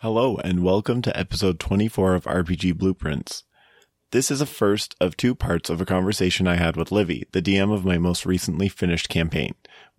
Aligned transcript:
Hello, 0.00 0.36
and 0.44 0.62
welcome 0.62 1.00
to 1.00 1.18
episode 1.18 1.58
24 1.58 2.14
of 2.16 2.24
RPG 2.24 2.76
Blueprints. 2.76 3.44
This 4.10 4.30
is 4.30 4.42
a 4.42 4.46
first 4.46 4.94
of 5.00 5.16
two 5.16 5.34
parts 5.34 5.70
of 5.70 5.80
a 5.80 5.86
conversation 5.86 6.46
I 6.46 6.56
had 6.56 6.76
with 6.76 6.90
Livi, 6.90 7.22
the 7.32 7.40
DM 7.40 7.72
of 7.72 7.86
my 7.86 7.96
most 7.96 8.26
recently 8.26 8.68
finished 8.68 9.08
campaign. 9.08 9.54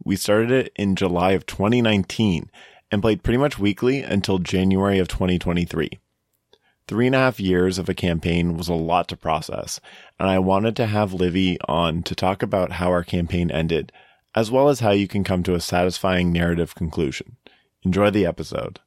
We 0.05 0.15
started 0.15 0.51
it 0.51 0.71
in 0.75 0.95
July 0.95 1.31
of 1.31 1.47
2019 1.47 2.51
and 2.91 3.01
played 3.01 3.23
pretty 3.23 3.39
much 3.39 3.57
weekly 3.57 4.03
until 4.03 4.37
January 4.37 4.99
of 4.99 5.07
2023. 5.07 5.89
Three 6.87 7.07
and 7.07 7.15
a 7.15 7.19
half 7.19 7.39
years 7.39 7.79
of 7.79 7.89
a 7.89 7.95
campaign 7.95 8.55
was 8.55 8.67
a 8.67 8.75
lot 8.75 9.07
to 9.07 9.17
process, 9.17 9.79
and 10.19 10.29
I 10.29 10.37
wanted 10.37 10.75
to 10.75 10.85
have 10.85 11.09
Livi 11.09 11.57
on 11.67 12.03
to 12.03 12.13
talk 12.13 12.43
about 12.43 12.73
how 12.73 12.91
our 12.91 13.03
campaign 13.03 13.49
ended, 13.49 13.91
as 14.35 14.51
well 14.51 14.69
as 14.69 14.81
how 14.81 14.91
you 14.91 15.07
can 15.07 15.23
come 15.23 15.41
to 15.41 15.55
a 15.55 15.59
satisfying 15.59 16.31
narrative 16.31 16.75
conclusion. 16.75 17.37
Enjoy 17.81 18.11
the 18.11 18.27
episode. 18.27 18.79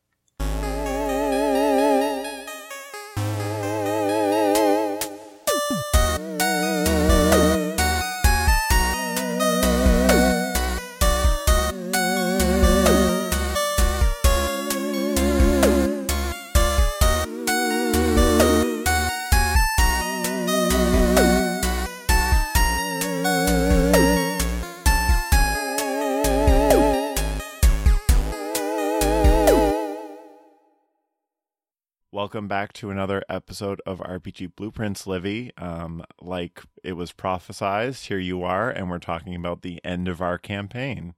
Welcome 32.31 32.47
back 32.47 32.73
to 32.75 32.93
another 32.93 33.25
episode 33.29 33.83
of 33.85 33.99
RPG 33.99 34.55
Blueprints, 34.55 35.05
Livi. 35.05 35.51
Um, 35.61 36.05
like 36.23 36.63
it 36.85 36.93
was 36.93 37.11
prophesized, 37.11 38.07
here 38.07 38.21
you 38.21 38.45
are, 38.45 38.71
and 38.71 38.89
we're 38.89 39.01
talking 39.01 39.35
about 39.35 39.63
the 39.63 39.85
end 39.85 40.07
of 40.07 40.21
our 40.21 40.39
campaign. 40.39 41.15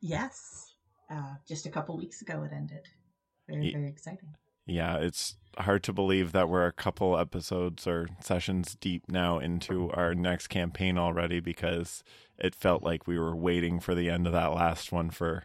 Yes. 0.00 0.72
Uh, 1.10 1.34
just 1.46 1.66
a 1.66 1.68
couple 1.68 1.98
weeks 1.98 2.22
ago 2.22 2.42
it 2.42 2.54
ended. 2.54 2.88
Very, 3.46 3.70
very 3.70 3.88
exciting. 3.88 4.30
Yeah, 4.64 4.96
it's 4.96 5.36
hard 5.58 5.82
to 5.82 5.92
believe 5.92 6.32
that 6.32 6.48
we're 6.48 6.64
a 6.64 6.72
couple 6.72 7.18
episodes 7.18 7.86
or 7.86 8.08
sessions 8.22 8.78
deep 8.80 9.10
now 9.10 9.38
into 9.38 9.90
our 9.90 10.14
next 10.14 10.46
campaign 10.46 10.96
already 10.96 11.38
because 11.38 12.02
it 12.38 12.54
felt 12.54 12.82
like 12.82 13.06
we 13.06 13.18
were 13.18 13.36
waiting 13.36 13.78
for 13.78 13.94
the 13.94 14.08
end 14.08 14.26
of 14.26 14.32
that 14.32 14.54
last 14.54 14.90
one 14.90 15.10
for 15.10 15.44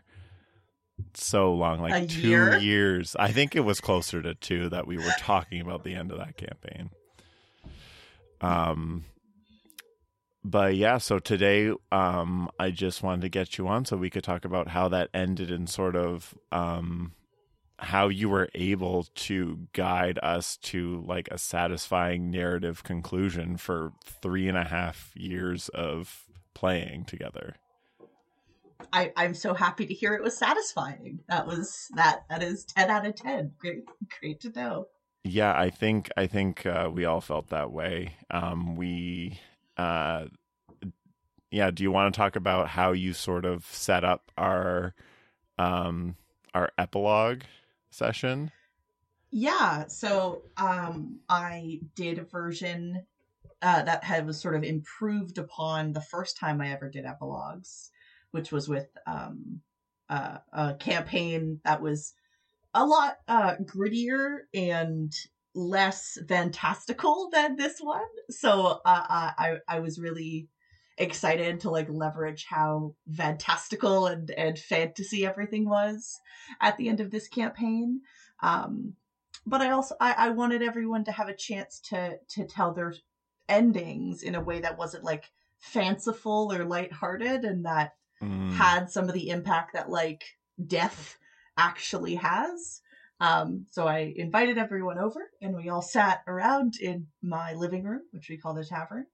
so 1.13 1.53
long 1.53 1.79
like 1.81 2.03
A 2.03 2.07
two 2.07 2.27
year? 2.27 2.57
years. 2.57 3.15
I 3.17 3.31
think 3.31 3.55
it 3.55 3.61
was 3.61 3.79
closer 3.81 4.21
to 4.21 4.33
two 4.35 4.69
that 4.69 4.87
we 4.87 4.97
were 4.97 5.13
talking 5.19 5.61
about 5.61 5.83
the 5.83 5.95
end 5.95 6.11
of 6.11 6.17
that 6.17 6.37
campaign. 6.37 6.89
Um 8.41 9.05
but 10.45 10.75
yeah, 10.75 10.97
so 10.97 11.19
today 11.19 11.71
um 11.91 12.49
I 12.59 12.71
just 12.71 13.01
wanted 13.03 13.21
to 13.21 13.29
get 13.29 13.57
you 13.57 13.67
on 13.67 13.85
so 13.85 13.95
we 13.97 14.09
could 14.09 14.23
talk 14.23 14.45
about 14.45 14.69
how 14.69 14.87
that 14.89 15.09
ended 15.13 15.51
and 15.51 15.69
sort 15.69 15.95
of 15.95 16.33
um 16.51 17.13
how 17.79 18.07
you 18.07 18.29
were 18.29 18.49
able 18.55 19.03
to 19.15 19.67
guide 19.73 20.17
us 20.23 20.57
to 20.57 21.03
like 21.05 21.27
a 21.31 21.37
satisfying 21.37 22.29
narrative 22.31 22.83
conclusion 22.83 23.57
for 23.57 23.91
three 24.05 24.47
and 24.47 24.57
a 24.57 24.63
half 24.63 25.11
years 25.15 25.69
of 25.69 26.23
playing 26.53 27.03
together. 27.03 27.55
I, 28.93 29.11
I'm 29.17 29.33
so 29.33 29.53
happy 29.53 29.87
to 29.87 29.93
hear 29.93 30.13
it 30.13 30.23
was 30.23 30.37
satisfying. 30.37 31.19
That 31.27 31.47
was 31.47 31.87
that 31.95 32.23
that 32.29 32.43
is 32.43 32.63
ten 32.63 32.89
out 32.89 33.05
of 33.05 33.15
ten. 33.15 33.51
Great 33.57 33.83
great 34.19 34.39
to 34.41 34.51
know. 34.51 34.87
Yeah, 35.23 35.57
I 35.57 35.69
think 35.69 36.11
I 36.15 36.27
think 36.27 36.65
uh, 36.65 36.89
we 36.93 37.03
all 37.03 37.21
felt 37.21 37.49
that 37.49 37.71
way. 37.71 38.15
Um, 38.29 38.75
we, 38.75 39.39
uh, 39.77 40.25
yeah. 41.49 41.71
Do 41.71 41.83
you 41.83 41.91
want 41.91 42.13
to 42.13 42.17
talk 42.17 42.35
about 42.35 42.67
how 42.67 42.91
you 42.91 43.13
sort 43.13 43.45
of 43.45 43.65
set 43.65 44.03
up 44.03 44.31
our, 44.37 44.93
um, 45.57 46.15
our 46.53 46.71
epilogue 46.77 47.41
session? 47.89 48.51
Yeah, 49.31 49.87
so 49.87 50.43
um 50.57 51.19
I 51.27 51.79
did 51.95 52.19
a 52.19 52.23
version 52.23 53.03
uh 53.63 53.81
that 53.81 54.03
had 54.03 54.27
was 54.27 54.39
sort 54.39 54.55
of 54.55 54.63
improved 54.63 55.39
upon 55.39 55.93
the 55.93 56.01
first 56.01 56.37
time 56.37 56.61
I 56.61 56.71
ever 56.71 56.87
did 56.89 57.05
epilogues, 57.05 57.89
which 58.33 58.51
was 58.51 58.67
with 58.67 58.87
um 59.07 59.61
uh, 60.09 60.37
a 60.51 60.73
campaign 60.75 61.59
that 61.63 61.81
was 61.81 62.13
a 62.73 62.85
lot 62.85 63.15
uh 63.27 63.55
grittier 63.65 64.39
and 64.53 65.13
less 65.55 66.17
fantastical 66.27 67.29
than 67.31 67.55
this 67.55 67.79
one. 67.79 68.01
So 68.29 68.81
uh, 68.85 69.05
uh, 69.09 69.31
I 69.37 69.57
I 69.67 69.79
was 69.79 69.99
really 69.99 70.49
excited 70.97 71.59
to 71.59 71.69
like 71.71 71.89
leverage 71.89 72.45
how 72.49 72.95
fantastical 73.11 74.07
and 74.07 74.29
and 74.31 74.57
fantasy 74.57 75.25
everything 75.25 75.67
was 75.67 76.19
at 76.61 76.77
the 76.77 76.89
end 76.89 76.99
of 76.99 77.11
this 77.11 77.27
campaign. 77.27 78.01
Um, 78.41 78.93
but 79.45 79.61
I 79.61 79.71
also 79.71 79.95
I, 79.99 80.15
I 80.17 80.29
wanted 80.29 80.61
everyone 80.61 81.03
to 81.05 81.11
have 81.11 81.29
a 81.29 81.35
chance 81.35 81.79
to 81.89 82.17
to 82.29 82.45
tell 82.45 82.73
their 82.73 82.93
endings 83.49 84.23
in 84.23 84.35
a 84.35 84.43
way 84.43 84.61
that 84.61 84.77
wasn't 84.77 85.03
like 85.03 85.29
fanciful 85.59 86.51
or 86.51 86.65
lighthearted 86.65 87.43
and 87.43 87.65
that 87.65 87.93
Mm, 88.21 88.53
had 88.53 88.89
some 88.89 89.07
of 89.07 89.13
the 89.13 89.29
impact 89.29 89.73
that 89.73 89.89
like 89.89 90.23
death 90.65 91.17
actually 91.57 92.15
has. 92.15 92.81
Um, 93.19 93.67
so 93.69 93.87
I 93.87 94.13
invited 94.15 94.57
everyone 94.57 94.97
over 94.97 95.29
and 95.41 95.55
we 95.55 95.69
all 95.69 95.81
sat 95.81 96.23
around 96.27 96.75
in 96.81 97.07
my 97.21 97.53
living 97.53 97.83
room, 97.83 98.01
which 98.11 98.29
we 98.29 98.37
call 98.37 98.53
the 98.53 98.65
tavern. 98.65 99.05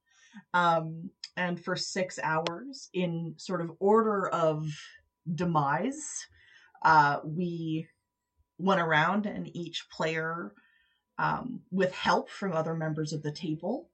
Um, 0.53 1.11
and 1.35 1.63
for 1.63 1.75
six 1.75 2.19
hours, 2.21 2.89
in 2.93 3.35
sort 3.37 3.61
of 3.61 3.71
order 3.79 4.27
of 4.27 4.67
demise, 5.33 6.27
uh, 6.83 7.19
we 7.23 7.87
went 8.57 8.81
around 8.81 9.25
and 9.25 9.49
each 9.55 9.87
player, 9.89 10.53
um, 11.17 11.61
with 11.71 11.93
help 11.93 12.29
from 12.29 12.53
other 12.53 12.73
members 12.73 13.13
of 13.13 13.23
the 13.23 13.31
table, 13.31 13.89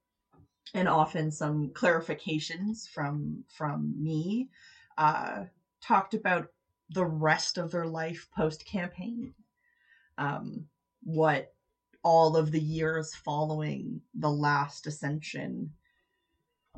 and 0.74 0.88
often 0.88 1.32
some 1.32 1.70
clarifications 1.70 2.88
from 2.88 3.44
from 3.50 3.94
me, 4.02 4.50
uh, 4.98 5.46
talked 5.82 6.14
about 6.14 6.48
the 6.90 7.06
rest 7.06 7.58
of 7.58 7.72
their 7.72 7.86
life 7.88 8.28
post 8.36 8.66
campaign. 8.66 9.34
Um, 10.18 10.68
what 11.04 11.54
all 12.04 12.38
of 12.38 12.52
the 12.52 12.62
years 12.62 13.16
following 13.16 14.02
the 14.14 14.30
last 14.30 14.86
ascension 14.86 15.72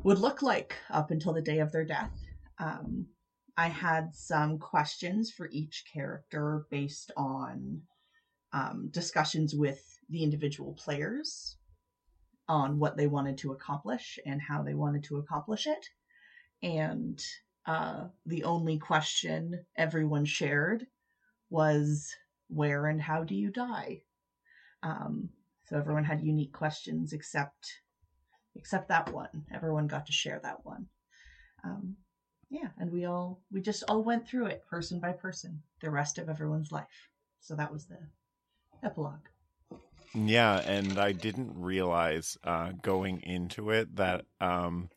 would 0.03 0.19
look 0.19 0.41
like 0.41 0.75
up 0.89 1.11
until 1.11 1.33
the 1.33 1.41
day 1.41 1.59
of 1.59 1.71
their 1.71 1.85
death. 1.85 2.13
Um, 2.59 3.07
I 3.57 3.67
had 3.67 4.15
some 4.15 4.57
questions 4.59 5.31
for 5.31 5.49
each 5.51 5.85
character 5.91 6.65
based 6.69 7.11
on 7.17 7.81
um, 8.53 8.89
discussions 8.91 9.53
with 9.53 9.99
the 10.09 10.23
individual 10.23 10.73
players 10.73 11.57
on 12.47 12.79
what 12.79 12.95
they 12.95 13.07
wanted 13.07 13.37
to 13.39 13.51
accomplish 13.51 14.19
and 14.25 14.41
how 14.41 14.63
they 14.63 14.75
wanted 14.75 15.03
to 15.05 15.17
accomplish 15.17 15.67
it. 15.67 15.89
And 16.63 17.21
uh, 17.67 18.05
the 18.25 18.45
only 18.45 18.79
question 18.79 19.65
everyone 19.75 20.25
shared 20.25 20.87
was 21.49 22.15
where 22.47 22.87
and 22.87 23.01
how 23.01 23.23
do 23.23 23.35
you 23.35 23.51
die? 23.51 24.01
Um, 24.83 25.29
so 25.65 25.77
everyone 25.77 26.05
had 26.05 26.21
unique 26.21 26.53
questions 26.53 27.11
except 27.11 27.81
except 28.55 28.87
that 28.87 29.13
one. 29.13 29.45
Everyone 29.53 29.85
got 29.87 30.05
to 30.07 30.11
share 30.11 30.39
that 30.41 30.65
one. 30.65 30.87
Um, 31.63 31.97
yeah, 32.49 32.69
and 32.79 32.91
we 32.91 33.05
all 33.05 33.41
we 33.51 33.61
just 33.61 33.83
all 33.89 34.01
went 34.01 34.27
through 34.27 34.47
it 34.47 34.65
person 34.69 34.99
by 34.99 35.11
person, 35.11 35.61
the 35.81 35.91
rest 35.91 36.17
of 36.17 36.29
everyone's 36.29 36.71
life. 36.71 37.09
So 37.41 37.55
that 37.55 37.71
was 37.71 37.85
the 37.85 37.99
epilogue. 38.81 39.27
Yeah, 40.13 40.59
and 40.59 40.97
I 40.97 41.11
didn't 41.11 41.51
realize 41.55 42.37
uh, 42.43 42.71
going 42.81 43.21
into 43.21 43.71
it 43.71 43.97
that, 43.97 44.25
um, 44.39 44.89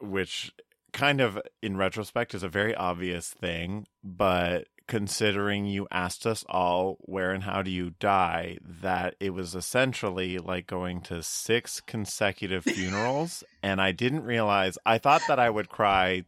which 0.00 0.52
kind 0.98 1.20
of 1.20 1.38
in 1.62 1.76
retrospect 1.76 2.34
is 2.34 2.42
a 2.42 2.48
very 2.48 2.74
obvious 2.74 3.30
thing, 3.30 3.86
but 4.02 4.66
considering 4.88 5.66
you 5.66 5.86
asked 5.92 6.26
us 6.26 6.44
all 6.48 6.96
where 7.02 7.30
and 7.30 7.44
how 7.44 7.62
do 7.62 7.70
you 7.70 7.90
die, 8.00 8.58
that 8.62 9.14
it 9.20 9.30
was 9.30 9.54
essentially 9.54 10.38
like 10.38 10.66
going 10.66 11.00
to 11.00 11.22
six 11.22 11.80
consecutive 11.80 12.64
funerals. 12.64 13.44
and 13.62 13.80
I 13.80 13.92
didn't 13.92 14.24
realize, 14.24 14.76
I 14.84 14.98
thought 14.98 15.22
that 15.28 15.38
I 15.38 15.50
would 15.50 15.68
cry 15.68 16.24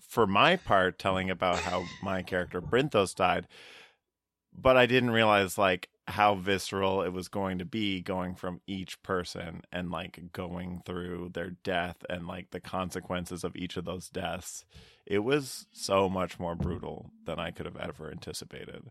for 0.00 0.26
my 0.26 0.56
part 0.56 0.98
telling 0.98 1.30
about 1.30 1.58
how 1.58 1.84
my 2.02 2.22
character 2.22 2.60
Brinthos 2.60 3.14
died, 3.16 3.48
but 4.56 4.76
I 4.76 4.86
didn't 4.86 5.10
realize 5.10 5.58
like 5.58 5.88
how 6.08 6.34
visceral 6.34 7.02
it 7.02 7.12
was 7.12 7.28
going 7.28 7.58
to 7.58 7.64
be 7.64 8.00
going 8.00 8.34
from 8.34 8.60
each 8.66 9.00
person 9.02 9.62
and 9.70 9.90
like 9.90 10.20
going 10.32 10.82
through 10.84 11.30
their 11.32 11.50
death 11.62 11.96
and 12.10 12.26
like 12.26 12.50
the 12.50 12.60
consequences 12.60 13.44
of 13.44 13.54
each 13.54 13.76
of 13.76 13.84
those 13.84 14.08
deaths. 14.08 14.64
It 15.06 15.20
was 15.20 15.66
so 15.72 16.08
much 16.08 16.40
more 16.40 16.56
brutal 16.56 17.12
than 17.24 17.38
I 17.38 17.52
could 17.52 17.66
have 17.66 17.76
ever 17.76 18.10
anticipated. 18.10 18.82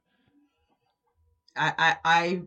I, 1.55 1.73
I 1.77 1.97
I 2.05 2.41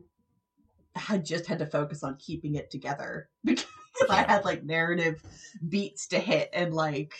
had 0.99 1.27
just 1.27 1.47
had 1.47 1.59
to 1.59 1.67
focus 1.67 2.03
on 2.03 2.17
keeping 2.17 2.55
it 2.55 2.71
together 2.71 3.29
because 3.45 3.67
I 4.09 4.23
had 4.23 4.45
like 4.45 4.65
narrative 4.65 5.23
beats 5.69 6.09
to 6.09 6.19
hit 6.19 6.51
and 6.53 6.73
like 6.73 7.15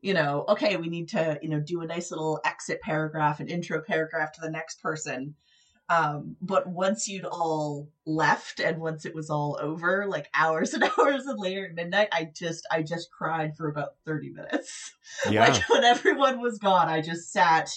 you 0.00 0.14
know 0.14 0.44
okay 0.48 0.76
we 0.76 0.88
need 0.88 1.10
to 1.10 1.38
you 1.40 1.50
know 1.50 1.60
do 1.60 1.82
a 1.82 1.86
nice 1.86 2.10
little 2.10 2.40
exit 2.44 2.80
paragraph 2.80 3.38
and 3.38 3.48
intro 3.48 3.80
paragraph 3.80 4.32
to 4.32 4.40
the 4.40 4.50
next 4.50 4.82
person 4.82 5.34
um 5.90 6.36
but 6.40 6.68
once 6.68 7.08
you'd 7.08 7.24
all 7.24 7.90
left 8.06 8.60
and 8.60 8.80
once 8.80 9.04
it 9.04 9.14
was 9.14 9.28
all 9.28 9.58
over 9.60 10.06
like 10.08 10.30
hours 10.32 10.72
and 10.74 10.84
hours 10.84 11.26
and 11.26 11.38
later 11.38 11.66
at 11.66 11.74
midnight 11.74 12.08
i 12.12 12.30
just 12.34 12.66
i 12.70 12.80
just 12.80 13.10
cried 13.10 13.54
for 13.56 13.68
about 13.68 13.90
30 14.06 14.30
minutes 14.30 14.92
Yeah. 15.28 15.48
like 15.48 15.68
when 15.68 15.84
everyone 15.84 16.40
was 16.40 16.58
gone 16.58 16.88
i 16.88 17.02
just 17.02 17.30
sat 17.32 17.68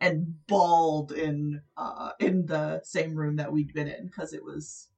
and 0.00 0.34
bawled 0.48 1.12
in 1.12 1.62
uh 1.76 2.10
in 2.18 2.44
the 2.46 2.82
same 2.84 3.14
room 3.14 3.36
that 3.36 3.52
we'd 3.52 3.72
been 3.72 3.88
in 3.88 4.06
because 4.06 4.34
it 4.34 4.44
was 4.44 4.88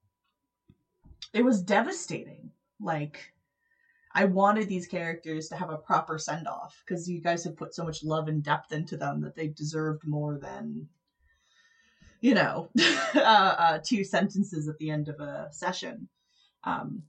it 1.32 1.44
was 1.44 1.62
devastating 1.62 2.50
like 2.80 3.34
i 4.14 4.24
wanted 4.24 4.68
these 4.68 4.86
characters 4.86 5.48
to 5.48 5.56
have 5.56 5.68
a 5.68 5.76
proper 5.76 6.18
send 6.18 6.48
off 6.48 6.82
because 6.84 7.08
you 7.08 7.20
guys 7.20 7.44
have 7.44 7.56
put 7.56 7.74
so 7.74 7.84
much 7.84 8.02
love 8.02 8.28
and 8.28 8.42
depth 8.42 8.72
into 8.72 8.96
them 8.96 9.20
that 9.20 9.36
they 9.36 9.48
deserved 9.48 10.06
more 10.06 10.38
than 10.38 10.88
you 12.26 12.34
know 12.34 12.68
uh, 13.14 13.20
uh 13.20 13.78
two 13.84 14.02
sentences 14.02 14.68
at 14.68 14.76
the 14.78 14.90
end 14.90 15.08
of 15.08 15.20
a 15.20 15.46
session 15.52 16.08
um 16.64 17.02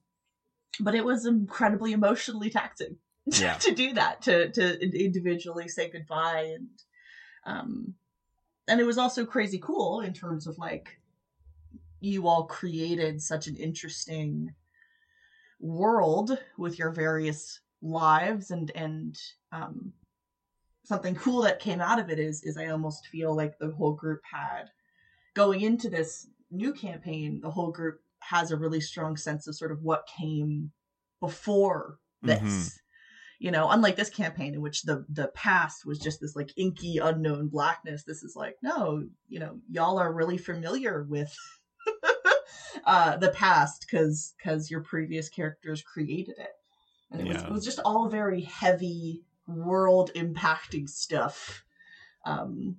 but 0.79 0.93
it 0.93 1.03
was 1.03 1.25
incredibly 1.25 1.91
emotionally 1.91 2.51
taxing 2.51 2.97
Yeah. 3.25 3.55
to 3.55 3.73
do 3.73 3.93
that 3.93 4.21
to 4.23 4.51
to 4.51 4.79
individually 4.79 5.67
say 5.67 5.89
goodbye 5.89 6.53
and 6.55 6.69
um 7.45 7.95
and 8.67 8.79
it 8.79 8.85
was 8.85 8.99
also 8.99 9.25
crazy 9.25 9.59
cool 9.59 10.01
in 10.01 10.13
terms 10.13 10.45
of 10.45 10.59
like 10.59 10.99
you 11.99 12.27
all 12.27 12.45
created 12.45 13.19
such 13.19 13.47
an 13.47 13.55
interesting 13.55 14.53
world 15.59 16.37
with 16.59 16.77
your 16.77 16.91
various 16.91 17.59
lives 17.81 18.51
and 18.51 18.71
and 18.75 19.17
um 19.51 19.93
something 20.85 21.15
cool 21.15 21.41
that 21.41 21.59
came 21.59 21.81
out 21.81 21.99
of 21.99 22.11
it 22.11 22.19
is 22.19 22.43
is 22.43 22.55
I 22.55 22.67
almost 22.67 23.07
feel 23.07 23.35
like 23.35 23.57
the 23.57 23.71
whole 23.71 23.93
group 23.93 24.21
had 24.31 24.69
going 25.37 25.61
into 25.61 25.87
this 25.89 26.27
new 26.49 26.73
campaign 26.73 27.39
the 27.41 27.51
whole 27.51 27.71
group 27.71 28.01
has 28.19 28.49
a 28.51 28.57
really 28.57 28.81
strong 28.81 29.15
sense 29.15 29.47
of 29.47 29.55
sort 29.55 29.71
of 29.71 29.83
what 29.83 30.09
came 30.19 30.71
before 31.19 31.99
this 32.23 32.41
Mhm. 32.41 32.79
you 33.39 33.51
know 33.51 33.69
unlike 33.69 33.95
this 33.95 34.09
campaign 34.09 34.55
in 34.55 34.61
which 34.61 34.81
the 34.83 35.05
the 35.09 35.27
past 35.29 35.85
was 35.85 35.99
just 35.99 36.19
this 36.21 36.35
like 36.35 36.51
inky 36.57 36.97
unknown 36.97 37.47
blackness. 37.49 38.03
This 38.03 38.23
is 38.23 38.35
like 38.35 38.57
no 38.63 39.07
you 39.27 39.39
know 39.39 39.59
y'all 39.69 39.99
are 39.99 40.11
really 40.11 40.39
familiar 40.39 41.03
with 41.03 41.31
uh 42.85 43.17
the 43.17 43.29
past 43.29 43.85
because 43.85 44.33
because 44.37 44.71
your 44.71 44.81
previous 44.81 45.29
characters 45.29 45.81
created 45.83 46.35
it. 46.39 46.53
And 47.11 47.21
it 47.21 47.27
was, 47.27 47.37
it 47.43 47.51
was 47.51 47.65
just 47.65 47.79
all 47.85 48.09
very 48.09 48.41
heavy 48.41 49.23
world 49.47 50.11
impacting 50.15 50.89
stuff 50.89 51.63
um 52.25 52.77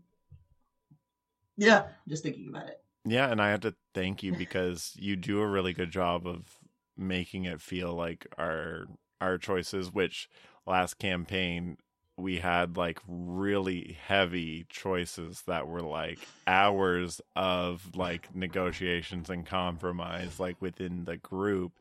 yeah 1.58 1.88
just 2.08 2.22
thinking 2.22 2.48
about 2.48 2.68
it. 2.68 2.80
Yeah, 3.04 3.30
and 3.30 3.40
I 3.40 3.50
have 3.50 3.60
to 3.60 3.74
thank 3.94 4.22
you 4.22 4.32
because 4.32 4.92
you 4.98 5.16
do 5.16 5.40
a 5.40 5.46
really 5.46 5.72
good 5.72 5.90
job 5.90 6.26
of 6.26 6.58
making 6.96 7.44
it 7.44 7.60
feel 7.60 7.94
like 7.94 8.26
our 8.38 8.86
our 9.20 9.38
choices, 9.38 9.92
which 9.92 10.28
last 10.66 10.98
campaign 10.98 11.76
we 12.16 12.38
had 12.38 12.76
like 12.76 13.00
really 13.06 13.96
heavy 14.06 14.66
choices 14.68 15.42
that 15.46 15.68
were 15.68 15.82
like 15.82 16.18
hours 16.46 17.20
of 17.36 17.94
like 17.94 18.34
negotiations 18.34 19.30
and 19.30 19.46
compromise 19.46 20.40
like 20.40 20.60
within 20.60 21.04
the 21.04 21.16
group. 21.16 21.72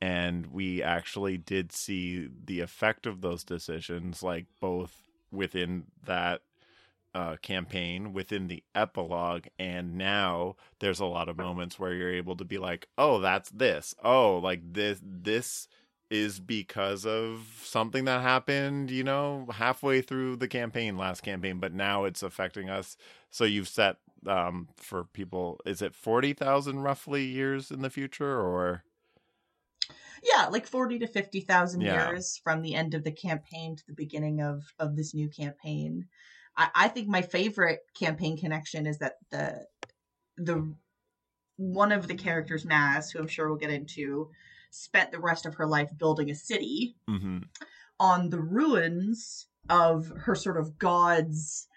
And 0.00 0.46
we 0.48 0.82
actually 0.82 1.38
did 1.38 1.72
see 1.72 2.28
the 2.44 2.60
effect 2.60 3.06
of 3.06 3.20
those 3.20 3.44
decisions 3.44 4.22
like 4.22 4.46
both 4.60 4.94
within 5.30 5.84
that 6.04 6.42
uh, 7.14 7.36
campaign 7.42 8.12
within 8.12 8.48
the 8.48 8.62
epilogue 8.74 9.46
and 9.58 9.96
now 9.96 10.56
there's 10.80 11.00
a 11.00 11.04
lot 11.06 11.28
of 11.28 11.36
moments 11.36 11.78
where 11.78 11.92
you're 11.94 12.12
able 12.14 12.36
to 12.36 12.44
be 12.44 12.58
like 12.58 12.88
oh 12.98 13.20
that's 13.20 13.50
this. 13.50 13.94
Oh 14.02 14.38
like 14.38 14.60
this 14.72 15.00
this 15.02 15.68
is 16.10 16.40
because 16.40 17.06
of 17.06 17.60
something 17.64 18.04
that 18.04 18.20
happened 18.22 18.90
you 18.90 19.04
know 19.04 19.46
halfway 19.52 20.02
through 20.02 20.36
the 20.36 20.48
campaign 20.48 20.96
last 20.96 21.22
campaign 21.22 21.58
but 21.60 21.72
now 21.74 22.04
it's 22.04 22.22
affecting 22.22 22.70
us. 22.70 22.96
So 23.30 23.44
you've 23.44 23.68
set 23.68 23.96
um 24.26 24.68
for 24.76 25.04
people 25.04 25.60
is 25.66 25.82
it 25.82 25.94
40,000 25.94 26.80
roughly 26.80 27.24
years 27.24 27.70
in 27.70 27.82
the 27.82 27.90
future 27.90 28.40
or? 28.40 28.84
Yeah 30.22 30.46
like 30.46 30.66
40 30.66 30.98
to 31.00 31.06
50,000 31.06 31.86
Yeah. 31.86 31.92
years 31.92 32.38
from 32.38 32.62
the 32.62 32.74
end 32.74 32.94
of 32.94 33.04
the 33.04 33.12
campaign 33.12 33.76
to 33.76 33.86
the 33.86 33.92
beginning 33.94 34.40
of 34.40 34.64
of 34.78 34.96
this 34.96 35.14
new 35.14 35.28
campaign 35.28 36.08
I, 36.56 36.68
I 36.74 36.88
think 36.88 37.08
my 37.08 37.22
favorite 37.22 37.80
campaign 37.98 38.36
connection 38.36 38.86
is 38.86 38.98
that 38.98 39.14
the 39.30 39.66
the 40.36 40.74
one 41.56 41.92
of 41.92 42.08
the 42.08 42.14
characters 42.14 42.64
Maz, 42.64 43.12
who 43.12 43.18
I'm 43.18 43.28
sure 43.28 43.48
we'll 43.48 43.58
get 43.58 43.70
into 43.70 44.30
spent 44.70 45.12
the 45.12 45.20
rest 45.20 45.46
of 45.46 45.54
her 45.56 45.66
life 45.66 45.90
building 45.98 46.30
a 46.30 46.34
city 46.34 46.96
mhm 47.08 47.44
on 48.00 48.30
the 48.30 48.40
ruins 48.40 49.46
of 49.70 50.12
her 50.24 50.34
sort 50.34 50.56
of 50.56 50.76
god's 50.78 51.68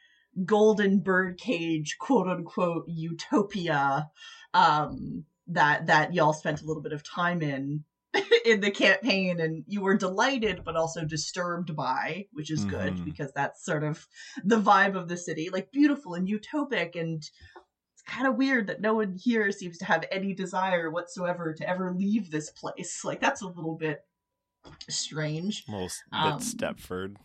golden 0.43 0.99
birdcage 0.99 1.97
quote 1.99 2.27
unquote 2.27 2.85
utopia 2.87 4.09
um 4.53 5.23
that 5.47 5.85
that 5.85 6.13
y'all 6.13 6.33
spent 6.33 6.61
a 6.61 6.65
little 6.65 6.81
bit 6.81 6.93
of 6.93 7.03
time 7.03 7.41
in 7.41 7.83
in 8.45 8.61
the 8.61 8.71
campaign 8.71 9.39
and 9.39 9.63
you 9.67 9.81
were 9.81 9.97
delighted 9.97 10.61
but 10.63 10.75
also 10.75 11.03
disturbed 11.03 11.75
by 11.75 12.25
which 12.31 12.51
is 12.51 12.63
good 12.65 12.95
Mhm. 12.95 13.05
because 13.05 13.31
that's 13.33 13.63
sort 13.65 13.83
of 13.83 14.07
the 14.43 14.59
vibe 14.59 14.95
of 14.95 15.07
the 15.07 15.17
city 15.17 15.49
like 15.51 15.71
beautiful 15.71 16.13
and 16.13 16.27
utopic 16.27 16.99
and 16.99 17.17
it's 17.23 18.01
kind 18.07 18.27
of 18.27 18.35
weird 18.37 18.67
that 18.67 18.81
no 18.81 18.93
one 18.93 19.17
here 19.21 19.51
seems 19.51 19.77
to 19.79 19.85
have 19.85 20.05
any 20.11 20.33
desire 20.33 20.89
whatsoever 20.91 21.53
to 21.53 21.67
ever 21.69 21.93
leave 21.93 22.31
this 22.31 22.49
place 22.51 23.03
like 23.03 23.19
that's 23.19 23.41
a 23.41 23.47
little 23.47 23.75
bit 23.75 24.01
strange 24.89 25.63
s- 25.69 26.01
bit 26.11 26.19
Um, 26.33 26.39
stepford 26.39 27.15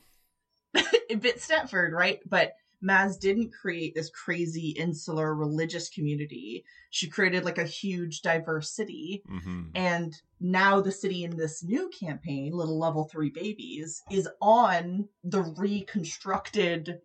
a 1.11 1.15
bit 1.17 1.39
Stepford, 1.41 1.93
right? 1.93 2.21
But 2.29 2.53
Maz 2.83 3.19
didn't 3.19 3.53
create 3.53 3.95
this 3.95 4.11
crazy 4.11 4.71
insular 4.71 5.35
religious 5.35 5.89
community. 5.89 6.65
She 6.91 7.09
created 7.09 7.45
like 7.45 7.59
a 7.59 7.65
huge 7.65 8.23
diverse 8.23 8.71
city. 8.75 9.23
hmm 9.29 9.69
And 9.75 10.15
now 10.41 10.81
the 10.81 10.93
city 10.93 11.25
in 11.25 11.37
this 11.37 11.63
new 11.63 11.91
campaign, 11.91 12.53
Little 12.53 12.79
Level 12.79 13.05
3 13.05 13.31
Babies, 13.31 14.03
is 14.11 14.29
on 14.41 15.09
the 15.23 15.43
reconstructed 15.43 17.01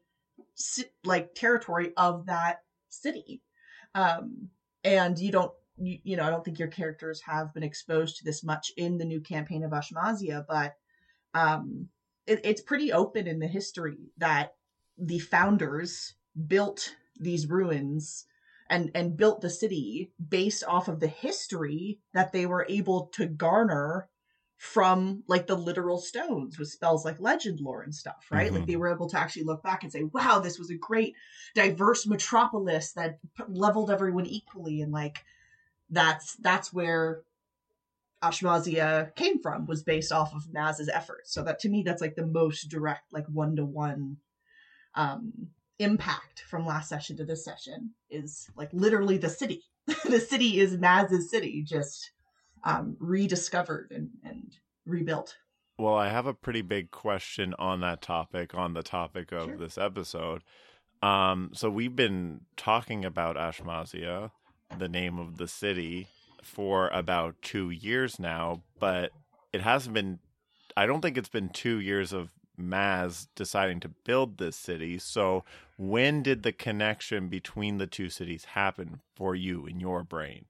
like 1.04 1.36
territory 1.36 1.92
of 1.98 2.26
that 2.28 2.62
city. 2.90 3.42
Um 3.94 4.50
and 4.84 5.18
you 5.20 5.32
don't 5.32 5.52
you, 5.78 6.00
you 6.04 6.16
know, 6.16 6.24
I 6.24 6.30
don't 6.30 6.46
think 6.46 6.60
your 6.60 6.70
characters 6.70 7.22
have 7.26 7.54
been 7.54 7.64
exposed 7.64 8.18
to 8.18 8.24
this 8.24 8.44
much 8.44 8.72
in 8.78 8.98
the 8.98 9.06
new 9.06 9.20
campaign 9.20 9.64
of 9.64 9.72
Ashmazia, 9.72 10.46
but 10.48 10.76
um 11.34 11.90
it, 12.26 12.42
it's 12.44 12.62
pretty 12.62 12.92
open 12.94 13.28
in 13.28 13.40
the 13.40 13.48
history 13.48 14.12
that 14.18 14.54
the 14.98 15.20
founders 15.20 16.14
built 16.48 16.96
these 17.20 17.48
ruins 17.48 18.26
and 18.70 18.92
and 18.96 19.18
built 19.18 19.42
the 19.42 19.50
city 19.50 20.12
based 20.30 20.64
off 20.68 20.88
of 20.88 21.00
the 21.00 21.08
history 21.08 22.00
that 22.14 22.32
they 22.32 22.46
were 22.46 22.66
able 22.70 23.08
to 23.14 23.26
garner 23.26 24.10
from 24.58 25.24
like 25.28 25.48
the 25.48 25.56
literal 25.56 25.98
stones 25.98 26.58
with 26.58 26.70
spells 26.70 27.06
like 27.06 27.20
legend 27.20 27.60
lore 27.60 27.82
and 27.82 27.94
stuff 27.94 28.26
right 28.32 28.52
like 28.52 28.64
Mhm. 28.64 28.68
they 28.68 28.76
were 28.76 28.94
able 28.94 29.10
to 29.10 29.20
actually 29.20 29.44
look 29.44 29.62
back 29.62 29.84
and 29.84 29.92
say 29.92 30.04
wow 30.04 30.40
this 30.40 30.58
was 30.58 30.70
a 30.70 30.76
great 30.78 31.14
diverse 31.54 32.08
metropolis 32.08 32.94
that 32.94 33.20
leveled 33.48 33.92
everyone 33.92 34.26
equally 34.26 34.82
and 34.82 34.92
like 34.92 35.24
that's 35.90 36.36
that's 36.38 36.74
where 36.74 37.24
Ashmazia 38.24 39.14
came 39.16 39.42
from 39.42 39.68
was 39.68 39.84
based 39.84 40.12
off 40.12 40.34
of 40.34 40.52
Maz's 40.52 40.90
efforts. 40.90 41.32
So 41.32 41.44
that 41.44 41.60
to 41.60 41.70
me 41.70 41.84
that's 41.84 42.02
like 42.02 42.16
the 42.16 42.26
most 42.26 42.70
direct 42.70 43.14
like 43.14 43.28
one 43.28 43.56
to 43.58 43.66
one 43.66 44.18
um 44.96 45.32
impact 45.80 46.44
from 46.50 46.66
last 46.66 46.88
session 46.90 47.18
to 47.18 47.26
this 47.26 47.44
session 47.44 47.92
is 48.10 48.48
like 48.56 48.70
literally 48.74 49.18
the 49.18 49.30
city. 49.30 49.62
the 50.06 50.20
city 50.20 50.60
is 50.60 50.78
Maz's 50.78 51.30
city 51.30 51.64
just 51.64 52.12
um 52.64 52.96
rediscovered 53.00 53.92
and 53.92 54.10
and 54.24 54.56
rebuilt. 54.86 55.36
Well, 55.78 55.96
I 55.96 56.08
have 56.08 56.26
a 56.26 56.34
pretty 56.34 56.62
big 56.62 56.92
question 56.92 57.54
on 57.60 57.82
that 57.82 58.02
topic, 58.02 58.56
on 58.56 58.74
the 58.74 58.84
topic 58.84 59.34
of 59.34 59.46
Sure. 59.46 59.58
this 59.58 59.78
episode. 59.78 60.42
Um, 61.02 61.52
so 61.54 61.70
we've 61.70 61.96
been 61.96 62.42
talking 62.56 63.04
about 63.04 63.36
Ashmazia, 63.36 64.32
the 64.78 64.88
name 64.88 65.20
of 65.20 65.38
the 65.38 65.50
city, 65.50 66.08
for 66.42 66.88
about 66.90 67.36
two 67.42 67.70
years 67.70 68.20
now, 68.20 68.64
but 68.80 69.12
it 69.52 69.62
hasn't 69.62 69.94
been. 69.94 70.20
I 70.78 70.86
don't 70.86 71.02
think 71.02 71.18
it's 71.18 71.30
been 71.30 71.50
two 71.50 71.80
years 71.80 72.14
of 72.14 72.30
Maz 72.60 73.28
deciding 73.36 73.80
to 73.82 73.90
build 73.90 74.38
this 74.38 74.56
city. 74.56 74.98
So, 74.98 75.44
when 75.78 76.24
did 76.24 76.44
the 76.44 76.52
connection 76.52 77.28
between 77.28 77.78
the 77.78 77.88
two 77.88 78.10
cities 78.10 78.46
happen 78.46 79.02
for 79.16 79.36
you 79.36 79.66
in 79.66 79.80
your 79.80 80.04
brain? 80.04 80.46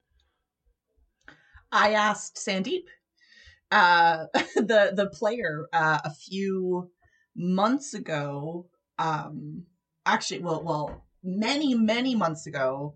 I 1.72 1.94
asked 1.94 2.38
Sandeep, 2.38 2.86
uh, 3.72 4.26
the 4.56 4.92
the 4.94 5.10
player, 5.12 5.68
uh, 5.74 6.00
a 6.04 6.14
few 6.14 6.92
months 7.36 7.94
ago. 7.94 8.68
Um, 8.98 9.66
actually, 10.06 10.40
well, 10.40 10.64
well, 10.64 11.06
many 11.24 11.76
many 11.76 12.16
months 12.16 12.48
ago, 12.48 12.96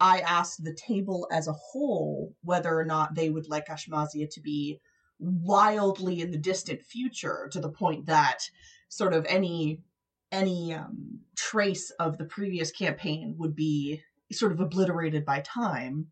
I 0.00 0.20
asked 0.20 0.62
the 0.62 0.74
table 0.74 1.26
as 1.30 1.48
a 1.48 1.52
whole 1.52 2.34
whether 2.42 2.78
or 2.78 2.84
not 2.84 3.14
they 3.14 3.30
would 3.30 3.48
like 3.48 3.68
Ashmazia 3.68 4.28
to 4.30 4.40
be 4.40 4.80
wildly 5.18 6.20
in 6.20 6.30
the 6.30 6.38
distant 6.38 6.82
future 6.82 7.48
to 7.52 7.60
the 7.60 7.68
point 7.68 8.06
that 8.06 8.40
sort 8.88 9.14
of 9.14 9.24
any 9.26 9.80
any 10.32 10.74
um, 10.74 11.20
trace 11.36 11.90
of 11.92 12.18
the 12.18 12.24
previous 12.24 12.72
campaign 12.72 13.34
would 13.38 13.54
be 13.54 14.02
sort 14.32 14.50
of 14.50 14.58
obliterated 14.58 15.24
by 15.24 15.40
time 15.40 16.08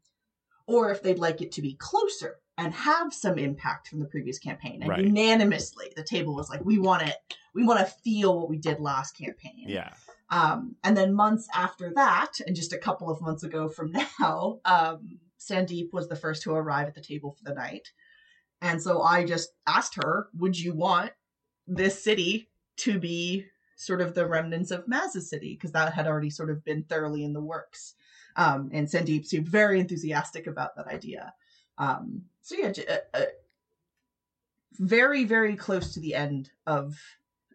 or 0.66 0.90
if 0.90 1.02
they'd 1.02 1.18
like 1.18 1.40
it 1.40 1.50
to 1.52 1.62
be 1.62 1.74
closer 1.74 2.38
and 2.58 2.72
have 2.72 3.12
some 3.12 3.38
impact 3.38 3.88
from 3.88 3.98
the 3.98 4.06
previous 4.06 4.38
campaign. 4.38 4.82
And 4.82 4.90
Right. 4.90 5.04
unanimously, 5.04 5.92
the 5.96 6.04
table 6.04 6.34
was 6.34 6.48
like, 6.48 6.64
we 6.64 6.78
want 6.78 7.02
it, 7.02 7.16
we 7.54 7.64
want 7.64 7.80
to 7.80 7.86
feel 7.86 8.38
what 8.38 8.48
we 8.48 8.58
did 8.58 8.78
last 8.78 9.16
campaign. 9.16 9.64
Yeah. 9.66 9.90
Um, 10.30 10.76
and 10.84 10.96
then 10.96 11.14
months 11.14 11.48
after 11.54 11.92
that, 11.94 12.40
and 12.46 12.54
just 12.54 12.72
a 12.72 12.78
couple 12.78 13.10
of 13.10 13.20
months 13.20 13.42
ago 13.42 13.68
from 13.68 13.92
now, 14.20 14.60
um, 14.64 15.18
Sandeep 15.38 15.92
was 15.92 16.08
the 16.08 16.16
first 16.16 16.42
to 16.42 16.54
arrive 16.54 16.88
at 16.88 16.94
the 16.94 17.02
table 17.02 17.32
for 17.32 17.44
the 17.44 17.54
night. 17.54 17.90
And 18.62 18.80
so 18.80 19.02
I 19.02 19.26
just 19.26 19.50
asked 19.66 19.96
her, 19.96 20.28
would 20.38 20.58
you 20.58 20.72
want 20.72 21.10
this 21.66 22.02
city 22.02 22.48
to 22.78 22.98
be 22.98 23.46
sort 23.76 24.00
of 24.00 24.14
the 24.14 24.26
remnants 24.26 24.70
of 24.70 24.86
Maz's 24.86 25.28
city? 25.28 25.54
Because 25.54 25.72
that 25.72 25.92
had 25.92 26.06
already 26.06 26.30
sort 26.30 26.48
of 26.48 26.64
been 26.64 26.84
thoroughly 26.84 27.24
in 27.24 27.32
the 27.32 27.40
works. 27.40 27.94
Um, 28.36 28.70
and 28.72 28.86
Sandeep 28.86 29.26
seemed 29.26 29.48
very 29.48 29.80
enthusiastic 29.80 30.46
about 30.46 30.76
that 30.76 30.86
idea. 30.86 31.34
Um, 31.76 32.22
so 32.40 32.54
yeah, 32.56 32.70
j- 32.70 32.86
uh, 32.86 33.16
uh, 33.18 33.24
very, 34.78 35.24
very 35.24 35.56
close 35.56 35.92
to 35.94 36.00
the 36.00 36.14
end 36.14 36.50
of 36.66 36.98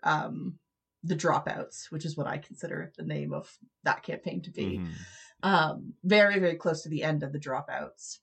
um, 0.03 0.59
the 1.03 1.15
dropouts, 1.15 1.89
which 1.89 2.05
is 2.05 2.17
what 2.17 2.27
I 2.27 2.37
consider 2.37 2.91
the 2.97 3.03
name 3.03 3.33
of 3.33 3.57
that 3.83 4.03
campaign 4.03 4.41
to 4.41 4.51
be. 4.51 4.79
Mhm. 4.79 4.91
Um, 5.43 5.93
very, 6.03 6.39
very 6.39 6.55
close 6.55 6.83
to 6.83 6.89
the 6.89 7.03
end 7.03 7.23
of 7.23 7.31
the 7.31 7.39
dropouts. 7.39 8.19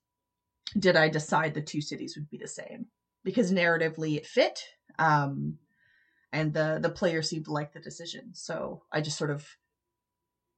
Did 0.78 0.96
I 0.96 1.08
decide 1.08 1.54
the 1.54 1.62
two 1.62 1.80
cities 1.80 2.16
would 2.16 2.28
be 2.30 2.38
the 2.38 2.48
same 2.48 2.86
because 3.22 3.52
narratively 3.52 4.16
it 4.16 4.26
fit, 4.26 4.60
um, 4.98 5.58
and 6.32 6.52
the 6.52 6.78
the 6.80 6.90
player 6.90 7.22
seemed 7.22 7.44
to 7.46 7.52
like 7.52 7.72
the 7.72 7.80
decision. 7.80 8.34
So 8.34 8.82
I 8.92 9.00
just 9.00 9.18
sort 9.18 9.30
of 9.30 9.46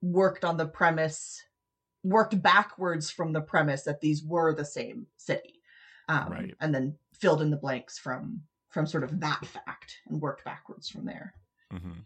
worked 0.03 0.45
on 0.45 0.57
the 0.57 0.67
premise, 0.67 1.43
worked 2.03 2.41
backwards 2.41 3.11
from 3.11 3.33
the 3.33 3.41
premise 3.41 3.83
that 3.83 4.01
these 4.01 4.23
were 4.25 4.55
the 4.55 4.65
same 4.65 5.07
city, 5.17 5.61
um, 6.09 6.31
Right. 6.31 6.55
and 6.61 6.75
then 6.75 6.99
filled 7.15 7.43
in 7.43 7.51
the 7.51 7.57
blanks 7.57 7.99
from 7.99 8.43
from 8.71 8.87
sort 8.87 9.05
of 9.05 9.21
that 9.21 9.45
fact 9.47 9.97
and 10.07 10.21
worked 10.21 10.45
backwards 10.45 10.89
from 10.89 11.05
there. 11.07 11.35
Mm-hmm. 11.73 12.01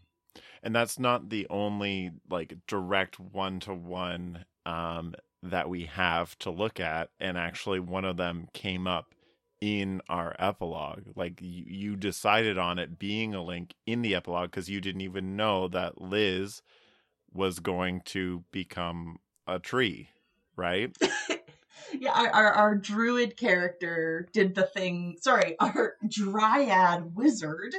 And 0.63 0.75
that's 0.75 0.99
not 0.99 1.29
the 1.29 1.47
only 1.49 2.11
like 2.29 2.55
direct 2.67 3.19
one 3.19 3.59
to 3.61 3.73
one 3.73 4.45
um 4.65 5.15
that 5.43 5.69
we 5.69 5.85
have 5.85 6.37
to 6.39 6.49
look 6.49 6.79
at. 6.79 7.09
And 7.19 7.37
actually, 7.37 7.79
one 7.79 8.05
of 8.05 8.17
them 8.17 8.47
came 8.53 8.87
up 8.87 9.13
in 9.61 10.01
our 10.09 10.35
epilogue. 10.39 11.03
Like 11.15 11.39
you, 11.41 11.63
you 11.67 11.95
decided 11.95 12.57
on 12.57 12.79
it 12.79 12.99
being 12.99 13.33
a 13.33 13.43
link 13.43 13.75
in 13.85 14.01
the 14.01 14.15
epilogue 14.15 14.51
because 14.51 14.69
you 14.69 14.81
didn't 14.81 15.01
even 15.01 15.35
know 15.35 15.67
that 15.67 16.01
Liz 16.01 16.61
was 17.33 17.59
going 17.59 18.01
to 18.05 18.43
become 18.51 19.19
a 19.47 19.59
tree, 19.59 20.09
right? 20.55 20.95
yeah, 21.99 22.11
our, 22.11 22.29
our 22.29 22.51
our 22.53 22.75
druid 22.75 23.37
character 23.37 24.27
did 24.33 24.55
the 24.55 24.63
thing. 24.63 25.17
Sorry, 25.21 25.55
our 25.59 25.95
dryad 26.07 27.15
wizard, 27.15 27.75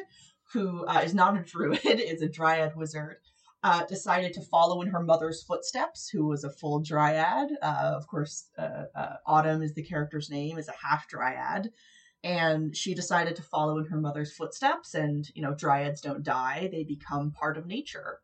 who 0.52 0.87
uh, 0.87 1.02
is 1.04 1.14
not 1.14 1.37
a 1.37 1.42
druid, 1.42 1.81
is 1.85 2.23
a 2.23 2.28
dryad 2.28 2.76
wizard. 2.76 3.19
Uh, 3.64 3.85
decided 3.87 4.33
to 4.33 4.40
follow 4.40 4.83
in 4.83 4.88
her 4.88 5.02
mother's 5.02 5.45
footsteps, 5.45 6.09
who 6.09 6.26
was 6.26 6.42
a 6.42 6.50
full 6.50 6.81
dryad. 6.81 7.49
Uh, 7.62 7.92
of 7.97 8.07
course, 8.09 8.49
uh, 8.59 8.87
uh, 8.97 9.14
Autumn 9.25 9.62
is 9.62 9.73
the 9.75 9.85
character's 9.85 10.28
name, 10.28 10.59
is 10.59 10.69
a 10.69 10.87
half 10.88 11.07
dryad, 11.07 11.71
and 12.25 12.76
she 12.76 12.92
decided 12.92 13.37
to 13.37 13.42
follow 13.42 13.78
in 13.78 13.87
her 13.87 14.00
mother's 14.00 14.35
footsteps. 14.35 14.95
And 14.95 15.28
you 15.35 15.42
know, 15.42 15.54
dryads 15.54 16.00
don't 16.00 16.25
die; 16.25 16.69
they 16.73 16.83
become 16.83 17.31
part 17.31 17.57
of 17.57 17.66
nature. 17.66 18.19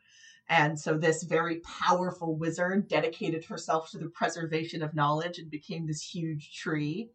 And 0.48 0.80
so 0.80 0.96
this 0.96 1.22
very 1.24 1.60
powerful 1.60 2.36
wizard 2.36 2.88
dedicated 2.88 3.44
herself 3.44 3.90
to 3.90 3.98
the 3.98 4.08
preservation 4.08 4.82
of 4.82 4.94
knowledge 4.94 5.38
and 5.38 5.50
became 5.50 5.86
this 5.86 6.02
huge 6.02 6.52
tree. 6.54 7.10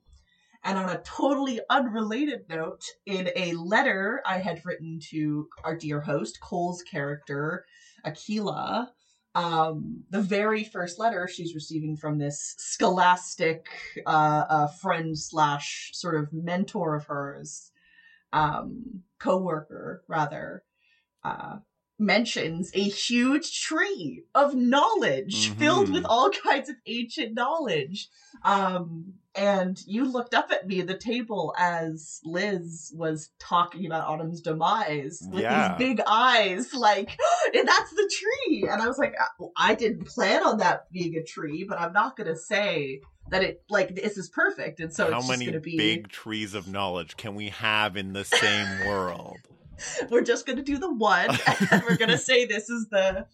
And 0.64 0.78
on 0.78 0.90
a 0.90 1.02
totally 1.02 1.60
unrelated 1.70 2.48
note, 2.48 2.86
in 3.06 3.32
a 3.36 3.54
letter 3.54 4.22
I 4.26 4.38
had 4.38 4.62
written 4.64 5.00
to 5.10 5.50
our 5.64 5.76
dear 5.76 6.00
host, 6.00 6.40
Cole's 6.42 6.82
character, 6.84 7.66
Aquila, 8.04 8.92
um, 9.36 10.04
the 10.10 10.22
very 10.22 10.64
first 10.64 11.00
letter 11.00 11.28
she's 11.28 11.56
receiving 11.56 11.98
from 11.98 12.18
this 12.18 12.56
scholastic 12.58 13.68
uh, 14.06 14.46
uh, 14.50 14.68
friend 14.68 15.18
slash 15.18 15.92
sort 15.94 16.16
of 16.16 16.32
mentor 16.32 16.96
of 16.96 17.06
hers, 17.06 17.72
um, 18.32 19.04
co-worker 19.20 20.04
rather, 20.08 20.64
uh, 21.24 21.58
mentions 22.00 22.72
a 22.74 22.82
huge 22.82 23.62
tree 23.62 24.24
of 24.34 24.56
knowledge 24.56 25.50
filled 25.58 25.90
Mhm. 25.90 25.94
with 25.94 26.06
all 26.06 26.30
kinds 26.46 26.70
of 26.70 26.76
ancient 26.86 27.34
knowledge. 27.34 28.10
Um, 28.44 29.14
and 29.36 29.80
you 29.88 30.06
looked 30.12 30.34
up 30.34 30.52
at 30.52 30.68
me 30.68 30.82
at 30.82 30.88
the 30.88 30.98
table 30.98 31.54
as 31.58 32.20
Liz 32.24 32.92
was 32.96 33.30
talking 33.40 33.86
about 33.86 34.08
Autumn's 34.08 34.42
demise 34.42 35.22
with 35.32 35.42
Yeah. 35.42 35.76
these 35.78 35.88
big 35.88 36.02
eyes, 36.06 36.74
like, 36.74 37.18
and 37.54 37.68
that's 37.68 37.92
the 37.92 38.12
tree. 38.20 38.68
And 38.70 38.82
I 38.82 38.88
was 38.88 38.98
like, 38.98 39.16
"Uh, 39.20 39.46
I 39.58 39.74
didn't 39.76 40.06
plan 40.06 40.44
on 40.44 40.58
that 40.58 40.92
being 40.92 41.16
a 41.16 41.24
tree, 41.24 41.66
but 41.68 41.80
I'm 41.80 41.94
not 41.94 42.16
going 42.16 42.28
to 42.28 42.36
say 42.38 43.02
that 43.30 43.42
it, 43.42 43.64
like, 43.70 43.96
this 43.96 44.18
is 44.18 44.30
perfect. 44.30 44.80
And 44.82 44.94
so 44.94 45.10
How 45.10 45.20
it's 45.20 45.28
many 45.30 45.46
just 45.46 45.52
going 45.52 45.62
to 45.64 45.66
be, 45.66 45.78
big 45.78 46.10
trees 46.10 46.54
of 46.54 46.68
knowledge 46.68 47.16
can 47.18 47.34
we 47.36 47.50
have 47.50 47.96
in 47.98 48.14
the 48.14 48.26
same 48.26 48.86
world? 48.86 49.38
we're 50.10 50.24
just 50.24 50.46
going 50.46 50.58
to 50.58 50.64
do 50.64 50.78
the 50.78 50.94
one 50.94 51.30
and 51.72 51.84
we're 51.84 51.98
going 51.98 52.10
to 52.10 52.18
say 52.18 52.46
this 52.46 52.70
is 52.70 52.88
the 52.90 53.26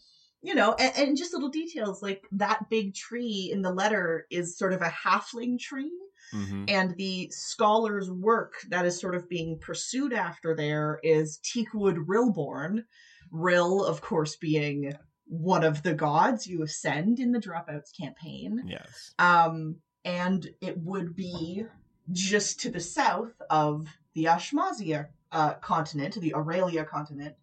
you 0.42 0.56
know 0.56 0.74
and, 0.80 0.98
and 0.98 1.18
just 1.18 1.34
little 1.34 1.50
details 1.50 2.02
like 2.02 2.24
that 2.32 2.70
big 2.70 2.94
tree 2.94 3.50
in 3.52 3.62
the 3.62 3.72
letter 3.72 4.26
is 4.30 4.58
sort 4.58 4.74
of 4.74 4.82
a 4.82 4.90
halfling 4.90 5.60
tree. 5.60 5.92
Hmm 6.32 6.66
and 6.68 6.96
the 6.96 7.28
scholar's 7.32 8.12
work 8.12 8.54
that 8.70 8.86
is 8.86 9.00
sort 9.00 9.16
of 9.16 9.28
being 9.28 9.58
pursued 9.58 10.14
after 10.14 10.56
there 10.56 11.00
is 11.02 11.40
teakwood 11.40 11.98
rillborn. 12.08 12.86
Rill 13.32 13.84
of 13.84 14.02
course 14.02 14.36
being 14.36 14.94
one 15.26 15.64
of 15.64 15.84
the 15.84 15.94
gods 15.94 16.48
you 16.48 16.64
ascend 16.64 17.20
in 17.20 17.32
the 17.32 17.40
dropouts 17.40 17.96
campaign. 18.00 18.64
Yes. 18.68 19.14
um, 19.20 19.78
and 20.06 20.48
it 20.62 20.78
would 20.78 21.16
be 21.16 21.66
just 22.12 22.62
to 22.62 22.70
the 22.70 22.80
south 22.80 23.34
of 23.50 23.88
the 24.14 24.26
Ashmazia 24.26 25.08
uh, 25.32 25.54
continent, 25.56 26.16
the 26.16 26.36
Aurelia 26.36 26.86
continent. 26.86 27.36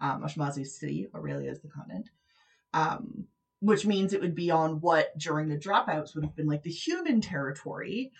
Um, 0.00 0.22
Ashmazia 0.22 0.66
city, 0.66 1.08
Aurelia 1.14 1.50
is 1.50 1.60
the 1.60 1.68
continent. 1.68 2.10
Um, 2.74 3.26
which 3.60 3.86
means 3.86 4.12
it 4.12 4.20
would 4.20 4.34
be 4.34 4.50
on 4.50 4.80
what 4.80 5.16
during 5.16 5.48
the 5.48 5.56
dropouts 5.56 6.14
would 6.14 6.24
have 6.24 6.34
been 6.34 6.48
like 6.48 6.64
the 6.64 6.70
human 6.70 7.20
territory. 7.20 8.10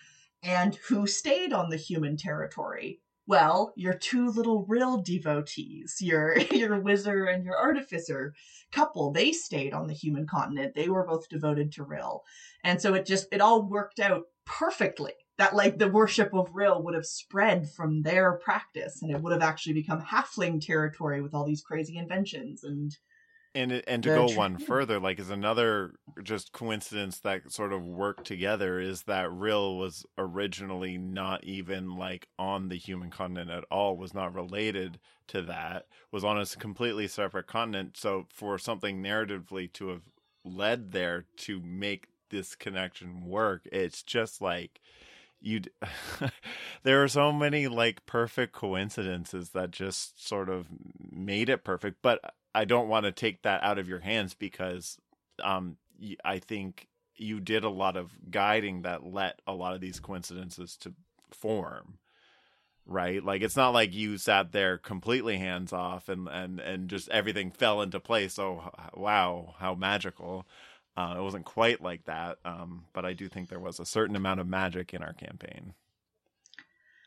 And 0.42 0.76
who 0.88 1.06
stayed 1.06 1.52
on 1.52 1.68
the 1.68 1.76
human 1.76 2.16
territory? 2.16 3.00
Well, 3.26 3.72
your 3.76 3.94
two 3.94 4.30
little 4.30 4.64
Rill 4.66 5.02
devotees, 5.02 5.96
your 6.00 6.38
your 6.52 6.80
wizard 6.80 7.28
and 7.28 7.44
your 7.44 7.56
artificer 7.56 8.34
couple, 8.70 9.10
they 9.12 9.32
stayed 9.32 9.72
on 9.72 9.86
the 9.88 9.94
human 9.94 10.26
continent. 10.26 10.74
They 10.74 10.88
were 10.88 11.06
both 11.06 11.28
devoted 11.28 11.72
to 11.72 11.84
Rill. 11.84 12.22
And 12.62 12.80
so 12.80 12.94
it 12.94 13.06
just 13.06 13.26
it 13.32 13.40
all 13.40 13.68
worked 13.68 14.00
out 14.00 14.22
perfectly. 14.44 15.14
That 15.38 15.54
like 15.54 15.78
the 15.78 15.88
worship 15.88 16.34
of 16.34 16.54
Rill 16.54 16.82
would 16.82 16.94
have 16.94 17.06
spread 17.06 17.70
from 17.70 18.02
their 18.02 18.32
practice 18.32 19.02
and 19.02 19.10
it 19.10 19.20
would 19.20 19.32
have 19.32 19.42
actually 19.42 19.72
become 19.74 20.02
halfling 20.02 20.64
territory 20.64 21.22
with 21.22 21.34
all 21.34 21.44
these 21.44 21.62
crazy 21.62 21.96
inventions 21.96 22.64
and 22.64 22.96
and 23.54 23.82
and 23.86 24.02
to 24.02 24.08
go 24.08 24.28
tr- 24.28 24.36
one 24.36 24.58
further 24.58 24.98
like 24.98 25.18
is 25.18 25.30
another 25.30 25.94
just 26.22 26.52
coincidence 26.52 27.20
that 27.20 27.52
sort 27.52 27.72
of 27.72 27.84
worked 27.84 28.26
together 28.26 28.80
is 28.80 29.02
that 29.02 29.30
Rill 29.30 29.76
was 29.76 30.06
originally 30.16 30.96
not 30.96 31.44
even 31.44 31.96
like 31.96 32.28
on 32.38 32.68
the 32.68 32.78
human 32.78 33.10
continent 33.10 33.50
at 33.50 33.64
all 33.70 33.96
was 33.96 34.14
not 34.14 34.34
related 34.34 34.98
to 35.28 35.42
that 35.42 35.86
was 36.10 36.24
on 36.24 36.40
a 36.40 36.46
completely 36.46 37.06
separate 37.08 37.46
continent. 37.46 37.96
So 37.96 38.26
for 38.30 38.58
something 38.58 39.02
narratively 39.02 39.72
to 39.74 39.88
have 39.88 40.02
led 40.44 40.92
there 40.92 41.26
to 41.36 41.60
make 41.60 42.08
this 42.30 42.54
connection 42.54 43.26
work 43.26 43.68
it's 43.70 44.02
just 44.02 44.40
like 44.40 44.80
you 45.42 45.60
there 46.82 47.02
are 47.02 47.08
so 47.08 47.32
many 47.32 47.68
like 47.68 48.06
perfect 48.06 48.52
coincidences 48.52 49.50
that 49.50 49.70
just 49.70 50.26
sort 50.26 50.48
of 50.48 50.66
made 51.10 51.48
it 51.48 51.64
perfect 51.64 51.98
but 52.02 52.20
i 52.54 52.64
don't 52.64 52.88
want 52.88 53.04
to 53.04 53.12
take 53.12 53.42
that 53.42 53.62
out 53.62 53.78
of 53.78 53.88
your 53.88 54.00
hands 54.00 54.34
because 54.34 54.98
um 55.42 55.76
i 56.24 56.38
think 56.38 56.88
you 57.16 57.40
did 57.40 57.64
a 57.64 57.68
lot 57.68 57.96
of 57.96 58.12
guiding 58.30 58.82
that 58.82 59.04
let 59.04 59.40
a 59.46 59.52
lot 59.52 59.74
of 59.74 59.80
these 59.80 60.00
coincidences 60.00 60.76
to 60.76 60.94
form 61.30 61.98
right? 62.86 63.24
Like 63.24 63.42
it's 63.42 63.56
not 63.56 63.70
like 63.70 63.94
you 63.94 64.18
sat 64.18 64.52
there 64.52 64.78
completely 64.78 65.38
hands 65.38 65.72
off 65.72 66.08
and 66.08 66.28
and 66.28 66.60
and 66.60 66.88
just 66.88 67.08
everything 67.10 67.50
fell 67.50 67.80
into 67.82 68.00
place. 68.00 68.38
Oh 68.38 68.70
wow 68.94 69.54
how 69.58 69.74
magical 69.74 70.46
uh, 70.96 71.14
it 71.16 71.22
wasn't 71.22 71.44
quite 71.44 71.82
like 71.82 72.04
that, 72.04 72.38
um, 72.44 72.84
but 72.92 73.04
I 73.04 73.14
do 73.14 73.28
think 73.28 73.48
there 73.48 73.58
was 73.60 73.80
a 73.80 73.86
certain 73.86 74.16
amount 74.16 74.40
of 74.40 74.46
magic 74.46 74.92
in 74.92 75.02
our 75.02 75.14
campaign. 75.14 75.74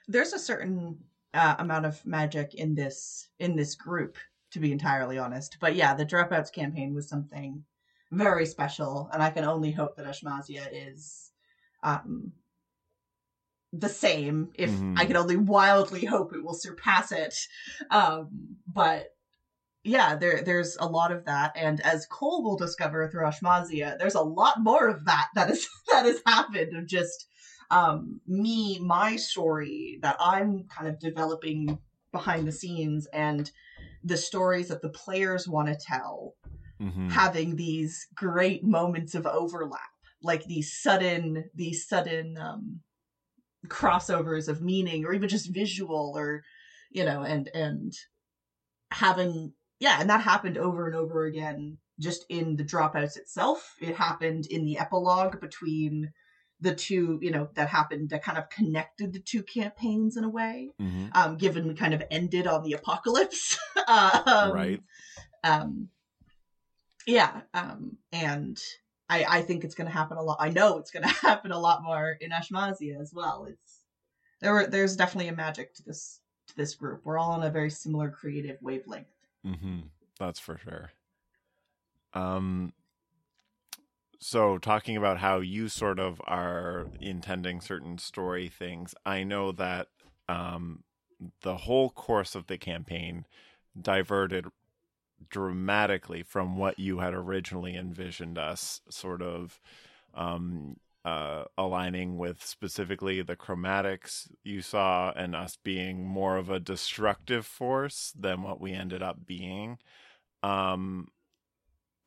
There's 0.08 0.34
a 0.34 0.40
certain 0.40 1.00
uh, 1.34 1.56
amount 1.60 1.86
of 1.86 2.04
magic 2.06 2.56
in 2.56 2.74
this 2.74 3.28
in 3.40 3.56
this 3.56 3.76
group, 3.76 4.18
to 4.52 4.60
be 4.60 4.72
entirely 4.72 5.18
honest. 5.18 5.58
But 5.60 5.76
yeah, 5.76 5.94
the 5.94 6.06
dropouts 6.06 6.52
campaign 6.52 6.96
was 6.96 7.08
something 7.08 7.64
very 8.12 8.46
special, 8.46 9.10
and 9.14 9.22
I 9.22 9.30
can 9.30 9.46
only 9.46 9.72
hope 9.72 9.98
that 9.98 10.06
Ashmazia 10.08 10.68
is 10.72 11.32
um, 11.84 12.32
the 13.72 13.90
same. 13.90 14.50
If 14.56 14.72
mm-hmm. 14.72 14.98
I 14.98 15.06
can 15.06 15.18
only 15.18 15.38
wildly 15.38 16.06
hope 16.06 16.34
it 16.34 16.44
will 16.44 16.54
surpass 16.56 17.12
it, 17.12 17.36
um, 17.92 18.58
but 18.72 19.15
yeah, 19.86 20.16
there 20.16 20.42
there's 20.42 20.76
a 20.80 20.88
lot 20.88 21.12
of 21.12 21.26
that, 21.26 21.52
and 21.56 21.80
as 21.82 22.08
Cole 22.08 22.44
will 22.44 22.58
discover 22.58 23.08
through 23.08 23.26
Ashmazia, 23.26 24.00
there's 24.00 24.16
a 24.16 24.22
lot 24.22 24.60
more 24.60 24.88
of 24.88 25.06
that 25.06 25.28
that 25.36 25.52
is 25.52 25.68
that 25.92 26.06
has 26.06 26.22
happened 26.26 26.76
of 26.76 26.88
just 26.88 27.28
um, 27.70 28.20
me, 28.28 28.80
my 28.80 29.16
story 29.16 30.00
that 30.02 30.18
I'm 30.20 30.66
kind 30.76 30.90
of 30.90 31.00
developing 31.00 31.78
behind 32.12 32.48
the 32.48 32.52
scenes, 32.52 33.08
and 33.14 33.52
the 34.04 34.18
stories 34.18 34.70
that 34.70 34.82
the 34.82 34.90
players 34.90 35.48
want 35.48 35.68
to 35.68 35.76
tell, 35.76 36.34
mm-hmm. 36.82 37.10
having 37.10 37.56
these 37.56 38.08
great 38.16 38.64
moments 38.64 39.14
of 39.14 39.28
overlap, 39.28 39.82
like 40.24 40.46
these 40.46 40.74
sudden 40.82 41.46
these 41.54 41.88
sudden 41.88 42.40
um, 42.40 42.80
crossovers 43.68 44.48
of 44.48 44.64
meaning, 44.64 45.06
or 45.06 45.14
even 45.14 45.30
just 45.30 45.54
visual, 45.54 46.14
or 46.16 46.42
you 46.90 47.06
know, 47.06 47.22
and 47.22 47.50
and 47.54 47.94
having 48.90 49.54
yeah, 49.80 49.98
and 50.00 50.10
that 50.10 50.22
happened 50.22 50.58
over 50.58 50.88
and 50.88 50.96
over 50.96 51.26
again 51.26 51.78
just 52.00 52.26
in 52.30 52.56
the 52.56 52.64
dropouts 52.64 53.18
itself. 53.18 53.76
It 53.82 53.96
happened 53.96 54.48
in 54.48 54.66
the 54.66 54.78
epilogue 54.78 55.40
between 55.40 56.12
the 56.62 56.74
two, 56.74 57.20
you 57.22 57.32
know, 57.32 57.50
that 57.56 57.70
happened 57.70 58.10
that 58.10 58.24
kind 58.24 58.38
of 58.38 58.50
connected 58.50 59.14
the 59.14 59.20
two 59.20 59.44
campaigns 59.44 60.18
in 60.18 60.24
a 60.24 60.30
way. 60.30 60.72
Mm-hmm. 60.82 61.08
Um, 61.14 61.38
given 61.38 61.68
we 61.68 61.74
kind 61.74 61.94
of 61.94 62.04
ended 62.10 62.48
on 62.48 62.64
the 62.64 62.74
apocalypse. 62.74 63.58
um, 63.88 64.54
right. 64.54 64.82
Um, 65.44 65.90
yeah. 67.06 67.42
Um, 67.54 67.98
and 68.12 68.62
I, 69.10 69.26
I 69.26 69.42
think 69.42 69.64
it's 69.64 69.76
going 69.76 69.88
to 69.88 69.94
happen 69.94 70.18
a 70.18 70.24
lot. 70.24 70.38
I 70.40 70.50
know 70.50 70.78
it's 70.78 70.92
going 70.92 71.04
to 71.08 71.10
happen 71.10 71.52
a 71.52 71.60
lot 71.60 71.84
more 71.84 72.18
in 72.20 72.32
Ashmazia 72.32 73.00
as 73.00 73.14
well. 73.14 73.46
It's 73.50 73.82
there. 74.42 74.54
Were, 74.54 74.68
there's 74.68 74.96
definitely 74.96 75.30
a 75.30 75.36
magic 75.36 75.76
to 75.76 75.84
this 75.84 76.22
to 76.48 76.56
this 76.56 76.76
group. 76.76 77.02
We're 77.04 77.18
all 77.18 77.32
on 77.32 77.44
a 77.44 77.50
very 77.50 77.70
similar 77.70 78.10
creative 78.10 78.58
wavelength. 78.62 79.08
Mm-hmm. 79.46 79.80
That's 80.20 80.40
for 80.40 80.58
sure. 80.58 80.92
Um, 82.14 82.74
so 84.20 84.58
talking 84.58 84.98
about 84.98 85.20
how 85.20 85.40
you 85.40 85.68
sort 85.70 86.00
of 86.00 86.22
are 86.26 86.88
intending 87.00 87.62
certain 87.62 87.98
story 87.98 88.48
things, 88.48 88.96
I 89.06 89.24
know 89.24 89.52
that 89.52 89.88
um, 90.28 90.84
the 91.42 91.58
whole 91.58 91.90
course 91.90 92.34
of 92.34 92.48
the 92.48 92.58
campaign 92.58 93.26
diverted 93.80 94.46
dramatically 95.30 96.24
from 96.24 96.58
what 96.58 96.80
you 96.80 97.00
had 97.00 97.14
originally 97.14 97.76
envisioned 97.76 98.38
us 98.38 98.82
sort 98.90 99.22
of 99.22 99.60
um, 100.14 100.78
uh, 101.06 101.44
aligning 101.56 102.18
with 102.18 102.44
specifically 102.44 103.22
the 103.22 103.36
chromatics 103.36 104.28
you 104.44 104.64
saw 104.64 105.12
and 105.16 105.36
us 105.36 105.56
being 105.64 106.04
more 106.04 106.36
of 106.36 106.50
a 106.50 106.60
destructive 106.60 107.46
force 107.46 108.12
than 108.18 108.42
what 108.42 108.60
we 108.60 108.74
ended 108.74 109.04
up 109.04 109.24
being. 109.24 109.78
Um, 110.42 111.10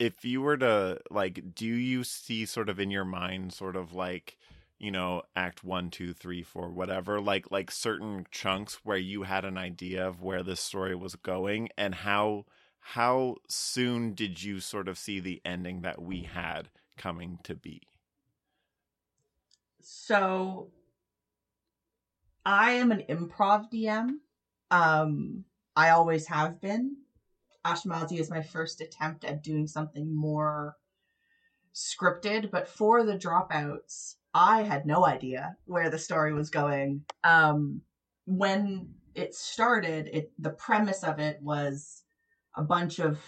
if 0.00 0.24
you 0.24 0.42
were 0.42 0.56
to 0.56 0.98
like, 1.12 1.54
do 1.54 1.66
you 1.66 2.02
see 2.02 2.44
sort 2.44 2.68
of 2.68 2.80
in 2.80 2.90
your 2.90 3.04
mind, 3.04 3.52
sort 3.52 3.76
of 3.76 3.94
like, 3.94 4.37
you 4.80 4.90
know, 4.90 5.22
act 5.37 5.62
one, 5.62 5.90
two, 5.90 6.12
three, 6.12 6.42
four, 6.42 6.68
whatever, 6.70 7.20
like 7.20 7.52
like 7.52 7.70
certain 7.70 8.26
chunks 8.32 8.80
where 8.84 8.96
you 8.96 9.22
had 9.22 9.44
an 9.44 9.56
idea 9.58 10.06
of 10.06 10.22
where 10.22 10.42
this 10.42 10.61
story 10.61 10.96
was 10.96 11.14
going 11.14 11.68
and 11.78 11.94
how 11.94 12.46
how 12.80 13.37
soon 13.48 14.14
did 14.14 14.42
you 14.42 14.58
sort 14.58 14.88
of 14.88 14.98
see 14.98 15.20
the 15.20 15.40
ending 15.44 15.82
that 15.82 16.02
we 16.02 16.22
had 16.22 16.68
coming 16.96 17.38
to 17.44 17.54
be? 17.54 17.82
So 19.80 20.70
I 22.44 22.72
am 22.72 22.92
an 22.92 23.04
improv 23.08 23.70
DM. 23.72 24.16
Um, 24.70 25.44
I 25.76 25.90
always 25.90 26.26
have 26.28 26.60
been. 26.60 26.96
Ashmazi 27.64 28.18
is 28.18 28.30
my 28.30 28.42
first 28.42 28.80
attempt 28.80 29.24
at 29.24 29.42
doing 29.42 29.66
something 29.66 30.14
more 30.14 30.76
scripted, 31.74 32.50
but 32.50 32.68
for 32.68 33.04
the 33.04 33.18
dropouts, 33.18 34.14
I 34.34 34.62
had 34.62 34.86
no 34.86 35.04
idea 35.04 35.56
where 35.64 35.90
the 35.90 35.98
story 35.98 36.32
was 36.32 36.50
going. 36.50 37.04
Um, 37.24 37.82
when 38.26 38.94
it 39.14 39.34
started, 39.34 40.08
it 40.12 40.32
the 40.38 40.50
premise 40.50 41.02
of 41.02 41.18
it 41.18 41.38
was 41.42 42.02
a 42.56 42.62
bunch 42.62 42.98
of 42.98 43.20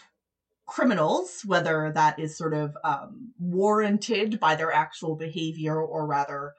criminals, 0.70 1.42
whether 1.44 1.90
that 1.94 2.18
is 2.18 2.38
sort 2.38 2.54
of 2.54 2.76
um, 2.84 3.32
warranted 3.40 4.38
by 4.38 4.54
their 4.54 4.72
actual 4.72 5.16
behavior 5.16 5.76
or 5.82 6.06
rather 6.06 6.54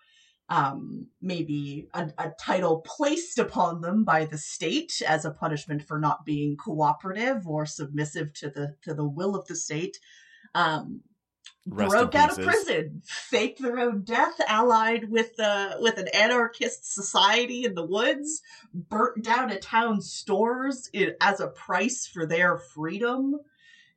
um, 0.49 1.07
maybe 1.21 1.87
a, 1.93 2.11
a, 2.17 2.31
title 2.37 2.81
placed 2.85 3.39
upon 3.39 3.79
them 3.79 4.03
by 4.03 4.25
the 4.25 4.37
state 4.37 5.01
as 5.07 5.23
a 5.23 5.31
punishment 5.31 5.87
for 5.87 5.97
not 5.97 6.25
being 6.25 6.57
cooperative 6.57 7.47
or 7.47 7.65
submissive 7.65 8.33
to 8.33 8.49
the 8.49 8.75
to 8.81 8.93
the 8.93 9.07
will 9.07 9.33
of 9.33 9.47
the 9.47 9.55
state. 9.55 9.97
Um, 10.53 11.03
broke 11.65 12.15
out 12.15 12.37
of 12.37 12.43
prison, 12.43 13.01
faked 13.05 13.61
their 13.61 13.79
own 13.79 14.03
death, 14.03 14.41
allied 14.45 15.09
with 15.09 15.39
uh, 15.39 15.75
with 15.79 15.97
an 15.97 16.09
anarchist 16.09 16.93
society 16.93 17.63
in 17.63 17.73
the 17.73 17.85
woods, 17.85 18.41
burnt 18.73 19.23
down 19.23 19.51
a 19.51 19.57
town's 19.57 20.11
stores 20.11 20.89
in, 20.91 21.13
as 21.21 21.39
a 21.39 21.47
price 21.47 22.05
for 22.05 22.25
their 22.25 22.57
freedom 22.57 23.39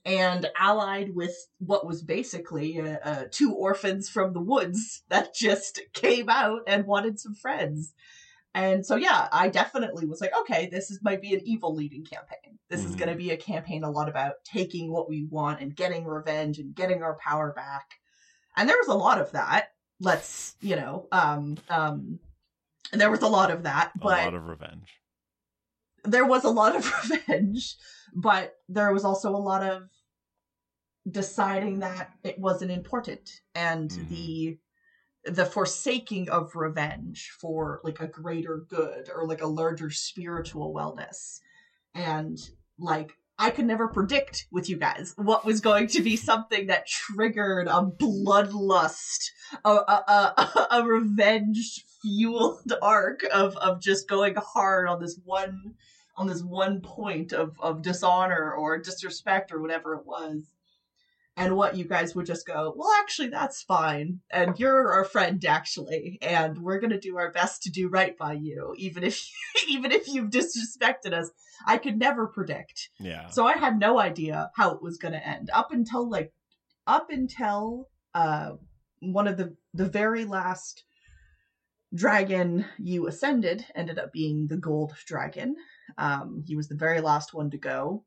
and 0.04 0.50
allied 0.58 1.14
with 1.14 1.34
what 1.58 1.86
was 1.86 2.02
basically 2.02 2.80
uh, 2.80 2.98
uh, 3.02 3.24
two 3.30 3.54
orphans 3.54 4.08
from 4.08 4.32
the 4.32 4.40
woods 4.40 5.02
that 5.08 5.34
just 5.34 5.80
came 5.92 6.28
out 6.28 6.60
and 6.66 6.86
wanted 6.86 7.18
some 7.18 7.34
friends. 7.34 7.94
And 8.56 8.86
so, 8.86 8.94
yeah, 8.94 9.28
I 9.32 9.48
definitely 9.48 10.06
was 10.06 10.20
like, 10.20 10.32
okay, 10.42 10.68
this 10.70 10.90
is 10.90 11.02
might 11.02 11.20
be 11.20 11.34
an 11.34 11.40
evil 11.44 11.74
leading 11.74 12.04
campaign. 12.04 12.58
This 12.70 12.80
mm-hmm. 12.80 12.90
is 12.90 12.96
going 12.96 13.08
to 13.08 13.16
be 13.16 13.30
a 13.30 13.36
campaign 13.36 13.82
a 13.82 13.90
lot 13.90 14.08
about 14.08 14.44
taking 14.44 14.92
what 14.92 15.08
we 15.08 15.24
want 15.24 15.60
and 15.60 15.74
getting 15.74 16.04
revenge 16.04 16.58
and 16.58 16.74
getting 16.74 17.02
our 17.02 17.16
power 17.16 17.52
back. 17.52 17.94
And 18.56 18.68
there 18.68 18.78
was 18.78 18.88
a 18.88 18.94
lot 18.94 19.20
of 19.20 19.32
that. 19.32 19.70
Let's, 20.00 20.54
you 20.60 20.76
know, 20.76 21.08
um, 21.10 21.56
um, 21.68 22.20
there 22.92 23.10
was 23.10 23.22
a 23.22 23.28
lot 23.28 23.50
of 23.50 23.64
that, 23.64 23.92
but 24.00 24.20
a 24.20 24.24
lot 24.24 24.34
of 24.34 24.46
revenge. 24.46 25.00
There 26.04 26.26
was 26.26 26.44
a 26.44 26.50
lot 26.50 26.76
of 26.76 26.92
revenge, 27.10 27.76
but 28.14 28.54
there 28.68 28.92
was 28.92 29.04
also 29.04 29.30
a 29.30 29.38
lot 29.38 29.62
of 29.64 29.88
deciding 31.10 31.80
that 31.80 32.10
it 32.22 32.38
wasn't 32.38 32.70
important 32.70 33.40
and 33.54 33.90
mm-hmm. 33.90 34.14
the 34.14 34.58
the 35.26 35.46
forsaking 35.46 36.28
of 36.28 36.54
revenge 36.54 37.32
for 37.40 37.80
like 37.82 38.00
a 38.00 38.06
greater 38.06 38.66
good 38.68 39.08
or 39.14 39.26
like 39.26 39.40
a 39.40 39.46
larger 39.46 39.90
spiritual 39.90 40.74
wellness 40.74 41.40
and 41.94 42.38
like 42.78 43.12
I 43.38 43.50
could 43.50 43.66
never 43.66 43.88
predict 43.88 44.46
with 44.52 44.68
you 44.68 44.76
guys 44.76 45.12
what 45.16 45.44
was 45.44 45.60
going 45.60 45.88
to 45.88 46.02
be 46.02 46.16
something 46.16 46.68
that 46.68 46.86
triggered 46.86 47.66
a 47.66 47.82
bloodlust, 47.82 49.30
a, 49.64 49.70
a, 49.70 50.34
a, 50.36 50.66
a 50.70 50.86
revenge 50.86 51.84
fueled 52.00 52.72
arc 52.80 53.24
of, 53.32 53.56
of 53.56 53.80
just 53.80 54.08
going 54.08 54.36
hard 54.36 54.88
on 54.88 55.00
this 55.00 55.18
one 55.24 55.74
on 56.16 56.28
this 56.28 56.42
one 56.42 56.80
point 56.80 57.32
of, 57.32 57.58
of 57.60 57.82
dishonor 57.82 58.52
or 58.52 58.78
disrespect 58.78 59.50
or 59.52 59.60
whatever 59.60 59.94
it 59.96 60.06
was 60.06 60.44
and 61.36 61.56
what 61.56 61.76
you 61.76 61.84
guys 61.84 62.14
would 62.14 62.26
just 62.26 62.46
go, 62.46 62.72
well, 62.76 62.90
actually, 63.00 63.28
that's 63.28 63.62
fine. 63.62 64.20
And 64.30 64.58
you're 64.58 64.92
our 64.92 65.04
friend, 65.04 65.44
actually, 65.44 66.18
and 66.22 66.58
we're 66.58 66.78
gonna 66.78 67.00
do 67.00 67.18
our 67.18 67.32
best 67.32 67.62
to 67.64 67.70
do 67.70 67.88
right 67.88 68.16
by 68.16 68.34
you, 68.34 68.74
even 68.78 69.02
if 69.02 69.28
even 69.68 69.90
if 69.92 70.08
you've 70.08 70.30
disrespected 70.30 71.12
us. 71.12 71.30
I 71.66 71.78
could 71.78 71.98
never 71.98 72.26
predict. 72.26 72.90
Yeah. 73.00 73.28
So 73.30 73.46
I 73.46 73.54
had 73.54 73.78
no 73.78 73.98
idea 73.98 74.50
how 74.54 74.72
it 74.72 74.82
was 74.82 74.98
gonna 74.98 75.22
end 75.24 75.50
up 75.52 75.72
until 75.72 76.08
like 76.08 76.32
up 76.86 77.10
until 77.10 77.88
uh 78.14 78.52
one 79.00 79.26
of 79.26 79.36
the 79.36 79.56
the 79.72 79.86
very 79.86 80.24
last 80.24 80.84
dragon 81.94 82.64
you 82.78 83.06
ascended 83.06 83.64
ended 83.74 83.98
up 83.98 84.12
being 84.12 84.48
the 84.48 84.56
gold 84.56 84.94
dragon. 85.06 85.56
Um, 85.96 86.44
he 86.46 86.56
was 86.56 86.68
the 86.68 86.74
very 86.76 87.00
last 87.00 87.34
one 87.34 87.50
to 87.50 87.58
go, 87.58 88.04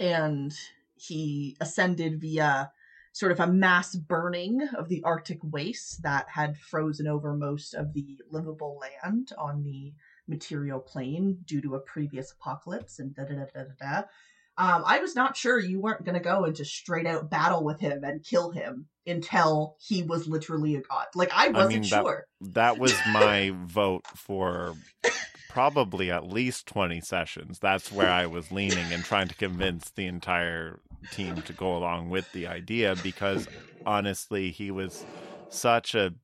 and 0.00 0.54
he 1.00 1.56
ascended 1.60 2.20
via 2.20 2.70
sort 3.12 3.32
of 3.32 3.40
a 3.40 3.46
mass 3.46 3.96
burning 3.96 4.62
of 4.76 4.88
the 4.88 5.02
Arctic 5.02 5.38
wastes 5.42 5.96
that 5.98 6.28
had 6.28 6.56
frozen 6.56 7.08
over 7.08 7.34
most 7.34 7.74
of 7.74 7.92
the 7.92 8.20
livable 8.30 8.78
land 8.80 9.32
on 9.36 9.64
the 9.64 9.92
material 10.28 10.78
plane 10.78 11.38
due 11.44 11.60
to 11.60 11.74
a 11.74 11.80
previous 11.80 12.32
apocalypse 12.32 12.98
and 12.98 13.14
da 13.14 13.24
da 13.24 13.34
da 13.34 13.44
da 13.54 13.62
da. 13.80 14.02
Um, 14.58 14.82
I 14.84 14.98
was 14.98 15.14
not 15.14 15.36
sure 15.36 15.58
you 15.58 15.80
weren't 15.80 16.04
going 16.04 16.14
to 16.14 16.20
go 16.20 16.44
into 16.44 16.64
straight 16.64 17.06
out 17.06 17.30
battle 17.30 17.62
with 17.62 17.78
him 17.78 18.02
and 18.02 18.24
kill 18.24 18.50
him 18.50 18.86
until 19.06 19.76
he 19.80 20.02
was 20.02 20.26
literally 20.26 20.74
a 20.74 20.80
god. 20.80 21.06
Like 21.14 21.30
I 21.32 21.48
wasn't 21.48 21.72
I 21.72 21.74
mean, 21.74 21.82
sure. 21.84 22.26
That, 22.40 22.54
that 22.54 22.78
was 22.78 22.94
my 23.12 23.52
vote 23.54 24.06
for 24.16 24.74
probably 25.58 26.08
at 26.08 26.24
least 26.24 26.68
20 26.68 27.00
sessions. 27.00 27.58
That's 27.58 27.90
where 27.90 28.12
I 28.12 28.26
was 28.26 28.52
leaning 28.52 28.92
and 28.92 29.02
trying 29.02 29.26
to 29.26 29.34
convince 29.34 29.90
the 29.90 30.06
entire 30.06 30.78
team 31.10 31.42
to 31.42 31.52
go 31.52 31.76
along 31.76 32.10
with 32.10 32.30
the 32.30 32.46
idea 32.46 32.94
because 33.02 33.48
honestly, 33.84 34.52
he 34.52 34.70
was 34.70 35.04
such 35.48 35.96
a 35.96 36.14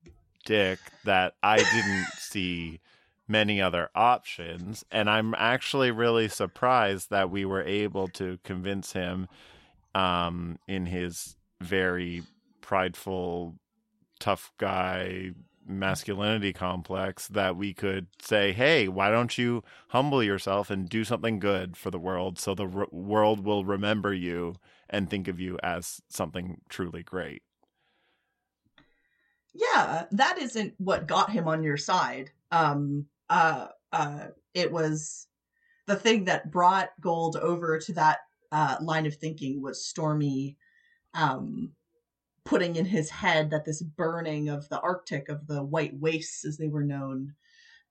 dick 0.45 0.79
that 1.03 1.33
I 1.43 1.57
didn't 1.57 2.05
see 2.17 2.79
many 3.27 3.61
other 3.61 3.89
options. 3.93 4.85
And 4.89 5.09
I'm 5.09 5.35
actually 5.37 5.91
really 5.91 6.29
surprised 6.29 7.09
that 7.09 7.29
we 7.29 7.43
were 7.43 7.63
able 7.63 8.07
to 8.11 8.39
convince 8.45 8.93
him 8.93 9.27
um, 9.93 10.59
in 10.65 10.85
his 10.85 11.35
very 11.59 12.23
prideful, 12.61 13.55
tough 14.17 14.53
guy 14.57 15.33
masculinity 15.65 16.53
complex 16.53 17.27
that 17.27 17.55
we 17.55 17.73
could 17.73 18.07
say, 18.21 18.51
hey, 18.53 18.87
why 18.87 19.09
don't 19.09 19.37
you 19.37 19.63
humble 19.89 20.23
yourself 20.23 20.69
and 20.69 20.87
do 20.87 21.03
something 21.03 21.39
good 21.39 21.75
for 21.75 21.91
the 21.91 21.99
world 21.99 22.39
so 22.39 22.53
the 22.53 22.67
r- 22.67 22.87
world 22.91 23.43
will 23.43 23.65
remember 23.65 24.13
you 24.13 24.55
and 24.89 25.09
think 25.09 25.27
of 25.27 25.39
you 25.39 25.57
as 25.63 26.01
something 26.09 26.61
truly 26.69 27.03
great? 27.03 27.41
Yeah, 29.53 30.05
that 30.11 30.37
isn't 30.37 30.73
what 30.77 31.07
got 31.07 31.31
him 31.31 31.47
on 31.47 31.63
your 31.63 31.77
side. 31.77 32.31
Um, 32.51 33.07
uh, 33.29 33.67
uh, 33.91 34.27
it 34.53 34.71
was 34.71 35.27
the 35.87 35.95
thing 35.95 36.25
that 36.25 36.51
brought 36.51 36.89
Gold 36.99 37.37
over 37.37 37.79
to 37.79 37.93
that 37.93 38.19
uh, 38.51 38.77
line 38.81 39.05
of 39.05 39.15
thinking 39.15 39.61
was 39.61 39.85
Stormy 39.85 40.57
um, 41.13 41.71
putting 42.45 42.75
in 42.75 42.85
his 42.85 43.09
head 43.09 43.49
that 43.49 43.65
this 43.65 43.81
burning 43.81 44.49
of 44.49 44.69
the 44.69 44.79
Arctic, 44.79 45.29
of 45.29 45.47
the 45.47 45.63
white 45.63 45.99
wastes 45.99 46.45
as 46.45 46.57
they 46.57 46.67
were 46.67 46.83
known, 46.83 47.33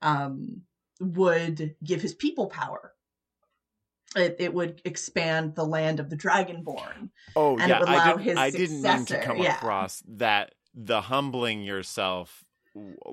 um, 0.01 0.63
would 1.01 1.75
give 1.85 2.01
his 2.01 2.15
people 2.15 2.47
power. 2.47 2.93
It, 4.17 4.37
it 4.39 4.55
would 4.55 4.81
expand 4.85 5.57
the 5.57 5.65
land 5.65 5.99
of 5.99 6.09
the 6.09 6.17
Dragonborn. 6.17 7.11
Oh 7.35 7.59
and 7.59 7.69
yeah, 7.69 7.79
it 7.79 7.81
would 7.81 7.89
I 7.89 8.07
didn't. 8.07 8.23
his 8.23 8.37
I 8.37 8.51
didn't 8.51 8.83
mean 8.83 9.05
to 9.07 9.21
come 9.21 9.39
yeah. 9.39 9.57
across 9.57 10.03
that 10.07 10.55
the 10.73 11.01
humbling 11.01 11.63
yourself 11.63 12.45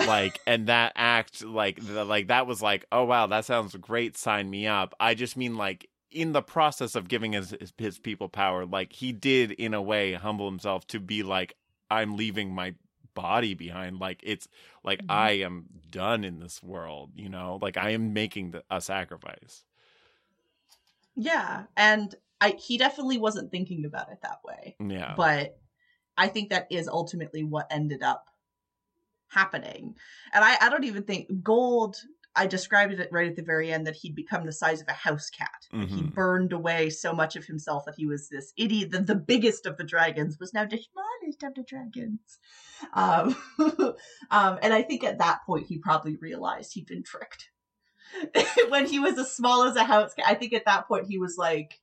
like 0.08 0.40
and 0.48 0.68
that 0.68 0.92
act 0.96 1.44
like 1.44 1.80
the, 1.86 2.04
like 2.04 2.28
that 2.28 2.48
was 2.48 2.62
like 2.64 2.84
oh 2.92 3.04
wow 3.04 3.28
that 3.28 3.46
sounds 3.46 3.76
great 3.76 4.18
sign 4.18 4.50
me 4.50 4.66
up 4.66 4.96
i 5.00 5.14
just 5.14 5.38
mean 5.38 5.56
like 5.56 5.88
in 6.12 6.34
the 6.34 6.42
process 6.42 6.96
of 6.96 7.08
giving 7.08 7.34
his, 7.34 7.56
his 7.60 7.74
his 7.78 8.00
people 8.00 8.30
power 8.30 8.66
like 8.66 8.94
he 8.94 9.12
did 9.12 9.52
in 9.52 9.74
a 9.74 9.82
way 9.82 10.14
humble 10.14 10.50
himself 10.50 10.86
to 10.88 11.00
be 11.00 11.24
like 11.24 11.56
i'm 11.90 12.16
leaving 12.18 12.54
my 12.54 12.74
body 13.14 13.54
behind 13.54 14.00
like 14.00 14.20
it's 14.24 14.48
like 14.84 15.00
Mhm. 15.00 15.10
i 15.10 15.32
am 15.32 15.66
done 15.90 16.24
in 16.24 16.40
this 16.40 16.62
world 16.64 17.12
you 17.16 17.30
know 17.30 17.58
like 17.62 17.78
i 17.78 17.90
am 17.92 18.14
making 18.14 18.52
the, 18.52 18.64
a 18.70 18.80
sacrifice 18.82 19.66
Yeah, 21.16 21.66
and 21.76 22.14
I 22.40 22.52
he 22.52 22.78
definitely 22.78 23.18
wasn't 23.18 23.52
thinking 23.52 23.86
about 23.86 24.12
it 24.12 24.22
that 24.24 24.40
way. 24.44 24.76
yeah 24.80 25.14
But 25.16 25.58
I 26.18 26.28
think 26.28 26.50
that 26.50 26.68
is 26.72 26.88
ultimately 26.88 27.44
what 27.44 27.68
ended 27.70 28.02
up 28.02 28.26
happening. 29.28 29.96
And 30.34 30.44
I, 30.44 30.58
I 30.60 30.70
don't 30.70 30.84
even 30.84 31.04
think 31.04 31.28
gold 31.44 31.98
I 32.36 32.48
described 32.48 32.94
it 32.94 33.10
right 33.12 33.30
at 33.30 33.36
the 33.36 33.44
very 33.44 33.72
end 33.72 33.86
that 33.88 33.96
he'd 33.96 34.16
become 34.16 34.46
the 34.46 34.54
size 34.54 34.82
of 34.82 34.88
a 34.88 34.94
house 34.94 35.30
cat. 35.30 35.68
Like, 35.74 35.90
He 35.90 36.04
burned 36.04 36.54
away 36.54 36.90
so 36.90 37.12
much 37.14 37.36
of 37.36 37.46
himself 37.46 37.84
that 37.86 37.96
he 37.98 38.06
was 38.06 38.30
this 38.30 38.54
idiot. 38.58 38.92
The, 38.92 39.02
the 39.02 39.16
biggest 39.16 39.66
of 39.66 39.78
the 39.78 39.84
dragons 39.84 40.38
was 40.40 40.54
now 40.54 40.66
the 40.66 40.80
smallest 40.80 41.44
of 41.44 41.56
the 41.56 41.64
dragons. 41.64 42.40
Um, 42.94 43.36
um, 44.32 44.60
and 44.62 44.74
I 44.74 44.82
think 44.82 45.04
at 45.04 45.20
that 45.20 45.40
point 45.46 45.68
he 45.68 45.78
probably 45.78 46.16
realized 46.16 46.74
he'd 46.74 46.88
been 46.88 47.04
tricked. 47.04 47.50
when 48.70 48.86
he 48.86 49.00
was 49.00 49.18
as 49.18 49.36
small 49.36 49.64
as 49.64 49.76
a 49.76 49.84
house 49.84 50.14
cat, 50.14 50.26
I 50.28 50.36
think 50.36 50.54
at 50.54 50.66
that 50.66 50.88
point 50.88 51.08
he 51.08 51.18
was 51.18 51.36
like, 51.38 51.81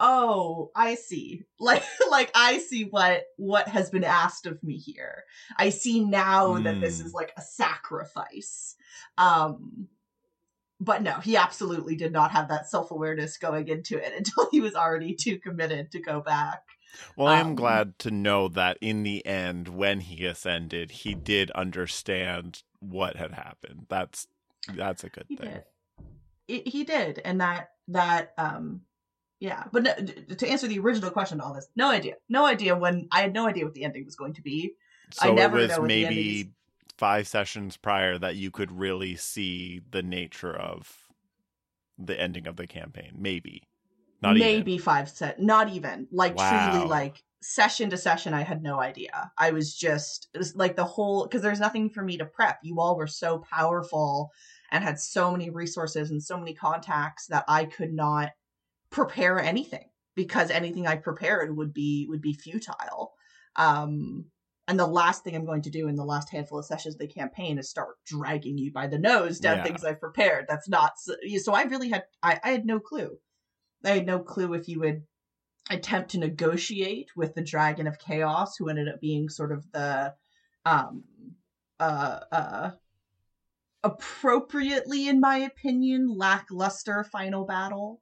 "Oh, 0.00 0.70
I 0.74 0.94
see. 0.94 1.44
Like, 1.58 1.82
like 2.10 2.30
I 2.34 2.58
see 2.58 2.84
what 2.84 3.24
what 3.36 3.68
has 3.68 3.90
been 3.90 4.04
asked 4.04 4.46
of 4.46 4.62
me 4.62 4.76
here. 4.76 5.24
I 5.56 5.70
see 5.70 6.04
now 6.04 6.58
that 6.58 6.80
this 6.80 7.00
Mm. 7.00 7.06
is 7.06 7.14
like 7.14 7.32
a 7.36 7.42
sacrifice." 7.42 8.76
Um, 9.18 9.88
but 10.78 11.02
no, 11.02 11.14
he 11.20 11.36
absolutely 11.36 11.96
did 11.96 12.12
not 12.12 12.32
have 12.32 12.48
that 12.48 12.68
self 12.68 12.90
awareness 12.90 13.38
going 13.38 13.68
into 13.68 13.96
it 13.96 14.12
until 14.16 14.48
he 14.50 14.60
was 14.60 14.74
already 14.74 15.14
too 15.14 15.38
committed 15.38 15.90
to 15.92 16.00
go 16.00 16.20
back. 16.20 16.62
Well, 17.16 17.28
I 17.28 17.38
am 17.38 17.48
Um, 17.48 17.56
glad 17.56 17.98
to 18.00 18.10
know 18.10 18.48
that 18.48 18.78
in 18.80 19.02
the 19.02 19.24
end, 19.26 19.68
when 19.68 20.00
he 20.00 20.24
ascended, 20.26 20.90
he 20.90 21.14
did 21.14 21.50
understand 21.52 22.62
what 22.80 23.16
had 23.16 23.32
happened. 23.32 23.86
That's 23.88 24.26
that's 24.74 25.04
a 25.04 25.08
good 25.08 25.26
He 25.28 25.36
thing. 25.36 25.48
did. 25.48 25.64
It, 26.48 26.68
he 26.68 26.84
did, 26.84 27.20
and 27.24 27.40
that 27.40 27.70
that 27.88 28.34
um, 28.38 28.82
yeah. 29.40 29.64
But 29.72 29.82
no, 29.82 29.94
to 29.94 30.48
answer 30.48 30.66
the 30.66 30.78
original 30.78 31.10
question, 31.10 31.38
to 31.38 31.44
all 31.44 31.54
this, 31.54 31.68
no 31.76 31.90
idea, 31.90 32.14
no 32.28 32.46
idea 32.46 32.76
when 32.76 33.08
I 33.10 33.22
had 33.22 33.32
no 33.32 33.46
idea 33.46 33.64
what 33.64 33.74
the 33.74 33.84
ending 33.84 34.04
was 34.04 34.16
going 34.16 34.34
to 34.34 34.42
be. 34.42 34.74
I 35.20 35.30
never 35.30 35.58
it 35.58 35.62
was 35.62 35.70
know 35.70 35.80
what 35.82 35.88
the 35.88 36.06
ending 36.06 36.24
maybe 36.24 36.50
five 36.96 37.28
sessions 37.28 37.76
prior 37.76 38.18
that 38.18 38.36
you 38.36 38.50
could 38.50 38.72
really 38.72 39.16
see 39.16 39.82
the 39.90 40.02
nature 40.02 40.54
of 40.54 41.08
the 41.98 42.18
ending 42.18 42.46
of 42.46 42.56
the 42.56 42.66
campaign. 42.66 43.12
Maybe, 43.18 43.62
not 44.22 44.36
even. 44.36 44.48
maybe 44.48 44.78
five 44.78 45.08
set, 45.08 45.40
not 45.40 45.68
even 45.68 46.08
like 46.10 46.36
Wow. 46.36 46.72
truly 46.72 46.88
like 46.88 47.22
session 47.42 47.90
to 47.90 47.96
session. 47.96 48.34
I 48.34 48.42
had 48.42 48.62
no 48.62 48.80
idea. 48.80 49.30
I 49.38 49.50
was 49.50 49.76
just 49.76 50.28
it 50.34 50.38
was 50.38 50.56
like 50.56 50.76
the 50.76 50.84
whole 50.84 51.24
because 51.24 51.42
there's 51.42 51.60
nothing 51.60 51.90
for 51.90 52.02
me 52.02 52.16
to 52.18 52.26
prep. 52.26 52.58
You 52.62 52.80
all 52.80 52.96
were 52.96 53.06
so 53.06 53.38
powerful 53.50 54.30
and 54.72 54.82
had 54.82 54.98
so 54.98 55.30
many 55.30 55.50
resources 55.50 56.10
and 56.10 56.22
so 56.22 56.38
many 56.38 56.54
contacts 56.54 57.26
that 57.28 57.44
I 57.46 57.66
could 57.66 57.92
not 57.92 58.30
prepare 58.96 59.38
anything 59.38 59.84
because 60.14 60.50
anything 60.50 60.86
I 60.86 60.96
prepared 60.96 61.54
would 61.54 61.74
be 61.74 62.06
would 62.08 62.22
be 62.22 62.32
futile. 62.32 63.12
Um, 63.56 64.24
and 64.66 64.80
the 64.80 64.86
last 64.86 65.22
thing 65.22 65.36
I'm 65.36 65.44
going 65.44 65.62
to 65.62 65.70
do 65.70 65.86
in 65.86 65.96
the 65.96 66.04
last 66.04 66.30
handful 66.30 66.58
of 66.58 66.64
sessions 66.64 66.94
of 66.94 66.98
the 66.98 67.06
campaign 67.06 67.58
is 67.58 67.68
start 67.68 67.96
dragging 68.06 68.56
you 68.58 68.72
by 68.72 68.86
the 68.86 68.98
nose 68.98 69.38
down 69.38 69.58
Yeah. 69.58 69.64
things 69.64 69.84
I've 69.84 70.00
prepared. 70.00 70.46
That's 70.48 70.68
not 70.68 70.92
so, 70.98 71.14
so. 71.36 71.52
I 71.52 71.64
really 71.64 71.90
had 71.90 72.04
I, 72.22 72.40
I 72.42 72.50
had 72.50 72.64
no 72.64 72.80
clue. 72.80 73.18
I 73.84 73.90
had 73.90 74.06
no 74.06 74.18
clue 74.18 74.54
if 74.54 74.66
you 74.66 74.80
would 74.80 75.02
attempt 75.68 76.12
to 76.12 76.18
negotiate 76.18 77.10
with 77.14 77.34
the 77.34 77.42
Dragon 77.42 77.86
of 77.86 77.98
Chaos, 77.98 78.56
who 78.56 78.68
ended 78.70 78.88
up 78.88 79.00
being 79.00 79.28
sort 79.28 79.52
of 79.52 79.70
the 79.72 80.14
um 80.64 81.04
uh 81.78 82.20
uh 82.32 82.70
appropriately, 83.84 85.06
in 85.06 85.20
my 85.20 85.36
opinion, 85.36 86.08
lackluster 86.08 87.04
final 87.04 87.44
battle. 87.44 88.00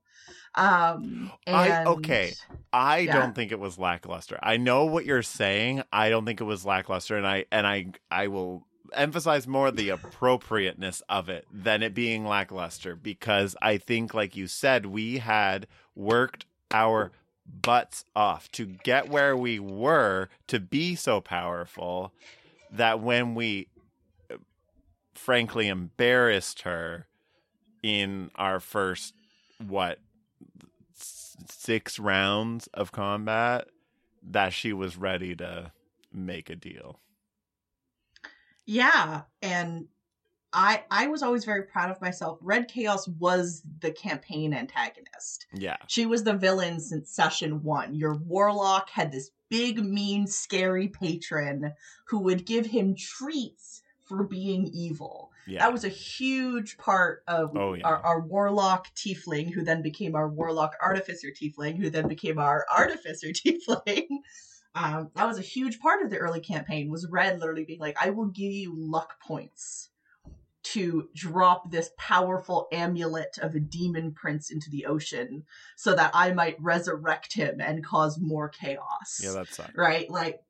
Um 0.55 1.33
I- 1.47 1.85
okay. 1.85 2.35
I 2.73 3.01
Yeah. 3.01 3.13
don't 3.13 3.35
think 3.35 3.53
it 3.53 3.59
was 3.61 3.79
lackluster. 3.79 4.39
I 4.43 4.57
know 4.57 4.85
what 4.85 5.05
you're 5.05 5.23
saying. 5.23 5.83
I 5.93 6.09
don't 6.11 6.25
think 6.25 6.41
it 6.41 6.45
was 6.45 6.65
lackluster, 6.65 7.17
and 7.17 7.27
I 7.27 7.45
and 7.53 7.67
I 7.67 7.87
I 8.11 8.27
will 8.29 8.67
emphasize 8.93 9.47
more 9.47 9.71
the 9.71 9.89
appropriateness 9.91 11.03
of 11.09 11.29
it 11.29 11.47
than 11.53 11.83
it 11.83 11.95
being 11.95 12.25
lackluster 12.27 12.95
because 12.97 13.57
I 13.63 13.79
think, 13.79 14.15
like 14.15 14.37
you 14.37 14.47
said, 14.47 14.87
we 14.87 15.19
had 15.19 15.67
worked 15.95 16.47
our 16.71 17.13
butts 17.47 18.05
off 18.17 18.51
to 18.53 18.67
get 18.67 19.09
where 19.09 19.37
we 19.37 19.59
were 19.59 20.29
to 20.49 20.59
be 20.61 20.95
so 20.95 21.21
powerful 21.21 22.13
that 22.71 23.01
when 23.01 23.35
we 23.35 23.69
uh, 24.31 24.37
frankly 25.15 25.69
embarrassed 25.69 26.63
her 26.63 27.07
in 27.83 28.31
our 28.37 28.61
first 28.61 29.15
what 29.59 29.99
six 30.95 31.99
rounds 31.99 32.69
of 32.75 32.93
combat 32.93 33.69
that 34.23 34.53
she 34.53 34.73
was 34.73 34.97
ready 34.97 35.35
to 35.37 35.73
make 36.13 36.49
a 36.49 36.57
deal. 36.57 37.01
Yeah, 38.67 39.23
and 39.43 39.89
I 40.53 40.85
I 40.91 41.09
was 41.09 41.23
always 41.23 41.45
very 41.45 41.65
proud 41.65 41.91
of 41.91 42.01
myself. 42.01 42.39
Red 42.41 42.69
Chaos 42.69 43.07
was 43.09 43.63
the 43.81 43.91
campaign 43.91 44.55
antagonist. 44.55 45.47
Yeah. 45.53 45.77
She 45.89 46.07
was 46.07 46.25
the 46.25 46.35
villain 46.35 46.81
since 46.81 47.11
session 47.11 47.63
one. 47.63 47.95
Your 47.95 48.15
warlock 48.15 48.89
had 48.89 49.13
this 49.13 49.31
big, 49.51 49.85
mean, 49.85 50.27
scary 50.27 50.89
patron 50.89 51.73
who 52.07 52.21
would 52.21 52.47
give 52.47 52.67
him 52.67 52.95
treats 52.95 53.83
for 54.05 54.23
being 54.23 54.67
evil. 54.73 55.31
Yeah. 55.47 55.61
That 55.61 55.73
was 55.73 55.85
a 55.85 55.89
huge 55.89 56.79
part 56.79 57.23
of 57.29 57.57
Oh, 57.57 57.75
yeah. 57.75 57.87
our, 57.87 57.99
our 57.99 58.21
warlock 58.21 58.89
tiefling, 58.95 59.53
who 59.53 59.63
then 59.63 59.83
became 59.83 60.15
our 60.15 60.29
warlock 60.29 60.75
artificer 60.81 61.29
tiefling, 61.29 61.77
who 61.77 61.91
then 61.91 62.09
became 62.09 62.39
our 62.39 62.65
artificer 62.75 63.29
tiefling. 63.33 64.07
Um, 64.75 65.11
that 65.15 65.27
was 65.27 65.39
a 65.39 65.43
huge 65.43 65.79
part 65.81 66.03
of 66.03 66.11
the 66.11 66.19
early 66.19 66.41
campaign. 66.41 66.91
Was 66.91 67.07
Red 67.09 67.39
literally 67.39 67.65
being 67.65 67.79
like, 67.79 67.97
"I 68.01 68.11
will 68.11 68.27
give 68.27 68.51
you 68.51 68.75
luck 68.77 69.21
points 69.21 69.91
to 70.65 71.09
drop 71.15 71.71
this 71.71 71.91
powerful 71.99 72.67
amulet 72.73 73.39
of 73.41 73.55
a 73.55 73.61
demon 73.61 74.13
prince 74.13 74.51
into 74.51 74.71
the 74.71 74.87
ocean, 74.87 75.45
so 75.77 75.95
that 75.95 76.11
I 76.15 76.33
might 76.33 76.61
resurrect 76.61 77.35
him 77.35 77.61
and 77.61 77.85
cause 77.85 78.19
more 78.19 78.49
chaos." 78.49 79.21
yeah, 79.23 79.33
that's 79.33 79.61
right? 79.77 80.11
Like 80.11 80.41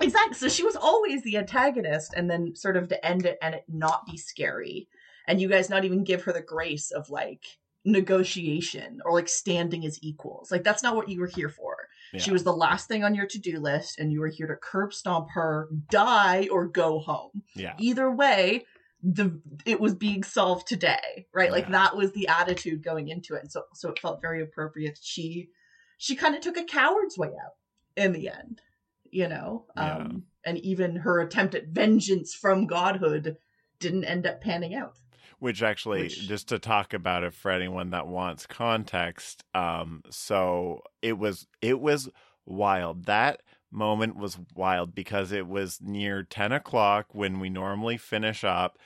exactly. 0.00 0.34
So 0.34 0.48
she 0.48 0.64
was 0.64 0.76
always 0.76 1.22
the 1.22 1.36
antagonist, 1.36 2.14
and 2.16 2.30
then 2.30 2.54
sort 2.56 2.76
of 2.76 2.88
to 2.88 3.06
end 3.06 3.26
it 3.26 3.38
and 3.42 3.54
it 3.54 3.64
not 3.68 4.06
be 4.06 4.16
scary, 4.16 4.88
and 5.26 5.40
you 5.40 5.48
guys 5.48 5.70
not 5.70 5.84
even 5.84 6.04
give 6.04 6.22
her 6.24 6.32
the 6.32 6.42
grace 6.42 6.90
of 6.90 7.10
like 7.10 7.44
negotiation 7.84 9.00
or 9.04 9.12
like 9.12 9.28
standing 9.28 9.84
as 9.86 9.98
equals. 10.02 10.50
Like 10.50 10.64
that's 10.64 10.82
not 10.82 10.96
what 10.96 11.08
you 11.08 11.20
were 11.20 11.26
here 11.26 11.48
for. 11.48 11.88
She 12.16 12.30
was 12.30 12.42
the 12.42 12.54
last 12.54 12.88
thing 12.88 13.04
on 13.04 13.14
your 13.14 13.26
to-do 13.26 13.60
list, 13.60 13.98
and 13.98 14.10
you 14.10 14.20
were 14.20 14.28
here 14.28 14.46
to 14.46 14.56
curb 14.56 14.94
stomp 14.94 15.28
her, 15.32 15.68
die, 15.90 16.48
or 16.50 16.66
go 16.66 17.00
home. 17.00 17.42
Yeah. 17.54 17.74
Either 17.78 18.10
way, 18.10 18.64
the 19.02 19.40
it 19.66 19.78
was 19.80 19.94
being 19.94 20.22
solved 20.22 20.66
today, 20.66 21.26
right? 21.34 21.52
Like 21.52 21.70
that 21.70 21.96
was 21.96 22.12
the 22.12 22.28
attitude 22.28 22.82
going 22.82 23.08
into 23.08 23.34
it, 23.34 23.42
and 23.42 23.52
so 23.52 23.64
so 23.74 23.90
it 23.90 23.98
felt 23.98 24.22
very 24.22 24.42
appropriate. 24.42 24.98
She 25.02 25.50
she 25.98 26.16
kind 26.16 26.34
of 26.34 26.40
took 26.40 26.56
a 26.56 26.64
coward's 26.64 27.18
way 27.18 27.28
out 27.28 27.56
in 27.96 28.12
the 28.12 28.28
end, 28.28 28.62
you 29.10 29.28
know. 29.28 29.66
Yeah. 29.76 29.96
Um, 29.96 30.24
and 30.44 30.58
even 30.58 30.96
her 30.96 31.20
attempt 31.20 31.54
at 31.54 31.68
vengeance 31.68 32.34
from 32.34 32.66
godhood 32.66 33.36
didn't 33.80 34.04
end 34.04 34.26
up 34.26 34.40
panning 34.40 34.74
out. 34.74 34.96
Which 35.38 35.62
actually, 35.62 36.04
Which- 36.04 36.26
just 36.26 36.48
to 36.48 36.58
talk 36.58 36.94
about 36.94 37.22
it 37.22 37.32
for 37.34 37.50
anyone 37.50 37.90
that 37.90 38.08
wants 38.08 38.46
context, 38.46 39.44
um, 39.54 40.02
so 40.10 40.82
it 41.00 41.16
was 41.18 41.46
it 41.62 41.80
was 41.80 42.08
wild. 42.44 43.06
That 43.06 43.42
moment 43.70 44.16
was 44.16 44.38
wild 44.54 44.94
because 44.94 45.30
it 45.30 45.46
was 45.46 45.80
near 45.80 46.24
ten 46.24 46.50
o'clock 46.52 47.06
when 47.12 47.38
we 47.38 47.50
normally 47.50 47.96
finish 47.98 48.42
up. 48.42 48.78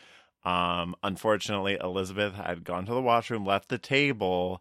Um, 0.45 0.95
unfortunately, 1.03 1.79
Elizabeth 1.81 2.35
had 2.35 2.65
gone 2.65 2.85
to 2.87 2.93
the 2.93 3.01
washroom, 3.01 3.47
left 3.47 3.69
the 3.69 3.79
table, 3.79 4.61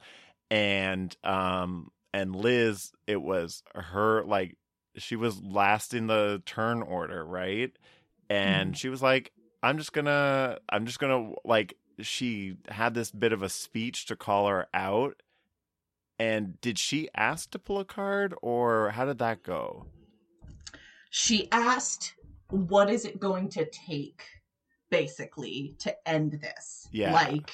and 0.50 1.13
um, 1.24 1.91
and 2.13 2.36
Liz, 2.36 2.91
it 3.08 3.21
was 3.21 3.63
her 3.76 4.24
like 4.24 4.56
she 4.97 5.15
was 5.15 5.41
last 5.41 5.93
in 5.93 6.08
the 6.08 6.41
turn 6.45 6.82
order, 6.82 7.25
right? 7.25 7.71
And 8.30 8.73
Mhm. 8.73 8.77
she 8.77 8.89
was 8.89 9.01
like, 9.01 9.32
I'm 9.63 9.77
just 9.77 9.93
gonna 9.93 10.60
I'm 10.69 10.86
just 10.86 10.99
gonna 10.99 11.34
like 11.45 11.77
she 11.99 12.58
had 12.69 12.93
this 12.93 13.12
bit 13.12 13.34
of 13.34 13.43
a 13.43 13.49
speech 13.49 14.06
to 14.08 14.15
call 14.15 14.47
her 14.47 14.67
out. 14.73 15.21
And 16.17 16.60
did 16.62 16.77
she 16.77 17.10
ask 17.15 17.49
to 17.51 17.60
pull 17.60 17.80
a 17.80 17.86
card 17.86 18.36
or 18.41 18.91
how 18.91 19.06
did 19.06 19.17
that 19.19 19.43
go? 19.43 19.88
She 21.10 21.51
asked, 21.51 22.13
"What 22.49 22.89
is 22.89 23.06
it 23.06 23.19
going 23.19 23.49
to 23.49 23.65
take, 23.65 24.23
basically, 24.89 25.75
to 25.80 26.08
end 26.08 26.34
this?" 26.34 26.88
Yeah. 26.91 27.12
like, 27.13 27.51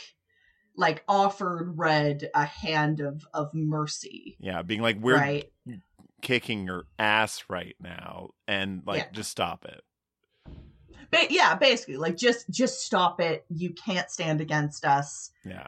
like 0.75 1.03
offered 1.07 1.77
Red 1.77 2.29
a 2.35 2.45
hand 2.45 2.99
of 2.99 3.25
of 3.33 3.53
mercy, 3.53 4.37
Yeah, 4.39 4.61
being 4.61 4.81
like 4.81 4.97
we're 4.99 5.15
right? 5.17 5.51
Kicking 6.27 6.65
your 6.65 6.83
ass 6.99 7.45
right 7.49 7.75
now 7.79 8.31
and 8.49 8.81
like 8.85 8.99
Yeah. 8.99 9.11
just 9.13 9.31
stop 9.31 9.63
it. 9.63 9.81
Ba- 11.09 11.27
yeah, 11.29 11.55
basically, 11.55 11.95
like 11.95 12.17
just 12.17 12.49
just 12.49 12.81
stop 12.81 13.21
it. 13.21 13.45
You 13.49 13.71
can't 13.73 14.09
stand 14.11 14.41
against 14.41 14.83
us. 14.83 15.31
Yeah. 15.45 15.67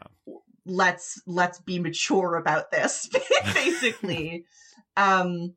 let's 0.65 1.21
let's 1.25 1.59
be 1.59 1.79
mature 1.79 2.35
about 2.35 2.69
this 2.71 3.09
basically 3.55 4.45
um 4.97 5.53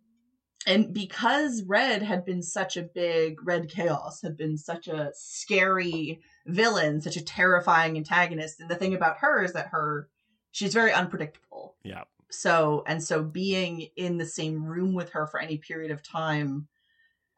and 0.66 0.94
because 0.94 1.62
red 1.66 2.02
had 2.02 2.24
been 2.24 2.40
such 2.40 2.76
a 2.76 2.82
big 2.82 3.44
red 3.44 3.68
chaos 3.68 4.22
had 4.22 4.36
been 4.36 4.56
such 4.56 4.86
a 4.88 5.10
scary 5.12 6.20
villain 6.46 7.00
such 7.00 7.16
a 7.16 7.24
terrifying 7.24 7.96
antagonist 7.98 8.60
and 8.60 8.70
the 8.70 8.76
thing 8.76 8.94
about 8.94 9.18
her 9.18 9.42
is 9.42 9.52
that 9.52 9.66
her 9.66 10.08
she's 10.52 10.72
very 10.72 10.92
unpredictable 10.92 11.74
Yeah. 11.82 12.04
So 12.32 12.82
and 12.86 13.02
so 13.02 13.22
being 13.22 13.88
in 13.96 14.18
the 14.18 14.26
same 14.26 14.64
room 14.64 14.94
with 14.94 15.10
her 15.10 15.26
for 15.26 15.40
any 15.40 15.58
period 15.58 15.90
of 15.90 16.02
time 16.02 16.66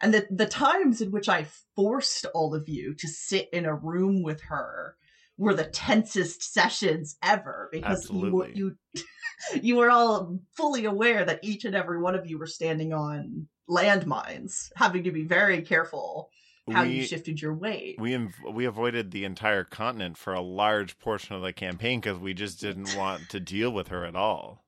and 0.01 0.13
the 0.13 0.27
the 0.31 0.47
times 0.47 1.01
in 1.01 1.11
which 1.11 1.29
i 1.29 1.47
forced 1.75 2.27
all 2.35 2.55
of 2.55 2.69
you 2.69 2.95
to 2.95 3.09
sit 3.09 3.49
in 3.53 3.65
a 3.65 3.75
room 3.75 4.23
with 4.23 4.41
her 4.43 4.97
were 5.37 5.55
the 5.55 5.65
tensest 5.65 6.53
sessions 6.53 7.17
ever 7.23 7.69
because 7.73 8.09
you 8.11 8.17
Absolutely. 8.17 8.53
you 8.55 8.77
you 9.63 9.77
were 9.77 9.91
all 9.91 10.39
fully 10.57 10.85
aware 10.85 11.25
that 11.25 11.41
each 11.43 11.65
and 11.65 11.75
every 11.75 12.01
one 12.01 12.15
of 12.15 12.29
you 12.29 12.39
were 12.39 12.47
standing 12.47 12.93
on 12.93 13.49
landmines 13.69 14.71
having 14.77 15.05
to 15.05 15.11
be 15.11 15.25
very 15.25 15.63
careful 15.63 16.29
how 16.71 16.83
you 16.83 17.03
shifted 17.05 17.41
your 17.41 17.55
weight 17.55 17.97
we 17.99 18.13
inv- 18.13 18.53
we 18.53 18.65
avoided 18.65 19.11
the 19.11 19.25
entire 19.25 19.65
continent 19.65 20.17
for 20.17 20.35
a 20.35 20.41
large 20.41 20.99
portion 20.99 21.37
of 21.37 21.43
the 21.43 21.53
campaign 21.53 22.01
because 22.01 22.19
we 22.19 22.35
just 22.35 22.61
didn't 22.61 22.97
want 22.97 23.29
to 23.31 23.41
deal 23.41 23.71
with 23.71 23.89
her 23.89 24.05
at 24.05 24.17
all. 24.17 24.64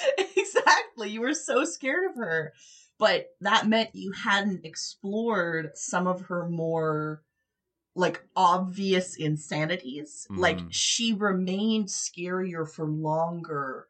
exactly. 0.36 1.10
You 1.10 1.20
were 1.20 1.34
so 1.34 1.64
scared 1.64 2.10
of 2.10 2.16
her. 2.16 2.52
But 2.98 3.30
that 3.40 3.66
meant 3.66 3.90
you 3.94 4.12
hadn't 4.12 4.64
explored 4.64 5.72
some 5.74 6.06
of 6.06 6.22
her 6.22 6.48
more 6.48 7.22
like 7.94 8.22
obvious 8.36 9.16
insanities. 9.16 10.26
Like 10.30 10.58
Mhm. 10.58 10.68
she 10.70 11.12
remained 11.12 11.88
scarier 11.88 12.68
for 12.68 12.86
longer 12.86 13.88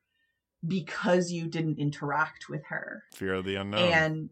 because 0.67 1.31
you 1.31 1.47
didn't 1.49 1.79
interact 1.79 2.49
with 2.49 2.65
her. 2.67 3.05
Fear 3.15 3.35
of 3.35 3.45
the 3.45 3.57
unknown. 3.57 3.93
And 3.93 4.31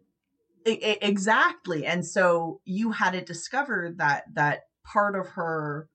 e- 0.66 0.98
exactly. 1.02 1.86
And 1.86 2.06
so 2.06 2.60
you 2.64 2.92
hadn't 2.92 3.26
discovered 3.26 3.98
that 3.98 4.24
that 4.34 4.62
part 4.84 5.14
of 5.14 5.28
her 5.30 5.88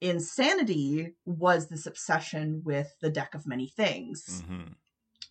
insanity 0.00 1.14
was 1.24 1.68
this 1.68 1.86
obsession 1.86 2.62
with 2.64 2.94
the 3.00 3.10
deck 3.10 3.34
of 3.34 3.46
many 3.46 3.68
things 3.68 4.44
Mhm. 4.46 4.74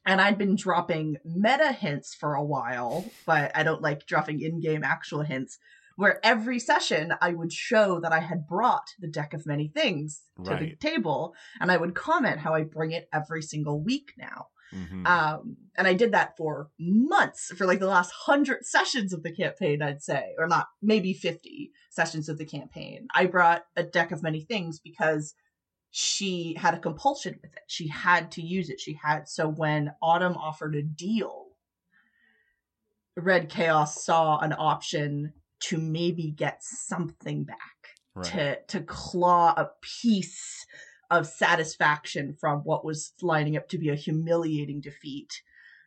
And 0.07 0.21
I'd 0.21 0.37
been 0.37 0.55
dropping 0.55 1.17
meta 1.25 1.73
hints 1.73 2.15
for 2.15 2.33
a 2.33 2.43
while, 2.43 3.05
but 3.25 3.51
I 3.53 3.63
don't 3.63 3.81
like 3.81 4.07
dropping 4.07 4.41
in-game 4.41 4.83
actual 4.83 5.21
hints. 5.21 5.59
Where 5.97 6.19
every 6.23 6.59
session 6.59 7.11
I 7.21 7.31
would 7.33 7.51
show 7.51 7.99
that 8.01 8.13
I 8.13 8.19
had 8.19 8.47
brought 8.47 8.87
the 8.99 9.07
deck 9.07 9.33
of 9.33 9.47
many 9.47 9.67
things 9.67 10.21
to 10.45 10.51
the 10.59 10.75
table, 10.75 11.33
and 11.59 11.71
I 11.71 11.77
would 11.77 11.95
comment 11.95 12.39
how 12.39 12.53
I 12.53 12.63
bring 12.63 12.91
it 12.91 13.09
every 13.11 13.41
single 13.41 13.81
week 13.81 14.13
now. 14.17 14.47
Mhm. 14.71 15.07
Um, 15.07 15.57
and 15.75 15.87
I 15.87 15.93
did 15.93 16.11
that 16.11 16.37
for 16.37 16.69
months, 16.79 17.51
for 17.57 17.65
like 17.65 17.79
the 17.79 17.87
last 17.87 18.11
hundred 18.11 18.65
sessions 18.65 19.11
of 19.11 19.23
the 19.23 19.31
campaign, 19.31 19.81
I'd 19.81 20.03
say, 20.03 20.35
or 20.37 20.47
not, 20.47 20.67
maybe 20.81 21.13
50 21.13 21.71
sessions 21.89 22.29
of 22.29 22.37
the 22.37 22.45
campaign. 22.45 23.07
I 23.15 23.25
brought 23.25 23.65
a 23.75 23.83
deck 23.83 24.11
of 24.11 24.21
many 24.21 24.41
things 24.41 24.79
because 24.79 25.33
she 25.91 26.55
had 26.57 26.73
a 26.73 26.79
compulsion 26.79 27.39
with 27.41 27.53
it. 27.53 27.63
She 27.67 27.87
had 27.87 28.31
to 28.33 28.41
use 28.41 28.69
it. 28.69 28.79
She 28.79 28.99
had, 29.01 29.27
so 29.27 29.47
when 29.47 29.93
Autumn 30.01 30.35
offered 30.35 30.75
a 30.75 30.83
deal, 30.83 31.47
Red 33.15 33.49
Chaos 33.49 34.03
saw 34.03 34.39
an 34.39 34.53
option 34.53 35.33
to 35.59 35.77
maybe 35.77 36.31
get 36.31 36.63
something 36.63 37.43
back 37.43 37.57
right. 38.13 38.25
to 38.25 38.59
to 38.67 38.81
claw 38.81 39.53
a 39.57 39.71
piece 39.81 40.65
of 41.09 41.25
satisfaction 41.25 42.33
from 42.33 42.59
what 42.59 42.85
was 42.85 43.13
lining 43.21 43.57
up 43.57 43.69
to 43.69 43.77
be 43.77 43.89
a 43.89 43.95
humiliating 43.95 44.81
defeat. 44.81 45.41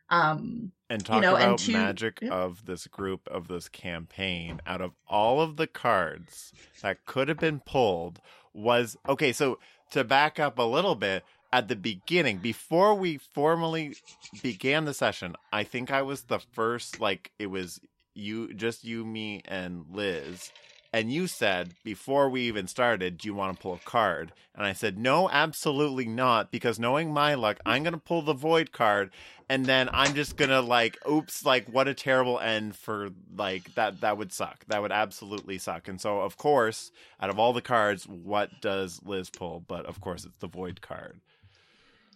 Um, 0.09 0.73
and 0.89 1.05
talk 1.05 1.15
you 1.17 1.21
know, 1.21 1.35
and 1.35 1.43
about 1.43 1.59
to- 1.59 1.71
magic 1.71 2.19
yeah. 2.21 2.31
of 2.31 2.65
this 2.65 2.85
group 2.87 3.27
of 3.29 3.47
this 3.47 3.69
campaign 3.69 4.59
out 4.65 4.81
of 4.81 4.91
all 5.07 5.39
of 5.39 5.55
the 5.55 5.67
cards 5.67 6.51
that 6.81 7.05
could 7.05 7.29
have 7.29 7.39
been 7.39 7.61
pulled 7.61 8.19
was 8.53 8.97
okay 9.07 9.31
so 9.31 9.57
to 9.91 10.03
back 10.03 10.39
up 10.39 10.57
a 10.57 10.63
little 10.63 10.95
bit 10.95 11.23
at 11.53 11.67
the 11.67 11.75
beginning 11.75 12.37
before 12.37 12.95
we 12.95 13.17
formally 13.17 13.95
began 14.41 14.85
the 14.85 14.93
session 14.93 15.35
i 15.51 15.63
think 15.63 15.91
i 15.91 16.01
was 16.01 16.23
the 16.23 16.39
first 16.39 16.99
like 16.99 17.31
it 17.39 17.47
was 17.47 17.79
you 18.13 18.53
just 18.53 18.83
you 18.83 19.05
me 19.05 19.41
and 19.45 19.85
liz 19.91 20.51
and 20.93 21.11
you 21.11 21.27
said 21.27 21.73
before 21.83 22.29
we 22.29 22.41
even 22.41 22.67
started 22.67 23.17
do 23.17 23.27
you 23.27 23.33
want 23.33 23.55
to 23.55 23.61
pull 23.61 23.73
a 23.73 23.79
card 23.79 24.31
and 24.55 24.65
i 24.65 24.73
said 24.73 24.97
no 24.97 25.29
absolutely 25.29 26.05
not 26.05 26.51
because 26.51 26.79
knowing 26.79 27.13
my 27.13 27.33
luck 27.33 27.59
i'm 27.65 27.83
going 27.83 27.93
to 27.93 27.99
pull 27.99 28.21
the 28.21 28.33
void 28.33 28.71
card 28.71 29.09
and 29.51 29.65
then 29.65 29.89
I'm 29.91 30.15
just 30.15 30.37
gonna 30.37 30.61
like, 30.61 30.97
oops, 31.05 31.43
like 31.43 31.67
what 31.67 31.89
a 31.89 31.93
terrible 31.93 32.39
end 32.39 32.73
for 32.73 33.09
like 33.35 33.75
that. 33.75 33.99
That 33.99 34.17
would 34.17 34.31
suck. 34.31 34.63
That 34.69 34.81
would 34.81 34.93
absolutely 34.93 35.57
suck. 35.57 35.89
And 35.89 35.99
so, 35.99 36.21
of 36.21 36.37
course, 36.37 36.89
out 37.19 37.29
of 37.29 37.37
all 37.37 37.51
the 37.51 37.61
cards, 37.61 38.07
what 38.07 38.49
does 38.61 39.01
Liz 39.03 39.29
pull? 39.29 39.61
But 39.67 39.85
of 39.87 39.99
course, 39.99 40.23
it's 40.23 40.37
the 40.37 40.47
void 40.47 40.79
card. 40.79 41.19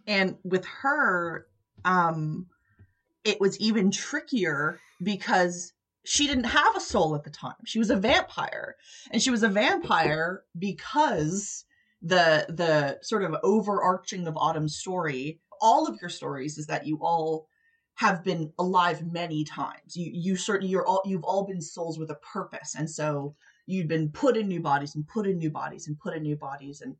and 0.08 0.38
with 0.46 0.64
her, 0.64 1.46
um, 1.84 2.46
it 3.26 3.42
was 3.42 3.60
even 3.60 3.92
trickier 3.92 4.80
because 5.04 5.74
she 6.06 6.28
didn't 6.28 6.46
have 6.46 6.76
a 6.76 6.82
soul 6.82 7.15
at 7.15 7.24
the 7.24 7.30
time. 7.30 7.56
She 7.65 7.80
was 7.80 7.89
a 7.89 7.96
vampire. 7.96 8.76
And 9.12 9.22
she 9.22 9.32
was 9.32 9.44
a 9.44 9.50
vampire 9.50 10.44
because 10.58 11.65
the 12.02 12.46
the 12.50 13.00
sort 13.02 13.24
of 13.24 13.36
overarching 13.44 14.28
of 14.28 14.38
Autumn's 14.38 14.78
story, 14.78 15.41
all 15.60 15.88
of 15.88 15.98
your 16.02 16.10
stories 16.10 16.58
is 16.58 16.68
that 16.68 16.86
you 16.86 17.00
all 17.02 17.48
have 17.96 18.24
been 18.24 18.52
alive 18.60 19.04
many 19.12 19.44
times. 19.44 19.96
You 19.96 20.12
you 20.13 20.36
certainly 20.36 20.70
you're 20.70 20.86
all 20.86 21.02
you've 21.06 21.24
all 21.24 21.46
been 21.46 21.62
souls 21.62 21.98
with 21.98 22.12
a 22.12 22.15
purpose. 22.15 22.76
And 22.78 22.89
so 22.89 23.36
you've 23.65 23.88
been 23.88 24.10
put 24.10 24.38
in 24.38 24.48
new 24.48 24.62
bodies 24.62 24.96
and 24.96 25.08
put 25.08 25.26
in 25.26 25.38
new 25.38 25.50
bodies 25.50 25.88
and 25.88 26.00
put 26.00 26.15
in 26.15 26.24
new 26.24 26.36
bodies 26.36 26.82
and 26.82 26.96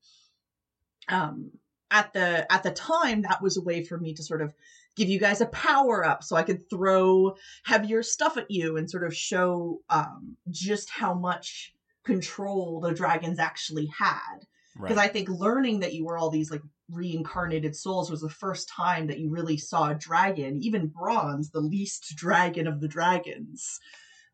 um 1.08 1.52
at 1.92 2.12
the 2.14 2.52
at 2.52 2.64
the 2.64 2.72
time 2.72 3.22
that 3.22 3.42
was 3.42 3.58
a 3.58 3.62
way 3.62 3.84
for 3.84 3.98
me 3.98 4.14
to 4.14 4.24
sort 4.24 4.42
of 4.42 4.54
give 4.96 5.10
you 5.10 5.20
guys 5.20 5.42
a 5.42 5.48
power 5.48 6.06
up 6.06 6.24
so 6.24 6.36
I 6.36 6.44
could 6.44 6.70
throw 6.70 7.36
heavier 7.64 8.04
stuff 8.04 8.38
at 8.38 8.50
you 8.50 8.78
and 8.78 8.90
sort 8.90 9.06
of 9.06 9.16
show 9.16 9.82
um, 9.90 10.38
just 10.50 10.90
how 10.90 11.14
much 11.14 11.74
control 12.06 12.80
the 12.80 12.94
dragons 12.94 13.40
actually 13.40 13.88
had. 13.98 14.40
Because 14.76 14.98
right. 14.98 15.10
I 15.10 15.14
think 15.14 15.30
learning 15.30 15.80
that 15.82 15.94
you 15.94 16.06
were 16.06 16.18
all 16.18 16.30
these 16.30 16.52
like 16.52 16.62
reincarnated 16.92 17.76
souls 17.76 18.12
was 18.12 18.22
the 18.22 18.30
first 18.30 18.70
time 18.70 19.08
that 19.08 19.20
you 19.20 19.30
really 19.30 19.58
saw 19.58 19.90
a 19.90 19.96
dragon, 19.96 20.60
even 20.62 20.88
bronze, 20.88 21.50
the 21.50 21.62
least 21.62 22.14
dragon 22.16 22.68
of 22.68 22.82
the 22.82 22.88
dragons, 22.88 23.80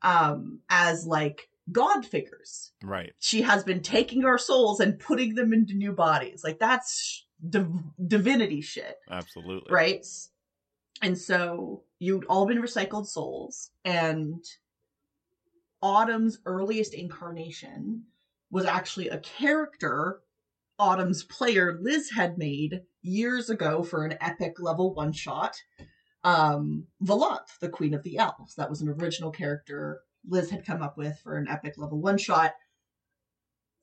um, 0.01 0.59
as 0.69 1.05
like 1.05 1.49
god 1.71 2.05
figures. 2.05 2.71
Right. 2.83 3.13
She 3.19 3.43
has 3.43 3.63
been 3.63 3.81
taking 3.81 4.25
our 4.25 4.37
souls 4.37 4.79
and 4.79 4.99
putting 4.99 5.35
them 5.35 5.53
into 5.53 5.75
new 5.75 5.93
bodies. 5.93 6.43
Like 6.43 6.59
that's 6.59 7.25
div- 7.47 7.83
divinity 8.07 8.61
shit. 8.61 8.95
Absolutely. 9.09 9.71
Right? 9.71 10.05
And 11.01 11.17
so 11.17 11.83
you'd 11.99 12.25
all 12.25 12.45
been 12.45 12.61
recycled 12.61 13.07
souls, 13.07 13.71
and 13.83 14.43
Autumn's 15.81 16.39
earliest 16.45 16.93
incarnation 16.93 18.03
was 18.51 18.65
actually 18.65 19.09
a 19.09 19.19
character 19.19 20.21
Autumn's 20.77 21.23
player 21.23 21.77
Liz 21.79 22.09
had 22.09 22.37
made 22.37 22.81
years 23.03 23.49
ago 23.49 23.83
for 23.83 24.03
an 24.03 24.17
epic 24.19 24.59
level 24.59 24.93
one 24.93 25.13
shot. 25.13 25.55
Um, 26.23 26.87
Valanth, 27.03 27.59
the 27.59 27.69
Queen 27.69 27.93
of 27.93 28.03
the 28.03 28.17
Elves. 28.17 28.55
That 28.55 28.69
was 28.69 28.81
an 28.81 28.89
original 28.89 29.31
character 29.31 30.01
Liz 30.27 30.49
had 30.49 30.65
come 30.65 30.81
up 30.81 30.97
with 30.97 31.19
for 31.23 31.37
an 31.37 31.47
epic 31.47 31.75
level 31.77 31.99
one 31.99 32.17
shot 32.17 32.53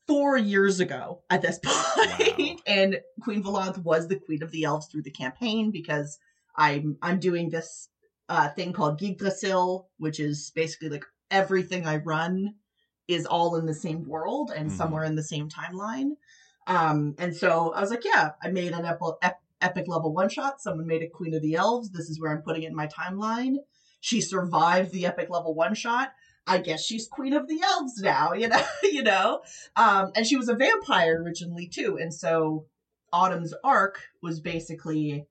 four 0.08 0.36
years 0.36 0.80
ago 0.80 1.22
at 1.30 1.42
this 1.42 1.58
point. 1.64 2.38
Wow. 2.38 2.56
and 2.66 3.00
Queen 3.20 3.42
Valanth 3.42 3.78
was 3.78 4.08
the 4.08 4.18
Queen 4.18 4.42
of 4.42 4.50
the 4.50 4.64
Elves 4.64 4.86
through 4.86 5.02
the 5.02 5.10
campaign 5.10 5.70
because 5.70 6.18
I'm 6.58 6.98
I'm 7.00 7.20
doing 7.20 7.48
this 7.48 7.88
uh, 8.28 8.48
thing 8.50 8.74
called 8.74 9.00
Yggdrasil, 9.00 9.88
which 9.96 10.20
is 10.20 10.52
basically 10.54 10.90
like 10.90 11.04
everything 11.30 11.86
I 11.86 11.96
run 11.96 12.54
is 13.06 13.24
all 13.24 13.56
in 13.56 13.64
the 13.64 13.74
same 13.74 14.04
world 14.04 14.52
and 14.54 14.68
mm-hmm. 14.68 14.76
somewhere 14.76 15.04
in 15.04 15.14
the 15.14 15.22
same 15.22 15.48
timeline. 15.48 16.10
Um, 16.66 17.14
and 17.18 17.34
so 17.34 17.72
I 17.72 17.80
was 17.80 17.90
like, 17.90 18.04
yeah, 18.04 18.32
I 18.42 18.48
made 18.48 18.72
an 18.72 18.84
ep- 18.84 19.40
epic 19.62 19.84
level 19.88 20.12
one 20.12 20.28
shot. 20.28 20.60
Someone 20.60 20.86
made 20.86 21.02
a 21.02 21.08
Queen 21.08 21.32
of 21.32 21.40
the 21.40 21.54
Elves. 21.54 21.90
This 21.90 22.10
is 22.10 22.20
where 22.20 22.30
I'm 22.30 22.42
putting 22.42 22.64
it 22.64 22.68
in 22.68 22.76
my 22.76 22.88
timeline. 22.88 23.56
She 24.00 24.20
survived 24.20 24.92
the 24.92 25.06
epic 25.06 25.30
level 25.30 25.54
one 25.54 25.74
shot. 25.74 26.12
I 26.46 26.58
guess 26.58 26.84
she's 26.84 27.06
Queen 27.06 27.32
of 27.32 27.46
the 27.48 27.60
Elves 27.62 28.00
now, 28.00 28.32
you 28.34 28.48
know, 28.48 28.62
you 28.82 29.02
know. 29.02 29.40
Um, 29.76 30.12
and 30.14 30.26
she 30.26 30.36
was 30.36 30.48
a 30.48 30.56
vampire 30.56 31.22
originally 31.22 31.68
too. 31.68 31.98
And 32.00 32.12
so 32.12 32.66
Autumn's 33.12 33.54
arc 33.64 34.02
was 34.22 34.40
basically 34.40 35.26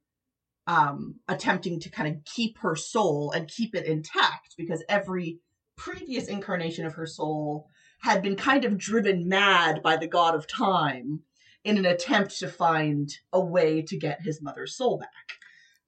um, 0.68 1.16
attempting 1.28 1.80
to 1.80 1.90
kind 1.90 2.14
of 2.14 2.24
keep 2.26 2.58
her 2.60 2.76
soul 2.76 3.32
and 3.32 3.48
keep 3.48 3.74
it 3.74 3.86
intact 3.86 4.56
because 4.58 4.84
every 4.90 5.40
previous 5.76 6.28
incarnation 6.28 6.86
of 6.86 6.94
her 6.94 7.06
soul 7.06 7.70
had 8.00 8.22
been 8.22 8.36
kind 8.36 8.66
of 8.66 8.78
driven 8.78 9.28
mad 9.28 9.82
by 9.82 9.96
the 9.96 10.08
god 10.08 10.36
of 10.36 10.48
time 10.48 11.22
in 11.64 11.78
an 11.78 11.86
attempt 11.86 12.38
to 12.40 12.48
find 12.48 13.18
a 13.34 13.40
way 13.40 13.82
to 13.82 13.98
get 13.98 14.22
his 14.22 14.42
mother's 14.42 14.76
soul 14.76 14.98
back. 14.98 15.10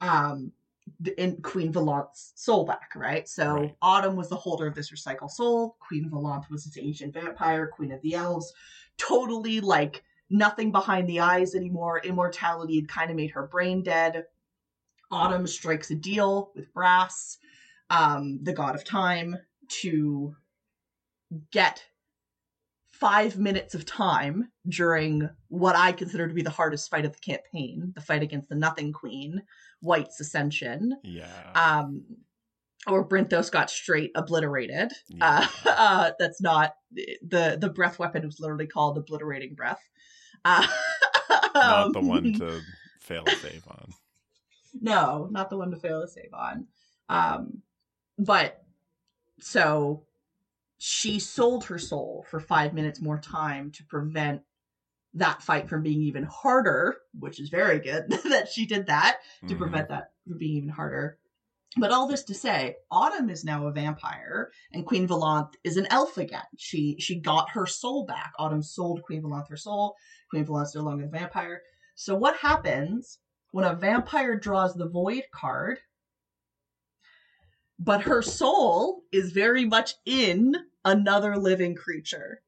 Um, 0.02 0.54
in 1.18 1.42
Queen 1.42 1.72
Valanth's 1.72 2.34
soul 2.36 2.66
back, 2.66 2.92
right? 2.96 3.28
So 3.28 3.54
right. 3.54 3.76
Autumn 3.82 4.16
was 4.16 4.30
the 4.30 4.36
holder 4.36 4.68
of 4.68 4.76
this 4.76 4.92
recycled 4.92 5.32
soul. 5.32 5.78
Queen 5.80 6.10
Valanth 6.10 6.50
was 6.50 6.66
this 6.66 6.78
ancient 6.78 7.14
vampire, 7.14 7.68
Queen 7.68 7.92
of 7.92 8.02
the 8.02 8.16
Elves. 8.16 8.54
Totally 8.98 9.62
like 9.62 10.04
nothing 10.30 10.72
behind 10.72 11.08
the 11.08 11.20
eyes 11.20 11.56
anymore. 11.56 12.02
Immortality 12.04 12.80
had 12.80 12.88
kind 12.88 13.10
of 13.10 13.16
made 13.16 13.32
her 13.32 13.48
brain 13.48 13.84
dead. 13.84 14.26
Autumn 15.12 15.48
strikes 15.48 15.92
a 15.92 15.96
deal 15.96 16.52
with 16.56 16.74
Brass, 16.74 17.38
um, 17.90 18.40
the 18.44 18.54
god 18.54 18.76
of 18.76 18.84
time, 18.84 19.38
to 19.82 20.36
get 21.52 21.84
five 22.92 23.38
minutes 23.38 23.74
of 23.76 23.86
time 23.86 24.52
during 24.68 25.30
what 25.48 25.76
I 25.76 25.94
consider 25.94 26.28
to 26.28 26.34
be 26.34 26.42
the 26.42 26.50
hardest 26.50 26.90
fight 26.90 27.06
of 27.06 27.14
the 27.14 27.20
campaign, 27.20 27.94
the 27.96 28.02
fight 28.02 28.22
against 28.22 28.50
the 28.50 28.56
Nothing 28.56 28.92
Queen, 28.92 29.42
White's 29.80 30.20
Ascension. 30.20 30.98
Yeah. 31.04 31.52
Um, 31.56 32.04
or 32.88 33.08
Brinthos 33.08 33.52
got 33.52 33.70
straight 33.70 34.12
obliterated. 34.16 34.92
Yeah. 35.08 35.48
Uh, 35.66 35.70
uh, 35.70 36.12
that's 36.20 36.42
not 36.42 36.74
the 36.92 37.58
the 37.60 37.70
breath 37.70 38.00
weapon 38.00 38.26
was 38.26 38.40
literally 38.40 38.68
called 38.68 38.98
obliterating 38.98 39.54
breath. 39.56 39.82
Uh, 40.44 40.68
not 41.56 41.94
the 41.94 42.02
one 42.02 42.34
to 42.40 42.62
fail 43.00 43.26
save 43.42 43.64
on. 43.68 43.94
No, 44.74 45.28
not 45.32 45.50
the 45.50 45.58
one 45.58 45.72
to 45.72 45.78
fail 45.78 46.02
to 46.02 46.08
save 46.08 46.34
on. 46.34 46.68
Um, 47.10 47.62
but 48.18 48.64
so 49.40 50.04
she 50.78 51.20
sold 51.20 51.66
her 51.66 51.78
soul 51.78 52.26
for 52.30 52.40
five 52.40 52.74
minutes 52.74 53.02
more 53.02 53.20
time 53.20 53.72
to 53.72 53.84
prevent 53.86 54.42
that 55.16 55.42
fight 55.42 55.68
from 55.68 55.84
being 55.84 56.02
even 56.02 56.24
harder, 56.24 56.98
which 57.18 57.40
is 57.40 57.50
very 57.50 57.80
good 57.80 58.10
that 58.30 58.50
she 58.50 58.66
did 58.66 58.88
that 58.88 59.20
to 59.42 59.48
mm-hmm. 59.48 59.58
prevent 59.58 59.90
that 59.90 60.12
from 60.28 60.38
being 60.38 60.58
even 60.58 60.70
harder. 60.70 61.18
But 61.78 61.92
all 61.92 62.08
this 62.08 62.24
to 62.24 62.34
say, 62.34 62.78
Autumn 62.90 63.30
is 63.30 63.44
now 63.44 63.68
a 63.68 63.72
vampire, 63.72 64.52
and 64.74 64.86
Queen 64.86 65.08
Valanth 65.08 65.54
is 65.64 65.78
an 65.78 65.88
elf 65.92 66.18
again. 66.18 66.42
She 66.58 66.96
she 67.00 67.20
got 67.20 67.52
her 67.52 67.68
soul 67.68 68.06
back. 68.06 68.34
Autumn 68.40 68.64
sold 68.64 69.04
Queen 69.04 69.22
Valanth 69.22 69.50
her 69.50 69.58
soul. 69.58 69.96
Queen 70.32 70.46
Valanth's 70.46 70.76
no 70.76 70.82
longer 70.82 71.06
a 71.06 71.10
vampire. 71.10 71.62
So 71.94 72.16
what 72.16 72.38
happens 72.38 73.20
when 73.52 73.66
a 73.66 73.76
vampire 73.76 74.38
draws 74.38 74.74
the 74.74 74.88
void 74.88 75.24
card, 75.34 75.80
but 77.80 78.02
her 78.02 78.22
soul 78.22 79.04
is 79.12 79.32
very 79.32 79.66
much 79.66 79.94
in 80.06 80.56
another 80.86 81.38
living 81.38 81.76
creature. 81.76 82.42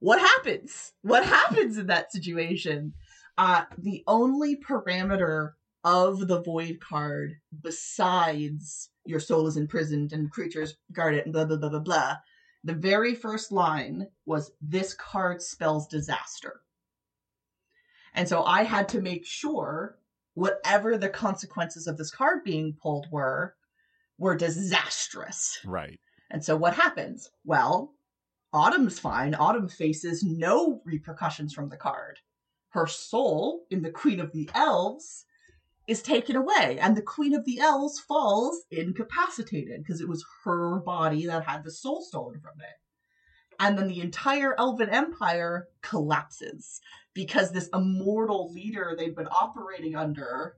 What 0.00 0.20
happens? 0.20 0.92
What 1.02 1.24
happens 1.24 1.76
in 1.76 1.88
that 1.88 2.12
situation? 2.12 2.94
Uh, 3.36 3.64
the 3.76 4.02
only 4.06 4.56
parameter 4.56 5.52
of 5.84 6.26
the 6.26 6.42
void 6.42 6.80
card, 6.80 7.36
besides 7.62 8.90
your 9.04 9.20
soul 9.20 9.46
is 9.46 9.56
imprisoned 9.56 10.12
and 10.12 10.30
creatures 10.30 10.76
guard 10.92 11.14
it 11.14 11.24
and 11.24 11.32
blah, 11.32 11.44
blah, 11.44 11.56
blah, 11.56 11.68
blah, 11.68 11.78
blah, 11.78 12.16
the 12.64 12.74
very 12.74 13.14
first 13.14 13.52
line 13.52 14.06
was 14.26 14.52
this 14.60 14.92
card 14.94 15.40
spells 15.40 15.86
disaster. 15.86 16.60
And 18.18 18.28
so 18.28 18.42
I 18.42 18.64
had 18.64 18.88
to 18.88 19.00
make 19.00 19.24
sure 19.24 19.96
whatever 20.34 20.98
the 20.98 21.08
consequences 21.08 21.86
of 21.86 21.96
this 21.96 22.10
card 22.10 22.42
being 22.42 22.76
pulled 22.82 23.06
were, 23.12 23.54
were 24.18 24.34
disastrous. 24.34 25.60
Right. 25.64 26.00
And 26.28 26.44
so 26.44 26.56
what 26.56 26.74
happens? 26.74 27.30
Well, 27.44 27.94
Autumn's 28.52 28.98
fine. 28.98 29.36
Autumn 29.36 29.68
faces 29.68 30.24
no 30.24 30.82
repercussions 30.84 31.54
from 31.54 31.68
the 31.68 31.76
card. 31.76 32.18
Her 32.70 32.88
soul 32.88 33.66
in 33.70 33.82
the 33.82 33.92
Queen 33.92 34.18
of 34.18 34.32
the 34.32 34.50
Elves 34.52 35.24
is 35.86 36.02
taken 36.02 36.34
away, 36.34 36.76
and 36.80 36.96
the 36.96 37.02
Queen 37.02 37.34
of 37.34 37.44
the 37.44 37.60
Elves 37.60 38.00
falls 38.00 38.64
incapacitated 38.72 39.84
because 39.84 40.00
it 40.00 40.08
was 40.08 40.24
her 40.42 40.80
body 40.80 41.26
that 41.26 41.44
had 41.44 41.62
the 41.62 41.70
soul 41.70 42.02
stolen 42.02 42.40
from 42.40 42.58
it 42.58 42.78
and 43.58 43.76
then 43.76 43.88
the 43.88 44.00
entire 44.00 44.54
elven 44.58 44.88
empire 44.88 45.68
collapses 45.82 46.80
because 47.18 47.50
this 47.50 47.68
immortal 47.74 48.52
leader 48.52 48.94
they've 48.96 49.16
been 49.16 49.26
operating 49.26 49.96
under 49.96 50.54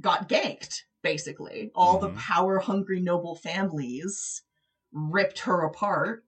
got 0.00 0.28
ganked 0.28 0.80
basically 1.00 1.70
all 1.76 2.00
mm-hmm. 2.00 2.12
the 2.12 2.20
power 2.20 2.58
hungry 2.58 2.98
noble 2.98 3.36
families 3.36 4.42
ripped 4.90 5.38
her 5.38 5.64
apart 5.64 6.24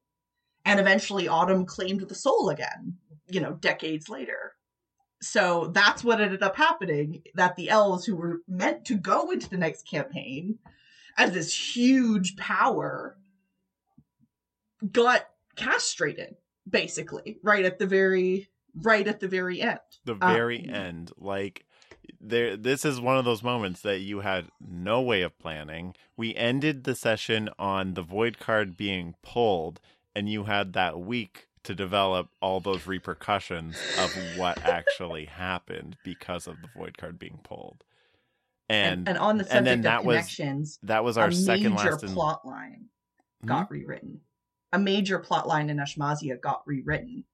and 0.64 0.78
eventually 0.78 1.26
autumn 1.26 1.66
claimed 1.66 2.00
the 2.02 2.14
soul 2.14 2.50
again 2.50 2.96
you 3.26 3.40
know 3.40 3.54
decades 3.54 4.08
later 4.08 4.52
so 5.20 5.72
that's 5.74 6.04
what 6.04 6.20
ended 6.20 6.44
up 6.44 6.54
happening 6.54 7.20
that 7.34 7.56
the 7.56 7.68
elves 7.68 8.04
who 8.04 8.14
were 8.14 8.42
meant 8.46 8.84
to 8.84 8.94
go 8.94 9.32
into 9.32 9.50
the 9.50 9.58
next 9.58 9.90
campaign 9.90 10.56
as 11.16 11.32
this 11.32 11.52
huge 11.76 12.36
power 12.36 13.18
got 14.92 15.26
castrated 15.56 16.36
basically 16.70 17.40
right 17.42 17.64
at 17.64 17.80
the 17.80 17.86
very 17.86 18.48
right 18.74 19.06
at 19.08 19.20
the 19.20 19.28
very 19.28 19.60
end 19.60 19.78
the 20.04 20.14
very 20.14 20.68
um, 20.68 20.74
end 20.74 21.12
like 21.18 21.64
there 22.20 22.56
this 22.56 22.84
is 22.84 23.00
one 23.00 23.16
of 23.18 23.24
those 23.24 23.42
moments 23.42 23.80
that 23.82 24.00
you 24.00 24.20
had 24.20 24.46
no 24.60 25.00
way 25.00 25.22
of 25.22 25.38
planning. 25.38 25.94
We 26.16 26.34
ended 26.34 26.84
the 26.84 26.94
session 26.94 27.48
on 27.58 27.94
the 27.94 28.02
void 28.02 28.38
card 28.38 28.76
being 28.76 29.14
pulled 29.22 29.80
and 30.14 30.28
you 30.28 30.44
had 30.44 30.72
that 30.72 30.98
week 31.00 31.48
to 31.64 31.74
develop 31.74 32.28
all 32.40 32.60
those 32.60 32.86
repercussions 32.86 33.76
of 33.98 34.10
what 34.38 34.58
actually 34.64 35.26
happened 35.26 35.96
because 36.04 36.46
of 36.46 36.56
the 36.62 36.68
void 36.76 36.96
card 36.96 37.18
being 37.18 37.40
pulled. 37.44 37.84
And 38.68 39.00
and, 39.00 39.08
and 39.10 39.18
on 39.18 39.38
the 39.38 39.44
subject 39.44 39.56
and 39.56 39.66
then 39.66 39.78
of 39.78 39.82
that 39.84 40.04
was- 40.04 40.16
connections, 40.16 40.78
that 40.84 41.04
was 41.04 41.18
our 41.18 41.28
a 41.28 41.32
second 41.32 41.74
major 41.74 41.90
last 41.92 42.04
in- 42.04 42.14
plot 42.14 42.46
line 42.46 42.86
Hmm? 43.42 43.48
got 43.48 43.70
rewritten. 43.70 44.20
A 44.72 44.78
major 44.78 45.18
plot 45.18 45.46
line 45.46 45.70
in 45.70 45.76
Ashmazia 45.78 46.40
got 46.40 46.62
rewritten 46.66 47.24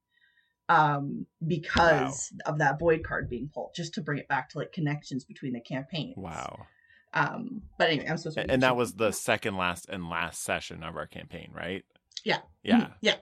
um 0.69 1.27
because 1.47 2.33
of 2.47 2.59
that 2.59 2.79
void 2.79 3.03
card 3.05 3.29
being 3.29 3.51
pulled 3.53 3.71
just 3.75 3.95
to 3.95 4.01
bring 4.01 4.19
it 4.19 4.29
back 4.29 4.49
to 4.49 4.59
like 4.59 4.73
connections 4.73 5.25
between 5.25 5.53
the 5.53 5.61
campaigns 5.61 6.17
Wow. 6.17 6.67
um 7.13 7.63
but 7.79 7.91
anyway 7.91 8.07
i'm 8.09 8.17
so 8.17 8.31
sorry 8.31 8.47
A- 8.49 8.53
And 8.53 8.63
that 8.63 8.75
was 8.77 8.95
the 8.95 9.13
second 9.13 9.57
last 9.59 9.87
and 9.91 10.09
last 10.09 10.43
session 10.43 10.83
of 10.83 10.97
our 10.97 11.07
campaign, 11.07 11.51
right? 11.55 11.85
Yeah. 12.25 12.39
Yeah. 12.63 12.77
Mhm. 12.81 12.93
yeah 13.03 13.17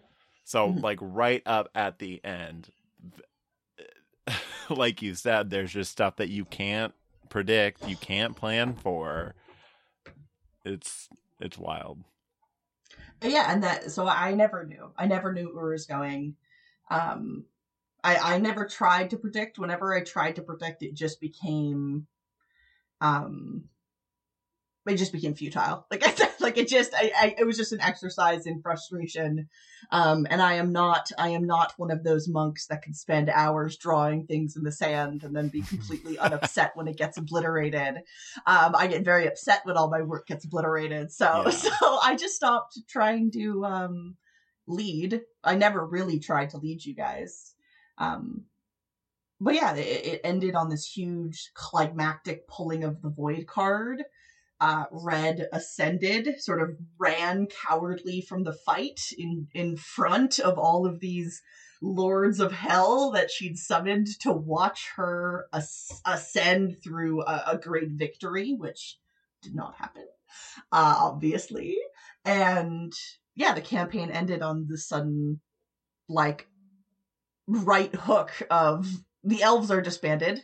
So 0.45 0.68
Mhm. 0.68 0.82
like 0.82 0.99
right 1.01 1.43
up 1.45 1.68
at 1.74 1.99
the 1.99 2.24
end, 2.24 2.70
like 4.70 5.03
you 5.03 5.14
said, 5.14 5.51
there's 5.51 5.72
just 5.72 5.90
stuff 5.90 6.16
that 6.16 6.28
you 6.28 6.45
can't 6.45 6.95
predict, 7.28 7.88
you 7.88 7.97
can't 7.97 8.36
plan 8.36 8.74
for. 8.74 9.34
It's 10.64 11.09
it's 11.40 11.59
wild. 11.59 12.05
yeah 13.20 13.51
and 13.53 13.62
that 13.64 13.90
so 13.90 14.07
i 14.07 14.32
never 14.34 14.64
knew 14.64 14.90
i 14.97 15.07
never 15.07 15.32
knew 15.32 15.51
where 15.55 15.68
it 15.70 15.72
was 15.72 15.86
going 15.86 16.34
um 16.93 17.45
i 18.05 18.34
i 18.34 18.38
never 18.38 18.66
tried 18.66 19.11
to 19.11 19.16
predict. 19.16 19.59
Whenever 19.59 19.95
i 19.95 20.03
tried 20.03 20.36
to 20.36 20.43
predict 20.43 20.82
it 20.82 20.95
just 20.95 21.20
became 21.20 22.07
um 23.01 23.64
it 24.84 24.97
just 24.97 25.12
became 25.12 25.34
futile. 25.34 25.86
Like 25.90 26.07
i 26.07 26.12
said 26.12 26.30
like 26.40 26.59
it 26.59 26.66
just 26.68 26.93
I, 26.95 27.12
I 27.16 27.34
it 27.38 27.45
was 27.45 27.57
just 27.57 27.72
an 27.72 27.80
exercise 27.80 28.47
in 28.47 28.61
frustration. 28.62 29.49
Um 29.90 30.26
and 30.28 30.43
i 30.43 30.55
am 30.55 30.72
not 30.72 31.11
i 31.18 31.28
am 31.28 31.47
not 31.47 31.72
one 31.76 31.90
of 31.93 32.03
those 32.03 32.28
monks 32.28 32.66
that 32.66 32.82
can 32.82 32.95
spend 32.95 33.28
hours 33.28 33.76
drawing 33.76 34.26
things 34.26 34.57
in 34.57 34.64
the 34.64 34.72
sand 34.72 35.22
and 35.22 35.36
then 35.36 35.49
be 35.49 35.62
completely 35.72 36.16
unupset 36.16 36.70
when 36.74 36.88
it 36.88 36.97
gets 36.97 37.16
obliterated. 37.16 37.97
Um 38.47 38.74
i 38.74 38.86
get 38.88 39.05
very 39.05 39.26
upset 39.28 39.61
when 39.64 39.76
all 39.76 39.88
my 39.90 40.03
work 40.03 40.26
gets 40.26 40.45
obliterated. 40.45 41.12
So 41.12 41.45
Yeah. 41.47 41.51
so 41.64 41.70
i 42.03 42.16
just 42.16 42.34
stopped 42.34 42.78
trying 42.88 43.30
to 43.32 43.64
um 43.64 44.16
lead. 44.66 45.20
I 45.42 45.56
never 45.56 45.84
really 45.86 46.18
tried 46.18 46.50
to 46.50 46.58
lead 46.58 46.84
you 46.84 46.94
guys. 46.94 47.54
Um 47.98 48.46
but 49.40 49.54
yeah 49.54 49.74
it, 49.74 50.06
it 50.06 50.20
ended 50.24 50.54
on 50.54 50.68
this 50.68 50.86
huge 50.86 51.50
climactic 51.54 52.46
pulling 52.48 52.84
of 52.84 53.02
the 53.02 53.10
void 53.10 53.46
card. 53.46 54.04
Uh, 54.60 54.84
Red 54.92 55.48
ascended, 55.52 56.40
sort 56.40 56.62
of 56.62 56.76
ran 56.96 57.48
cowardly 57.66 58.20
from 58.20 58.44
the 58.44 58.52
fight 58.52 59.00
in 59.18 59.48
in 59.54 59.76
front 59.76 60.38
of 60.38 60.56
all 60.56 60.86
of 60.86 61.00
these 61.00 61.42
lords 61.82 62.38
of 62.38 62.52
hell 62.52 63.10
that 63.10 63.28
she'd 63.28 63.58
summoned 63.58 64.06
to 64.20 64.32
watch 64.32 64.92
her 64.94 65.46
as- 65.52 66.00
ascend 66.06 66.76
through 66.80 67.22
a, 67.22 67.42
a 67.48 67.58
great 67.58 67.90
victory, 67.90 68.54
which 68.56 68.98
did 69.42 69.52
not 69.52 69.74
happen, 69.74 70.06
uh, 70.70 70.94
obviously. 70.96 71.76
And 72.24 72.92
yeah, 73.34 73.54
the 73.54 73.60
campaign 73.60 74.10
ended 74.10 74.42
on 74.42 74.66
the 74.68 74.78
sudden, 74.78 75.40
like, 76.08 76.46
right 77.46 77.94
hook 77.94 78.30
of 78.50 78.86
the 79.24 79.42
elves 79.42 79.70
are 79.70 79.80
disbanded 79.80 80.42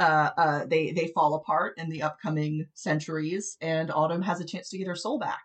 uh, 0.00 0.30
uh, 0.38 0.64
they 0.66 0.92
they 0.92 1.08
fall 1.08 1.34
apart 1.34 1.74
in 1.76 1.90
the 1.90 2.02
upcoming 2.02 2.66
centuries, 2.72 3.58
and 3.60 3.90
Autumn 3.90 4.22
has 4.22 4.40
a 4.40 4.46
chance 4.46 4.70
to 4.70 4.78
get 4.78 4.86
her 4.86 4.96
soul 4.96 5.18
back, 5.18 5.42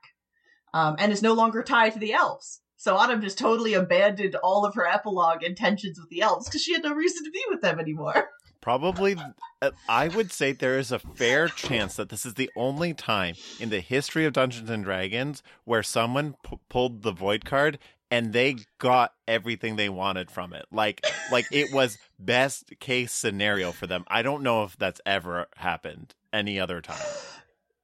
um, 0.74 0.96
and 0.98 1.12
is 1.12 1.22
no 1.22 1.34
longer 1.34 1.62
tied 1.62 1.92
to 1.92 2.00
the 2.00 2.14
elves. 2.14 2.62
So 2.78 2.96
Autumn 2.96 3.22
just 3.22 3.38
totally 3.38 3.74
abandoned 3.74 4.36
all 4.36 4.66
of 4.66 4.76
her 4.76 4.88
epilogue 4.88 5.44
intentions 5.44 6.00
with 6.00 6.10
the 6.10 6.22
elves 6.22 6.46
because 6.46 6.64
she 6.64 6.72
had 6.72 6.84
no 6.84 6.94
reason 6.94 7.26
to 7.26 7.32
be 7.32 7.44
with 7.50 7.62
them 7.62 7.80
anymore. 7.80 8.30
Probably, 8.66 9.16
uh, 9.62 9.70
I 9.88 10.08
would 10.08 10.32
say 10.32 10.52
there 10.52 10.80
is 10.80 10.92
a 10.92 10.98
fair 10.98 11.50
chance 11.50 11.98
that 11.98 12.10
this 12.10 12.26
is 12.26 12.34
the 12.34 12.50
only 12.56 12.96
time 12.96 13.38
in 13.60 13.70
the 13.70 13.80
history 13.80 14.26
of 14.26 14.34
Dungeons 14.34 14.72
and 14.72 14.84
Dragons 14.84 15.44
where 15.66 15.84
someone 15.84 16.36
p- 16.44 16.58
pulled 16.68 17.04
the 17.04 17.12
void 17.12 17.46
card 17.46 17.78
and 18.10 18.34
they 18.34 18.56
got 18.80 19.14
everything 19.28 19.76
they 19.76 19.88
wanted 19.88 20.32
from 20.32 20.52
it. 20.52 20.66
Like, 20.72 21.06
like 21.32 21.46
it 21.52 21.70
was 21.70 22.00
best 22.18 22.80
case 22.80 23.12
scenario 23.12 23.72
for 23.72 23.86
them. 23.86 24.04
I 24.08 24.24
don't 24.24 24.42
know 24.42 24.64
if 24.64 24.76
that's 24.78 25.00
ever 25.06 25.46
happened 25.58 26.16
any 26.34 26.60
other 26.60 26.82
time. 26.82 26.98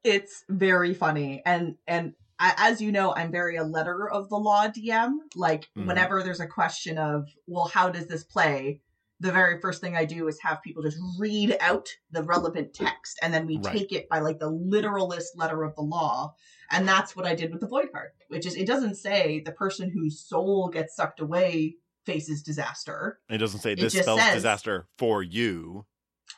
It's 0.03 0.43
very 0.49 0.95
funny, 0.95 1.43
and 1.45 1.75
and 1.87 2.15
as 2.39 2.81
you 2.81 2.91
know, 2.91 3.13
I'm 3.13 3.31
very 3.31 3.55
a 3.55 3.63
letter 3.63 4.09
of 4.09 4.29
the 4.29 4.37
law 4.37 4.67
DM. 4.67 5.19
Like 5.35 5.69
Mhm. 5.77 5.85
whenever 5.85 6.23
there's 6.23 6.39
a 6.39 6.47
question 6.47 6.97
of, 6.97 7.29
well, 7.45 7.67
how 7.67 7.91
does 7.91 8.07
this 8.07 8.23
play? 8.23 8.81
The 9.21 9.31
very 9.31 9.61
first 9.61 9.81
thing 9.81 9.95
I 9.95 10.03
do 10.05 10.27
is 10.27 10.39
have 10.41 10.61
people 10.63 10.81
just 10.83 10.97
read 11.19 11.55
out 11.61 11.87
the 12.11 12.23
relevant 12.23 12.73
text, 12.73 13.19
and 13.21 13.33
then 13.33 13.45
we 13.45 13.57
Right. 13.57 13.77
take 13.77 13.91
it 13.93 14.09
by 14.09 14.19
like 14.19 14.39
the 14.39 14.49
literalist 14.49 15.37
letter 15.37 15.63
of 15.63 15.75
the 15.75 15.81
law. 15.83 16.35
And 16.71 16.87
that's 16.87 17.15
what 17.15 17.25
I 17.27 17.35
did 17.35 17.51
with 17.51 17.61
the 17.61 17.67
void 17.67 17.91
card, 17.93 18.09
which 18.29 18.45
is 18.45 18.55
it 18.55 18.65
doesn't 18.65 18.95
say 18.95 19.41
the 19.45 19.51
person 19.51 19.89
whose 19.91 20.19
soul 20.19 20.69
gets 20.69 20.95
sucked 20.95 21.19
away 21.19 21.75
faces 22.05 22.41
disaster. 22.41 23.19
It 23.29 23.37
doesn't 23.37 23.59
say 23.59 23.75
this 23.75 23.93
spells 23.93 24.19
says- 24.19 24.33
disaster 24.33 24.87
for 24.97 25.21
you. 25.21 25.85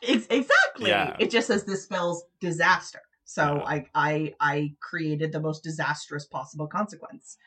Ex- 0.01 0.27
exactly. 0.29 0.89
Yeah. 0.89 1.15
It 1.19 1.29
just 1.31 1.47
says 1.47 1.63
this 1.63 1.83
spells 1.83 2.25
disaster. 2.41 2.99
So 3.23 3.55
Yeah. 3.57 3.63
I 3.65 3.85
I 3.95 4.33
I 4.41 4.75
created 4.81 5.31
the 5.31 5.39
most 5.39 5.63
disastrous 5.63 6.25
possible 6.25 6.67
consequence. 6.67 7.37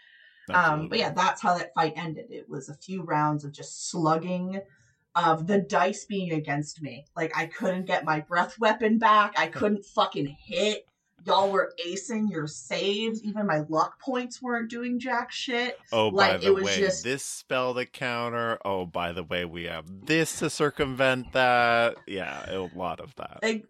Um, 0.48 0.88
but 0.88 0.98
yeah, 1.00 1.10
that's 1.10 1.42
how 1.42 1.58
that 1.58 1.74
fight 1.74 1.94
ended. 1.96 2.26
It 2.30 2.48
was 2.48 2.68
a 2.68 2.74
few 2.74 3.02
rounds 3.02 3.44
of 3.44 3.50
just 3.52 3.90
slugging, 3.90 4.60
of 5.16 5.46
the 5.48 5.58
dice 5.58 6.04
being 6.04 6.32
against 6.32 6.80
me. 6.82 7.06
Like 7.16 7.36
I 7.36 7.46
couldn't 7.46 7.86
get 7.86 8.04
my 8.04 8.20
breath 8.20 8.58
weapon 8.60 8.98
back. 8.98 9.34
I 9.36 9.46
couldn't 9.48 9.84
fucking 9.84 10.36
hit. 10.38 10.86
Y'all 11.24 11.50
were 11.50 11.72
acing 11.84 12.30
your 12.30 12.46
saves. 12.46 13.24
Even 13.24 13.46
my 13.46 13.60
luck 13.68 13.98
points 14.00 14.40
weren't 14.40 14.70
doing 14.70 15.00
jack 15.00 15.32
shit. 15.32 15.76
Oh, 15.90 16.10
by 16.12 16.32
Like, 16.32 16.40
the 16.42 16.46
it 16.48 16.54
was 16.54 16.64
way, 16.64 16.78
just- 16.78 17.02
this 17.02 17.24
spell 17.24 17.74
the 17.74 17.86
counter. 17.86 18.58
Oh, 18.64 18.86
by 18.86 19.10
the 19.12 19.24
way, 19.24 19.44
we 19.44 19.64
have 19.64 19.86
this 20.06 20.38
to 20.38 20.50
circumvent 20.50 21.32
that. 21.32 21.96
Yeah, 22.06 22.48
a 22.48 22.68
lot 22.76 23.00
of 23.00 23.12
that. 23.16 23.40
Like, 23.42 23.64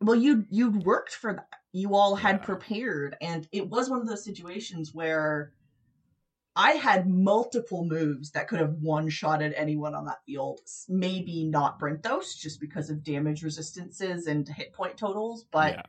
well, 0.00 0.14
you 0.14 0.44
you'd 0.50 0.84
worked 0.84 1.14
for 1.14 1.32
that. 1.32 1.48
You 1.72 1.96
all 1.96 2.14
had 2.14 2.36
Yeah. 2.36 2.44
prepared, 2.44 3.16
and 3.20 3.48
it 3.50 3.68
was 3.68 3.90
one 3.90 4.00
of 4.00 4.06
those 4.06 4.22
situations 4.22 4.94
where 4.94 5.52
I 6.56 6.72
had 6.72 7.08
multiple 7.08 7.84
moves 7.84 8.30
that 8.30 8.46
could 8.46 8.60
have 8.60 8.74
one-shotted 8.74 9.54
anyone 9.54 9.94
on 9.94 10.04
that 10.06 10.24
field. 10.24 10.60
Maybe 10.88 11.44
not 11.44 11.80
Brinthos, 11.80 12.38
just 12.38 12.60
because 12.60 12.90
of 12.90 13.02
damage 13.02 13.42
resistances 13.42 14.26
and 14.28 14.48
hit 14.48 14.72
point 14.72 14.96
totals, 14.96 15.44
but 15.50 15.74
yeah. 15.74 15.82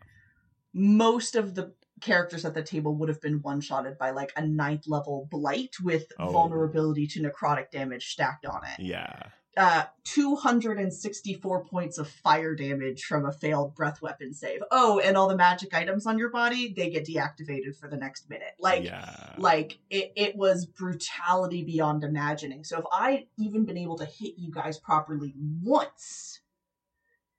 most 0.74 1.36
of 1.36 1.54
the 1.54 1.74
characters 2.06 2.46
at 2.46 2.54
the 2.54 2.62
table 2.64 2.96
would 2.96 3.10
have 3.10 3.22
been 3.22 3.42
one-shotted 3.42 3.98
by 3.98 4.12
like 4.12 4.32
a 4.38 4.46
ninth 4.46 4.86
level 4.88 5.28
blight 5.32 5.76
with 5.84 6.06
Oh. 6.20 6.30
vulnerability 6.32 7.08
to 7.08 7.22
necrotic 7.22 7.72
damage 7.72 8.06
stacked 8.12 8.46
on 8.46 8.62
it 8.66 8.80
Yeah. 8.80 9.24
uh 9.58 9.86
264 10.04 11.66
points 11.66 11.98
of 11.98 12.08
fire 12.08 12.56
damage 12.56 13.04
from 13.04 13.26
a 13.26 13.32
failed 13.32 13.74
breath 13.76 14.02
weapon 14.02 14.34
save. 14.34 14.62
Oh, 14.72 15.00
and 15.00 15.16
all 15.18 15.28
the 15.28 15.36
magic 15.38 15.74
items 15.74 16.06
on 16.06 16.18
your 16.18 16.30
body, 16.30 16.74
they 16.76 16.90
get 16.90 17.06
deactivated 17.08 17.76
for 17.80 17.90
the 17.90 17.98
next 17.98 18.30
minute. 18.30 18.54
Like 18.60 18.84
yeah. 18.84 19.34
like 19.38 19.78
it, 19.90 20.12
it 20.16 20.36
was 20.36 20.66
brutality 20.66 21.64
beyond 21.64 22.04
imagining. 22.04 22.64
So 22.64 22.80
if 22.80 22.86
I'd 22.94 23.28
even 23.38 23.66
been 23.66 23.78
able 23.78 23.98
to 23.98 24.06
hit 24.06 24.34
you 24.38 24.52
guys 24.52 24.78
properly 24.78 25.34
once, 25.64 26.42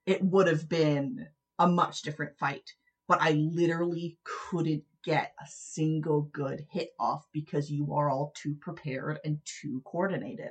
it 0.06 0.22
would 0.22 0.46
have 0.48 0.68
been 0.68 1.28
a 1.58 1.66
much 1.68 2.02
different 2.02 2.36
fight. 2.38 2.72
But 3.08 3.22
I 3.22 3.32
literally 3.32 4.18
couldn't 4.24 4.84
get 5.04 5.32
a 5.40 5.46
single 5.48 6.22
good 6.32 6.66
hit 6.70 6.90
off 6.98 7.26
because 7.32 7.70
you 7.70 7.94
are 7.94 8.10
all 8.10 8.32
too 8.34 8.54
prepared 8.54 9.20
and 9.24 9.38
too 9.44 9.80
coordinated. 9.84 10.50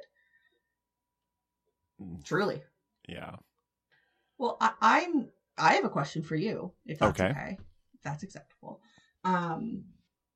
Mm, 2.01 2.23
Truly. 2.23 2.63
yeah. 3.07 3.35
Well, 4.37 4.57
I, 4.59 4.71
I'm. 4.81 5.29
I 5.57 5.73
have 5.75 5.85
a 5.85 5.89
question 5.89 6.21
for 6.21 6.35
you, 6.35 6.73
if 6.85 6.99
that's 6.99 7.19
Okay. 7.19 7.29
okay. 7.31 7.57
If 7.93 8.01
that's 8.03 8.23
acceptable. 8.23 8.81
Um, 9.23 9.83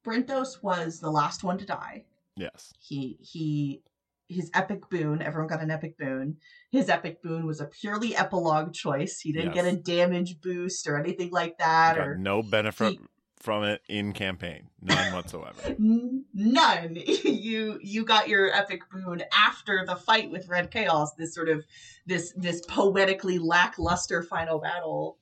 Brinthos 0.06 0.64
was 0.64 1.00
the 1.00 1.12
last 1.12 1.44
one 1.44 1.58
to 1.58 1.66
die. 1.66 2.06
Yes. 2.38 2.74
He 2.80 3.18
he 3.22 3.82
his 4.30 4.50
epic 4.54 4.90
boon. 4.90 5.22
Everyone 5.22 5.48
got 5.50 5.62
an 5.62 5.72
epic 5.72 5.98
boon. 5.98 6.38
His 6.72 6.88
epic 6.88 7.22
boon 7.22 7.46
was 7.46 7.60
a 7.60 7.66
purely 7.66 8.16
epilogue 8.16 8.74
choice. 8.74 9.20
He 9.20 9.34
didn't 9.34 9.56
Yes. 9.56 9.66
get 9.66 9.74
a 9.74 9.78
damage 9.78 10.40
boost 10.40 10.88
or 10.88 10.98
anything 11.00 11.32
like 11.32 11.58
that. 11.58 11.96
Got 11.98 12.08
Or 12.08 12.16
no 12.18 12.42
benefit 12.44 12.92
he- 12.94 13.00
from 13.42 13.64
it 13.64 13.82
in 13.90 14.14
campaign. 14.14 14.70
None 14.82 15.14
whatsoever. 15.14 15.76
None. 15.80 16.96
you 17.24 17.80
you 17.82 18.06
got 18.06 18.30
your 18.30 18.54
epic 18.56 18.82
boon 18.92 19.24
after 19.36 19.84
the 19.88 19.96
fight 19.96 20.30
with 20.30 20.48
Red 20.48 20.70
Chaos. 20.72 21.14
This 21.16 21.34
sort 21.34 21.50
of 21.50 21.66
this 22.06 22.32
this 22.38 22.62
poetically 22.68 23.40
lackluster 23.40 24.22
final 24.24 24.60
battle. 24.60 25.18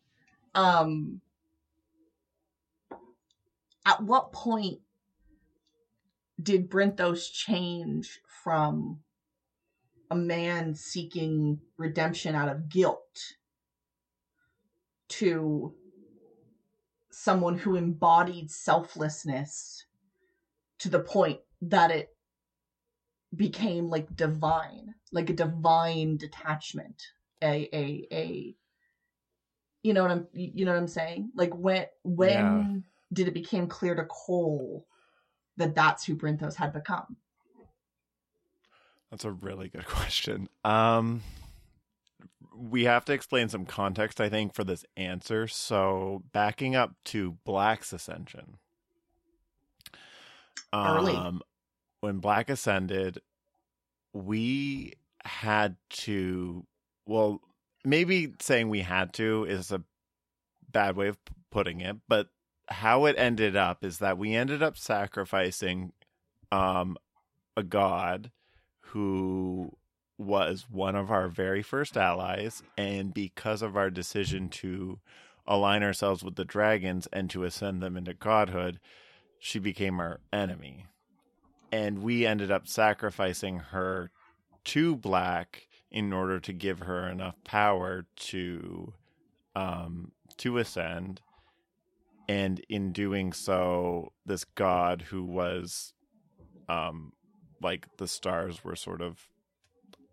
Um. 0.53 1.21
At 3.85 4.01
what 4.03 4.33
point 4.33 4.79
did 6.41 6.69
Brinthos 6.69 7.31
change 7.31 8.19
from 8.47 8.99
a 10.09 10.15
man 10.15 10.73
seeking 10.73 11.59
redemption 11.77 12.33
out 12.33 12.47
of 12.47 12.69
guilt 12.69 13.33
to 15.09 15.73
someone 17.11 17.57
who 17.57 17.75
embodied 17.75 18.49
selflessness 18.49 19.85
to 20.79 20.87
the 20.87 21.01
point 21.01 21.39
that 21.61 21.91
it 21.91 22.15
became 23.35 23.89
like 23.89 24.15
divine 24.15 24.95
like 25.11 25.29
a 25.29 25.33
divine 25.33 26.15
detachment 26.15 27.03
a 27.43 27.67
a 27.73 28.07
a 28.13 28.55
you 29.83 29.93
know 29.93 30.03
what 30.03 30.11
i'm 30.11 30.25
you 30.31 30.63
know 30.63 30.71
what 30.71 30.77
i'm 30.77 30.87
saying 30.87 31.29
like 31.35 31.53
when 31.53 31.85
when 32.05 32.29
yeah. 32.29 32.75
did 33.11 33.27
it 33.27 33.33
become 33.33 33.67
clear 33.67 33.93
to 33.93 34.05
cole 34.05 34.85
that 35.57 35.75
that's 35.75 36.05
who 36.05 36.15
brinthos 36.15 36.55
had 36.55 36.71
become 36.71 37.17
that's 39.17 39.25
a 39.25 39.31
really 39.31 39.69
good 39.69 39.85
question 39.87 40.47
um 40.63 41.21
we 42.57 42.85
have 42.85 43.05
to 43.05 43.13
explain 43.13 43.49
some 43.49 43.65
context, 43.65 44.19
I 44.19 44.29
think, 44.29 44.53
for 44.53 44.63
this 44.63 44.83
answer. 44.95 45.47
So, 45.47 46.23
backing 46.33 46.75
up 46.75 46.95
to 47.05 47.37
Black's 47.45 47.93
ascension. 47.93 48.57
Early. 50.73 51.13
Um, 51.13 51.41
when 52.01 52.17
Black 52.17 52.49
ascended, 52.49 53.21
we 54.13 54.93
had 55.23 55.75
to, 55.89 56.65
well, 57.05 57.41
maybe 57.85 58.33
saying 58.39 58.69
we 58.69 58.81
had 58.81 59.13
to 59.13 59.45
is 59.45 59.71
a 59.71 59.83
bad 60.71 60.95
way 60.95 61.07
of 61.07 61.17
putting 61.51 61.81
it, 61.81 61.97
but 62.07 62.27
how 62.69 63.05
it 63.05 63.15
ended 63.17 63.55
up 63.55 63.83
is 63.83 63.99
that 63.99 64.17
we 64.17 64.33
ended 64.33 64.61
up 64.61 64.77
sacrificing 64.77 65.93
um, 66.51 66.97
a 67.55 67.63
god 67.63 68.31
who 68.89 69.71
was 70.17 70.65
one 70.69 70.95
of 70.95 71.11
our 71.11 71.27
very 71.27 71.61
first 71.61 71.95
allies, 71.97 72.63
and 72.77 73.13
because 73.13 73.61
of 73.61 73.77
our 73.77 73.89
decision 73.89 74.49
to 74.49 74.99
align 75.45 75.83
ourselves 75.83 76.23
with 76.23 76.35
the 76.35 76.45
dragons 76.45 77.07
and 77.13 77.29
to 77.29 77.43
ascend 77.43 77.81
them 77.81 77.95
into 77.95 78.13
godhood, 78.13 78.79
she 79.39 79.59
became 79.59 79.99
our 79.99 80.19
enemy. 80.33 80.85
And 81.71 82.01
we 82.01 82.25
ended 82.25 82.51
up 82.51 82.67
sacrificing 82.67 83.59
her 83.59 84.11
to 84.65 84.95
Black 84.95 85.67
in 85.91 86.11
order 86.11 86.39
to 86.39 86.53
give 86.53 86.79
her 86.79 87.07
enough 87.07 87.35
power 87.43 88.05
to 88.15 88.93
um, 89.55 90.11
to 90.37 90.57
ascend. 90.57 91.21
And 92.29 92.59
in 92.67 92.91
doing 92.91 93.31
so, 93.31 94.11
this 94.25 94.43
god 94.43 95.03
who 95.03 95.23
was 95.23 95.93
um, 96.67 97.13
like 97.61 97.87
the 97.97 98.07
stars 98.07 98.63
were 98.63 98.75
sort 98.75 99.01
of 99.01 99.27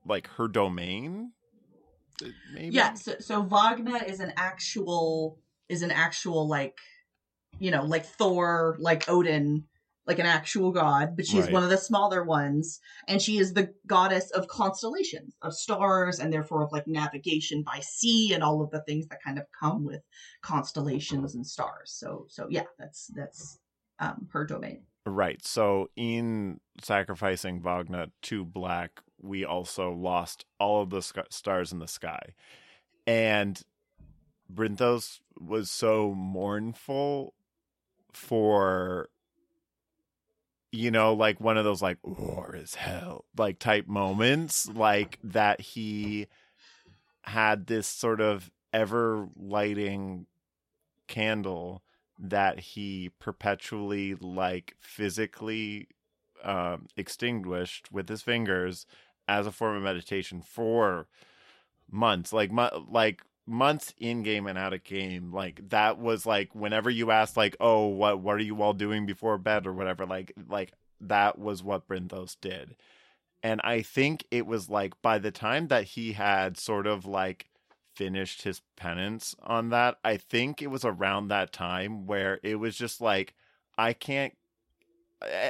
like 0.06 0.28
her 0.36 0.48
domain? 0.48 1.32
Maybe? 2.52 2.74
Yeah 2.74 2.94
so, 2.94 3.16
so 3.18 3.42
Vagna 3.42 4.08
is 4.08 4.20
an 4.20 4.32
actual 4.36 5.38
is 5.68 5.82
an 5.82 5.90
actual 5.90 6.46
like 6.46 6.78
you 7.58 7.70
know 7.70 7.84
like 7.84 8.04
thor 8.04 8.76
like 8.78 9.08
odin 9.08 9.64
like 10.06 10.18
an 10.18 10.26
actual 10.26 10.70
god 10.70 11.16
but 11.16 11.26
she's 11.26 11.44
right. 11.44 11.52
one 11.52 11.62
of 11.62 11.70
the 11.70 11.78
smaller 11.78 12.22
ones 12.22 12.80
and 13.08 13.22
she 13.22 13.38
is 13.38 13.54
the 13.54 13.72
goddess 13.86 14.30
of 14.32 14.46
constellations 14.48 15.34
of 15.42 15.54
stars 15.54 16.18
and 16.18 16.32
therefore 16.32 16.62
of 16.62 16.72
like 16.72 16.86
navigation 16.86 17.62
by 17.62 17.80
sea 17.80 18.32
and 18.34 18.42
all 18.42 18.62
of 18.62 18.70
the 18.70 18.82
things 18.82 19.06
that 19.08 19.22
kind 19.22 19.38
of 19.38 19.44
come 19.58 19.84
with 19.84 20.02
constellations 20.42 21.34
and 21.34 21.46
stars. 21.46 21.92
So 21.96 22.26
so 22.28 22.46
yeah 22.50 22.64
that's 22.78 23.10
that's 23.14 23.58
um 23.98 24.28
her 24.32 24.44
domain 24.44 24.82
right 25.06 25.44
so 25.44 25.88
in 25.96 26.60
sacrificing 26.82 27.60
Vagna 27.60 28.10
to 28.22 28.44
black 28.44 29.00
we 29.24 29.44
also 29.44 29.90
lost 29.90 30.44
all 30.60 30.82
of 30.82 30.90
the 30.90 31.00
sc- 31.00 31.30
stars 31.30 31.72
in 31.72 31.78
the 31.78 31.88
sky. 31.88 32.34
And 33.06 33.60
Brinthos 34.52 35.20
was 35.38 35.70
so 35.70 36.14
mournful 36.14 37.34
for 38.12 39.08
you 40.70 40.90
know 40.90 41.14
like 41.14 41.40
one 41.40 41.56
of 41.56 41.64
those 41.64 41.82
like 41.82 41.98
war 42.04 42.54
is 42.54 42.74
hell 42.76 43.24
like 43.36 43.58
type 43.58 43.88
moments 43.88 44.68
like 44.68 45.18
that 45.24 45.60
he 45.60 46.26
had 47.22 47.66
this 47.66 47.86
sort 47.86 48.20
of 48.20 48.50
ever 48.72 49.28
lighting 49.36 50.26
candle 51.08 51.82
that 52.18 52.60
he 52.60 53.10
perpetually 53.18 54.14
like 54.14 54.74
physically 54.80 55.88
um, 56.42 56.86
extinguished 56.96 57.90
with 57.90 58.08
his 58.08 58.22
fingers 58.22 58.86
as 59.26 59.46
a 59.46 59.52
form 59.52 59.76
of 59.76 59.82
meditation 59.82 60.42
for 60.42 61.06
months, 61.90 62.32
like 62.32 62.50
like 62.88 63.22
months 63.46 63.94
in 63.98 64.22
game 64.22 64.46
and 64.46 64.58
out 64.58 64.72
of 64.72 64.84
game. 64.84 65.32
Like 65.32 65.68
that 65.70 65.98
was 65.98 66.26
like 66.26 66.54
whenever 66.54 66.90
you 66.90 67.10
asked, 67.10 67.36
like, 67.36 67.56
oh, 67.60 67.86
what 67.86 68.20
what 68.20 68.36
are 68.36 68.40
you 68.40 68.62
all 68.62 68.74
doing 68.74 69.06
before 69.06 69.38
bed 69.38 69.66
or 69.66 69.72
whatever, 69.72 70.06
like 70.06 70.32
like 70.48 70.72
that 71.00 71.38
was 71.38 71.62
what 71.62 71.88
Brinthos 71.88 72.36
did. 72.40 72.76
And 73.42 73.60
I 73.62 73.82
think 73.82 74.24
it 74.30 74.46
was 74.46 74.70
like 74.70 75.00
by 75.02 75.18
the 75.18 75.30
time 75.30 75.68
that 75.68 75.84
he 75.84 76.12
had 76.12 76.56
sort 76.56 76.86
of 76.86 77.04
like 77.04 77.46
finished 77.94 78.42
his 78.42 78.60
penance 78.76 79.34
on 79.42 79.70
that, 79.70 79.98
I 80.04 80.16
think 80.16 80.60
it 80.60 80.68
was 80.68 80.84
around 80.84 81.28
that 81.28 81.52
time 81.52 82.06
where 82.06 82.40
it 82.42 82.56
was 82.56 82.76
just 82.76 83.00
like, 83.00 83.34
I 83.76 83.92
can't 83.92 84.34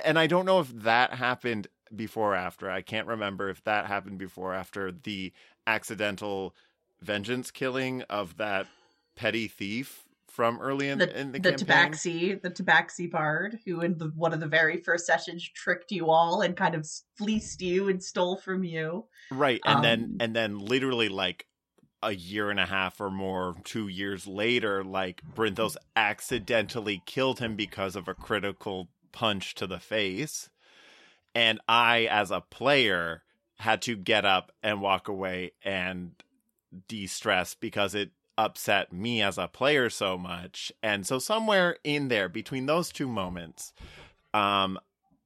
and 0.04 0.18
I 0.18 0.26
don't 0.26 0.46
know 0.46 0.60
if 0.60 0.68
that 0.82 1.14
happened 1.14 1.68
before 1.94 2.32
or 2.32 2.36
after. 2.36 2.70
I 2.70 2.82
can't 2.82 3.06
remember 3.06 3.48
if 3.48 3.62
that 3.64 3.86
happened 3.86 4.18
before 4.18 4.52
or 4.52 4.54
after 4.54 4.92
the 4.92 5.32
accidental 5.66 6.54
vengeance 7.00 7.50
killing 7.50 8.02
of 8.02 8.36
that 8.36 8.66
petty 9.16 9.48
thief 9.48 10.04
from 10.28 10.58
early 10.60 10.88
in 10.88 10.98
the, 10.98 11.18
in 11.18 11.30
the, 11.30 11.38
the 11.38 11.50
campaign. 11.50 11.66
Tabaxi, 11.66 12.42
the 12.42 12.50
Tabaxi 12.50 13.08
bard, 13.08 13.60
who 13.64 13.82
in 13.82 13.96
the, 13.98 14.06
one 14.16 14.32
of 14.32 14.40
the 14.40 14.48
very 14.48 14.78
first 14.78 15.06
sessions 15.06 15.48
tricked 15.54 15.92
you 15.92 16.10
all 16.10 16.40
and 16.40 16.56
kind 16.56 16.74
of 16.74 16.88
fleeced 17.16 17.60
you 17.60 17.88
and 17.88 18.02
stole 18.02 18.36
from 18.36 18.64
you. 18.64 19.04
Right, 19.30 19.60
and 19.64 19.76
um, 19.76 19.82
then 19.82 20.16
and 20.20 20.34
then 20.34 20.58
literally 20.58 21.08
like 21.08 21.46
a 22.04 22.14
year 22.14 22.50
and 22.50 22.60
a 22.60 22.66
half 22.66 23.00
or 23.00 23.10
more, 23.10 23.56
two 23.64 23.88
years 23.88 24.26
later, 24.26 24.84
like 24.84 25.22
Brinthos 25.34 25.76
accidentally 25.96 27.02
killed 27.06 27.40
him 27.40 27.56
because 27.56 27.96
of 27.96 28.06
a 28.06 28.14
critical 28.14 28.88
punch 29.12 29.54
to 29.56 29.66
the 29.66 29.80
face 29.80 30.48
and 31.34 31.60
I, 31.68 32.06
as 32.10 32.30
a 32.30 32.40
player, 32.40 33.22
had 33.58 33.82
to 33.82 33.96
get 33.96 34.24
up 34.24 34.52
and 34.62 34.80
walk 34.80 35.08
away 35.08 35.52
and 35.64 36.12
de 36.88 37.06
stress 37.06 37.54
because 37.54 37.94
it 37.94 38.10
upset 38.36 38.92
me 38.92 39.22
as 39.22 39.38
a 39.38 39.48
player 39.48 39.90
so 39.90 40.16
much. 40.16 40.72
And 40.82 41.06
so, 41.06 41.18
somewhere 41.18 41.76
in 41.82 42.08
there 42.08 42.28
between 42.28 42.66
those 42.66 42.90
two 42.90 43.08
moments, 43.08 43.72
um, 44.32 44.78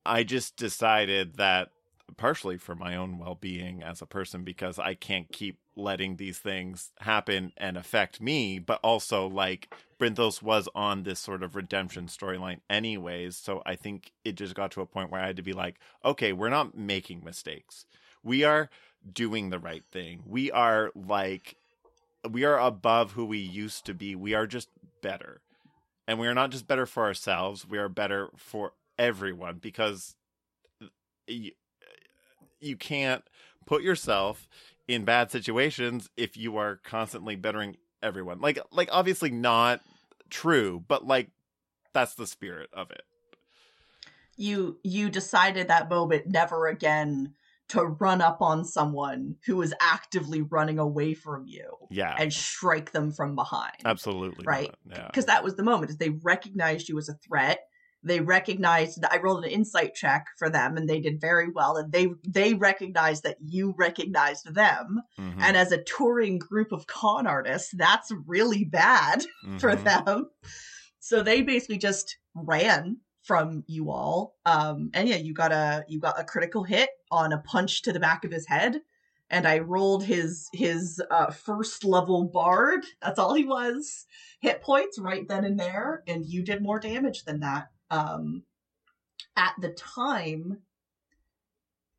I 0.06 0.24
just 0.24 0.56
decided 0.56 1.36
that 1.36 1.70
partially 2.16 2.56
for 2.56 2.74
my 2.74 2.96
own 2.96 3.18
well 3.18 3.34
being 3.34 3.82
as 3.82 4.00
a 4.00 4.06
person, 4.06 4.44
because 4.44 4.78
I 4.78 4.94
can't 4.94 5.30
keep 5.30 5.58
letting 5.76 6.16
these 6.16 6.38
things 6.38 6.92
happen 7.00 7.52
and 7.56 7.76
affect 7.76 8.20
me, 8.20 8.58
but 8.58 8.80
also 8.82 9.26
like 9.26 9.72
Brinthos 10.00 10.42
was 10.42 10.68
on 10.74 11.02
this 11.02 11.20
sort 11.20 11.42
of 11.42 11.54
redemption 11.54 12.06
storyline 12.06 12.60
anyways. 12.68 13.36
So 13.36 13.62
I 13.64 13.76
think 13.76 14.12
it 14.24 14.36
just 14.36 14.54
got 14.54 14.70
to 14.72 14.80
a 14.80 14.86
point 14.86 15.10
where 15.10 15.20
I 15.20 15.26
had 15.26 15.36
to 15.36 15.42
be 15.42 15.52
like, 15.52 15.76
okay, 16.04 16.32
we're 16.32 16.48
not 16.48 16.76
making 16.76 17.24
mistakes. 17.24 17.86
We 18.22 18.44
are 18.44 18.70
doing 19.12 19.50
the 19.50 19.58
right 19.58 19.84
thing. 19.92 20.22
We 20.26 20.50
are 20.50 20.90
like, 20.94 21.56
we 22.28 22.44
are 22.44 22.58
above 22.58 23.12
who 23.12 23.24
we 23.24 23.38
used 23.38 23.86
to 23.86 23.94
be. 23.94 24.16
We 24.16 24.34
are 24.34 24.46
just 24.46 24.68
better. 25.02 25.40
And 26.06 26.18
we 26.18 26.26
are 26.26 26.34
not 26.34 26.50
just 26.50 26.66
better 26.66 26.86
for 26.86 27.04
ourselves, 27.04 27.68
we 27.68 27.78
are 27.78 27.88
better 27.88 28.30
for 28.36 28.72
everyone 28.98 29.58
because 29.58 30.16
you, 32.60 32.76
can't 32.76 33.22
put 33.66 33.82
yourself 33.82 34.48
in 34.86 35.04
bad 35.04 35.30
situations 35.30 36.08
if 36.16 36.36
you 36.36 36.56
are 36.56 36.76
constantly 36.84 37.36
bettering 37.36 37.76
everyone. 38.02 38.40
Like 38.40 38.58
like 38.72 38.88
obviously 38.92 39.30
not 39.30 39.80
true, 40.30 40.82
but 40.88 41.06
like 41.06 41.30
that's 41.92 42.14
the 42.14 42.26
spirit 42.26 42.70
of 42.72 42.90
it. 42.90 43.02
You 44.36 44.78
you 44.84 45.10
decided 45.10 45.68
that 45.68 45.88
moment 45.90 46.26
never 46.28 46.66
again 46.68 47.34
to 47.68 47.84
run 47.84 48.22
up 48.22 48.40
on 48.40 48.64
someone 48.64 49.36
who 49.44 49.60
is 49.60 49.74
actively 49.78 50.40
running 50.40 50.78
away 50.78 51.12
from 51.12 51.44
you 51.46 51.70
Yeah. 51.90 52.14
and 52.18 52.32
strike 52.32 52.92
them 52.92 53.12
from 53.12 53.34
behind. 53.34 53.74
absolutely. 53.84 54.46
Right. 54.46 54.72
not. 54.86 54.98
Yeah. 54.98 55.06
Because 55.06 55.26
that 55.26 55.44
was 55.44 55.56
the 55.56 55.62
moment 55.62 55.90
they 55.98 56.08
recognized 56.08 56.88
you 56.88 56.96
as 56.98 57.10
a 57.10 57.14
threat. 57.14 57.66
They 58.02 58.20
recognized 58.20 59.02
that 59.02 59.12
I 59.12 59.18
rolled 59.18 59.44
an 59.44 59.50
insight 59.50 59.94
check 59.94 60.26
for 60.38 60.48
them 60.48 60.76
and 60.76 60.88
they 60.88 61.00
did 61.00 61.20
very 61.20 61.50
well 61.50 61.76
and 61.76 61.90
they 61.92 62.08
they 62.26 62.54
recognized 62.54 63.24
that 63.24 63.38
you 63.44 63.74
recognized 63.76 64.54
them. 64.54 65.00
Mhm. 65.18 65.34
And 65.40 65.56
as 65.56 65.72
a 65.72 65.82
touring 65.82 66.38
group 66.38 66.70
of 66.72 66.86
con 66.86 67.26
artists, 67.26 67.72
that's 67.76 68.10
really 68.26 68.64
bad 68.64 69.24
for 69.58 69.74
Mhm. 69.74 69.84
them. 69.84 70.30
So 71.00 71.22
they 71.22 71.42
basically 71.42 71.78
just 71.78 72.16
ran 72.34 72.98
from 73.22 73.64
you 73.66 73.90
all. 73.90 74.36
Um, 74.46 74.90
and 74.94 75.08
yeah, 75.08 75.16
you 75.16 75.34
got 75.34 75.52
a 75.52 75.84
you 75.88 76.00
got 76.00 76.18
a 76.20 76.24
critical 76.24 76.62
hit 76.64 76.90
on 77.10 77.32
a 77.32 77.38
punch 77.38 77.82
to 77.82 77.92
the 77.92 78.00
back 78.00 78.24
of 78.24 78.30
his 78.30 78.46
head, 78.46 78.80
and 79.28 79.46
I 79.46 79.58
rolled 79.58 80.04
his 80.04 80.48
his 80.52 81.02
uh, 81.10 81.30
first 81.30 81.84
level 81.84 82.24
bard. 82.24 82.84
That's 83.02 83.18
all 83.18 83.34
he 83.34 83.44
was. 83.44 84.06
Hit 84.40 84.62
points 84.62 84.98
right 84.98 85.26
then 85.28 85.44
and 85.44 85.58
there, 85.58 86.02
and 86.06 86.24
you 86.26 86.42
did 86.42 86.62
more 86.62 86.78
damage 86.78 87.24
than 87.24 87.40
that. 87.40 87.68
Um, 87.90 88.42
at 89.36 89.54
the 89.60 89.70
time, 89.70 90.58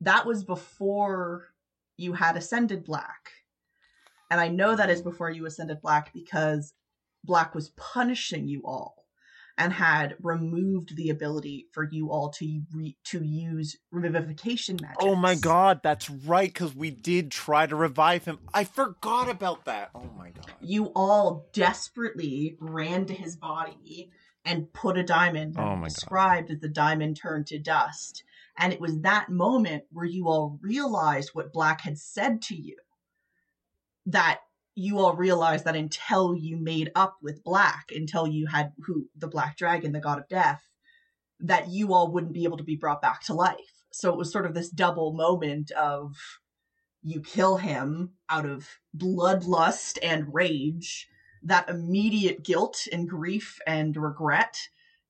that 0.02 0.26
was 0.26 0.44
before 0.44 1.48
you 1.98 2.14
had 2.14 2.38
ascended 2.38 2.84
black, 2.84 3.32
and 4.30 4.40
I 4.40 4.48
know 4.48 4.76
that 4.76 4.90
is 4.90 5.02
before 5.02 5.30
you 5.30 5.46
ascended 5.46 5.82
black 5.82 6.14
because 6.14 6.74
Black 7.24 7.54
was 7.54 7.70
punishing 7.70 8.48
you 8.48 8.62
all 8.66 9.06
and 9.58 9.74
had 9.74 10.16
removed 10.22 10.96
the 10.96 11.10
ability 11.10 11.68
for 11.74 11.90
you 11.92 12.12
all 12.12 12.30
to 12.30 12.62
re- 12.74 12.98
to 13.04 13.24
use 13.24 13.76
revivification 13.94 14.82
magic. 14.82 14.98
Oh 15.02 15.16
my 15.16 15.36
god, 15.36 15.82
that's 15.84 16.10
right, 16.10 16.52
because 16.52 16.74
we 16.74 16.92
did 16.92 17.30
try 17.30 17.68
to 17.68 17.76
revive 17.76 18.24
him. 18.24 18.40
I 18.54 18.64
forgot 18.64 19.30
about 19.30 19.66
that. 19.66 19.90
Oh 19.94 20.10
my 20.18 20.30
god. 20.30 20.52
You 20.62 20.92
all 20.96 21.50
desperately 21.52 22.56
ran 22.62 23.06
to 23.08 23.14
his 23.14 23.36
body 23.36 24.12
and 24.46 24.72
put 24.74 24.98
a 24.98 25.04
diamond 25.04 25.56
Oh 25.58 25.62
that 25.62 25.76
my 25.76 25.82
God. 25.82 25.90
described 25.90 26.52
as 26.52 26.60
the 26.60 26.70
diamond 26.70 27.18
turned 27.18 27.48
to 27.48 27.60
dust. 27.60 28.24
And 28.58 28.74
it 28.74 28.82
was 28.82 29.02
that 29.02 29.30
moment 29.30 29.84
where 29.92 30.06
you 30.06 30.28
all 30.28 30.60
realized 30.62 31.30
what 31.34 31.54
Black 31.54 31.82
had 31.82 31.98
said 31.98 32.42
to 32.44 32.56
you. 32.56 32.78
That 34.06 34.40
you 34.76 35.00
all 35.00 35.16
realized 35.16 35.66
that 35.66 35.76
until 35.76 36.36
you 36.36 36.58
made 36.58 36.92
up 36.96 37.18
with 37.22 37.44
Black, 37.44 37.86
until 37.94 38.28
you 38.28 38.48
had 38.48 38.74
who 38.86 39.08
the 39.16 39.28
Black 39.28 39.58
Dragon, 39.58 39.92
the 39.92 40.00
God 40.00 40.20
of 40.20 40.28
Death, 40.28 40.64
that 41.40 41.70
you 41.70 41.94
all 41.94 42.12
wouldn't 42.12 42.34
be 42.34 42.44
able 42.44 42.58
to 42.58 42.64
be 42.64 42.76
brought 42.76 43.02
back 43.02 43.22
to 43.24 43.34
life. 43.34 43.84
So 43.92 44.12
it 44.12 44.18
was 44.18 44.32
sort 44.32 44.46
of 44.46 44.54
this 44.54 44.70
double 44.70 45.14
moment 45.14 45.72
of 45.72 46.16
you 47.02 47.22
kill 47.22 47.58
him 47.58 48.12
out 48.30 48.46
of 48.46 48.68
bloodlust 48.96 49.98
and 50.04 50.34
rage, 50.34 51.08
that 51.44 51.70
immediate 51.70 52.44
guilt 52.44 52.88
and 52.92 53.08
grief 53.08 53.60
and 53.66 53.96
regret, 53.96 54.58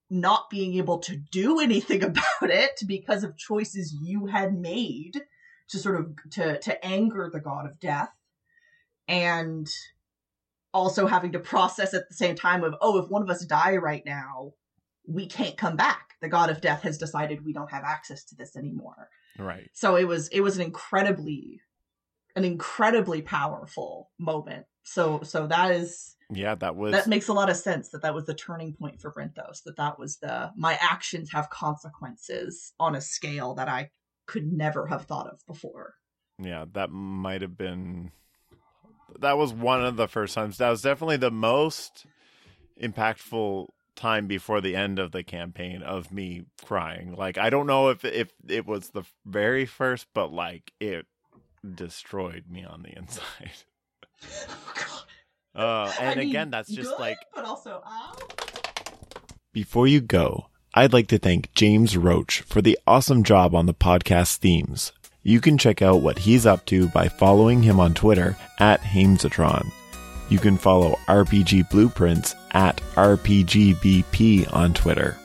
not 0.10 0.50
being 0.50 0.76
able 0.76 1.00
to 1.00 1.16
do 1.16 1.60
anything 1.62 2.04
about 2.04 2.50
it 2.50 2.82
because 2.88 3.24
of 3.24 3.38
choices 3.38 3.96
you 4.02 4.28
had 4.28 4.54
made 4.54 5.22
to 5.70 5.78
sort 5.78 6.00
of 6.00 6.16
to 6.32 6.60
to 6.60 6.86
anger 6.86 7.30
the 7.32 7.40
god 7.40 7.66
of 7.66 7.80
death 7.80 8.10
and 9.08 9.68
also 10.74 11.08
having 11.08 11.32
to 11.32 11.40
process 11.40 11.94
at 11.94 12.10
the 12.10 12.16
same 12.16 12.36
time 12.36 12.64
of 12.64 12.74
oh 12.82 12.98
if 12.98 13.10
one 13.10 13.22
of 13.22 13.30
us 13.30 13.46
die 13.46 13.76
right 13.78 14.04
now 14.06 14.54
we 15.08 15.26
can't 15.26 15.58
come 15.58 15.76
back. 15.76 16.16
The 16.22 16.30
god 16.30 16.50
of 16.50 16.62
death 16.62 16.84
has 16.84 16.98
decided 16.98 17.44
we 17.44 17.54
don't 17.54 17.72
have 17.72 17.84
access 17.84 18.24
to 18.26 18.36
this 18.36 18.56
anymore. 18.56 19.10
Right. 19.38 19.70
so 19.74 19.96
it 19.96 20.06
was 20.06 20.28
it 20.30 20.42
was 20.42 20.58
an 20.58 20.64
incredibly 20.64 21.62
an 22.36 22.44
incredibly 22.44 23.22
powerful 23.22 24.12
moment. 24.20 24.66
So 24.84 25.22
so 25.24 25.48
that 25.48 25.72
is 25.72 26.16
Yeah, 26.32 26.56
that 26.56 26.76
was 26.76 26.92
that 26.92 27.08
makes 27.08 27.28
a 27.28 27.34
lot 27.34 27.50
of 27.50 27.58
sense 27.58 27.90
that 27.90 28.04
that 28.04 28.14
was 28.14 28.26
the 28.26 28.36
turning 28.36 28.74
point 28.74 29.02
for 29.02 29.12
Brinthos 29.12 29.64
that 29.66 29.78
that 29.78 29.98
was 29.98 30.18
the 30.18 30.52
my 30.56 30.78
actions 30.82 31.32
have 31.32 31.50
consequences 31.50 32.74
on 32.80 32.96
a 32.96 33.02
scale 33.02 33.56
that 33.56 33.68
I 33.68 33.90
could 34.28 34.52
never 34.52 34.86
have 34.88 35.06
thought 35.06 35.28
of 35.28 35.40
before 35.48 35.96
yeah, 36.42 36.66
that 36.74 36.90
might 36.90 37.42
have 37.42 37.58
been 37.58 38.12
that 39.20 39.38
was 39.38 39.52
one 39.52 39.84
of 39.84 39.98
the 39.98 40.08
first 40.08 40.36
times. 40.36 40.58
That 40.58 40.70
was 40.70 40.82
definitely 40.82 41.18
the 41.18 41.32
most 41.32 42.06
impactful 42.82 43.68
time 43.96 44.28
before 44.28 44.62
the 44.62 44.76
end 44.76 45.00
of 45.00 45.12
the 45.12 45.24
campaign 45.24 45.82
of 45.82 46.12
me 46.12 46.44
crying. 46.64 47.14
Like 47.16 47.38
I 47.38 47.50
don't 47.50 47.68
know 47.68 47.90
if 47.90 48.06
if 48.06 48.32
it 48.48 48.66
was 48.66 48.92
the 48.92 49.04
very 49.26 49.66
first, 49.66 50.08
but 50.14 50.32
like 50.32 50.72
it 50.80 51.06
destroyed 51.76 52.46
me 52.50 52.64
on 52.64 52.84
the 52.84 52.90
inside. 52.98 53.52
Oh, 54.50 54.99
Uh, 55.60 55.91
I 55.99 56.05
and 56.05 56.20
mean, 56.20 56.30
again, 56.30 56.49
that's 56.51 56.70
just 56.70 56.89
good, 56.91 56.99
like 56.99 57.18
but 57.36 57.43
also 57.43 57.84
ow. 57.86 58.16
Before 59.51 59.88
you 59.88 59.99
go, 59.99 60.47
I'd 60.74 60.93
like 60.93 61.07
to 61.07 61.20
thank 61.20 61.53
James 61.53 61.97
Roach 61.97 62.41
for 62.41 62.62
the 62.62 62.80
awesome 62.88 63.24
job 63.24 63.53
on 63.53 63.66
the 63.66 63.74
podcast 63.74 64.38
themes. 64.38 64.93
You 65.22 65.41
can 65.41 65.57
check 65.57 65.82
out 65.82 66.01
what 66.01 66.20
he's 66.20 66.45
up 66.45 66.66
to 66.68 66.88
by 66.88 67.10
following 67.10 67.62
him 67.64 67.78
on 67.78 67.93
Twitter 67.93 68.38
at 68.60 68.80
Hamesatron. 68.80 69.70
You 70.30 70.39
can 70.39 70.57
follow 70.57 70.97
RPG 71.07 71.70
Blueprints 71.70 72.36
at 72.51 72.78
RPGBP 72.95 74.53
on 74.53 74.74
Twitter. 74.74 75.18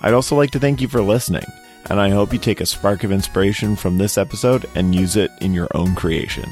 I'd 0.00 0.14
also 0.14 0.34
like 0.34 0.52
to 0.52 0.60
thank 0.60 0.80
you 0.80 0.88
for 0.88 1.02
listening, 1.02 1.44
and 1.90 2.00
I 2.00 2.08
hope 2.08 2.32
you 2.32 2.38
take 2.38 2.62
a 2.62 2.66
spark 2.66 3.04
of 3.04 3.12
inspiration 3.12 3.76
from 3.76 3.98
this 3.98 4.16
episode 4.16 4.64
and 4.74 4.94
use 4.94 5.14
it 5.16 5.30
in 5.42 5.52
your 5.52 5.68
own 5.74 5.94
creation. 5.94 6.48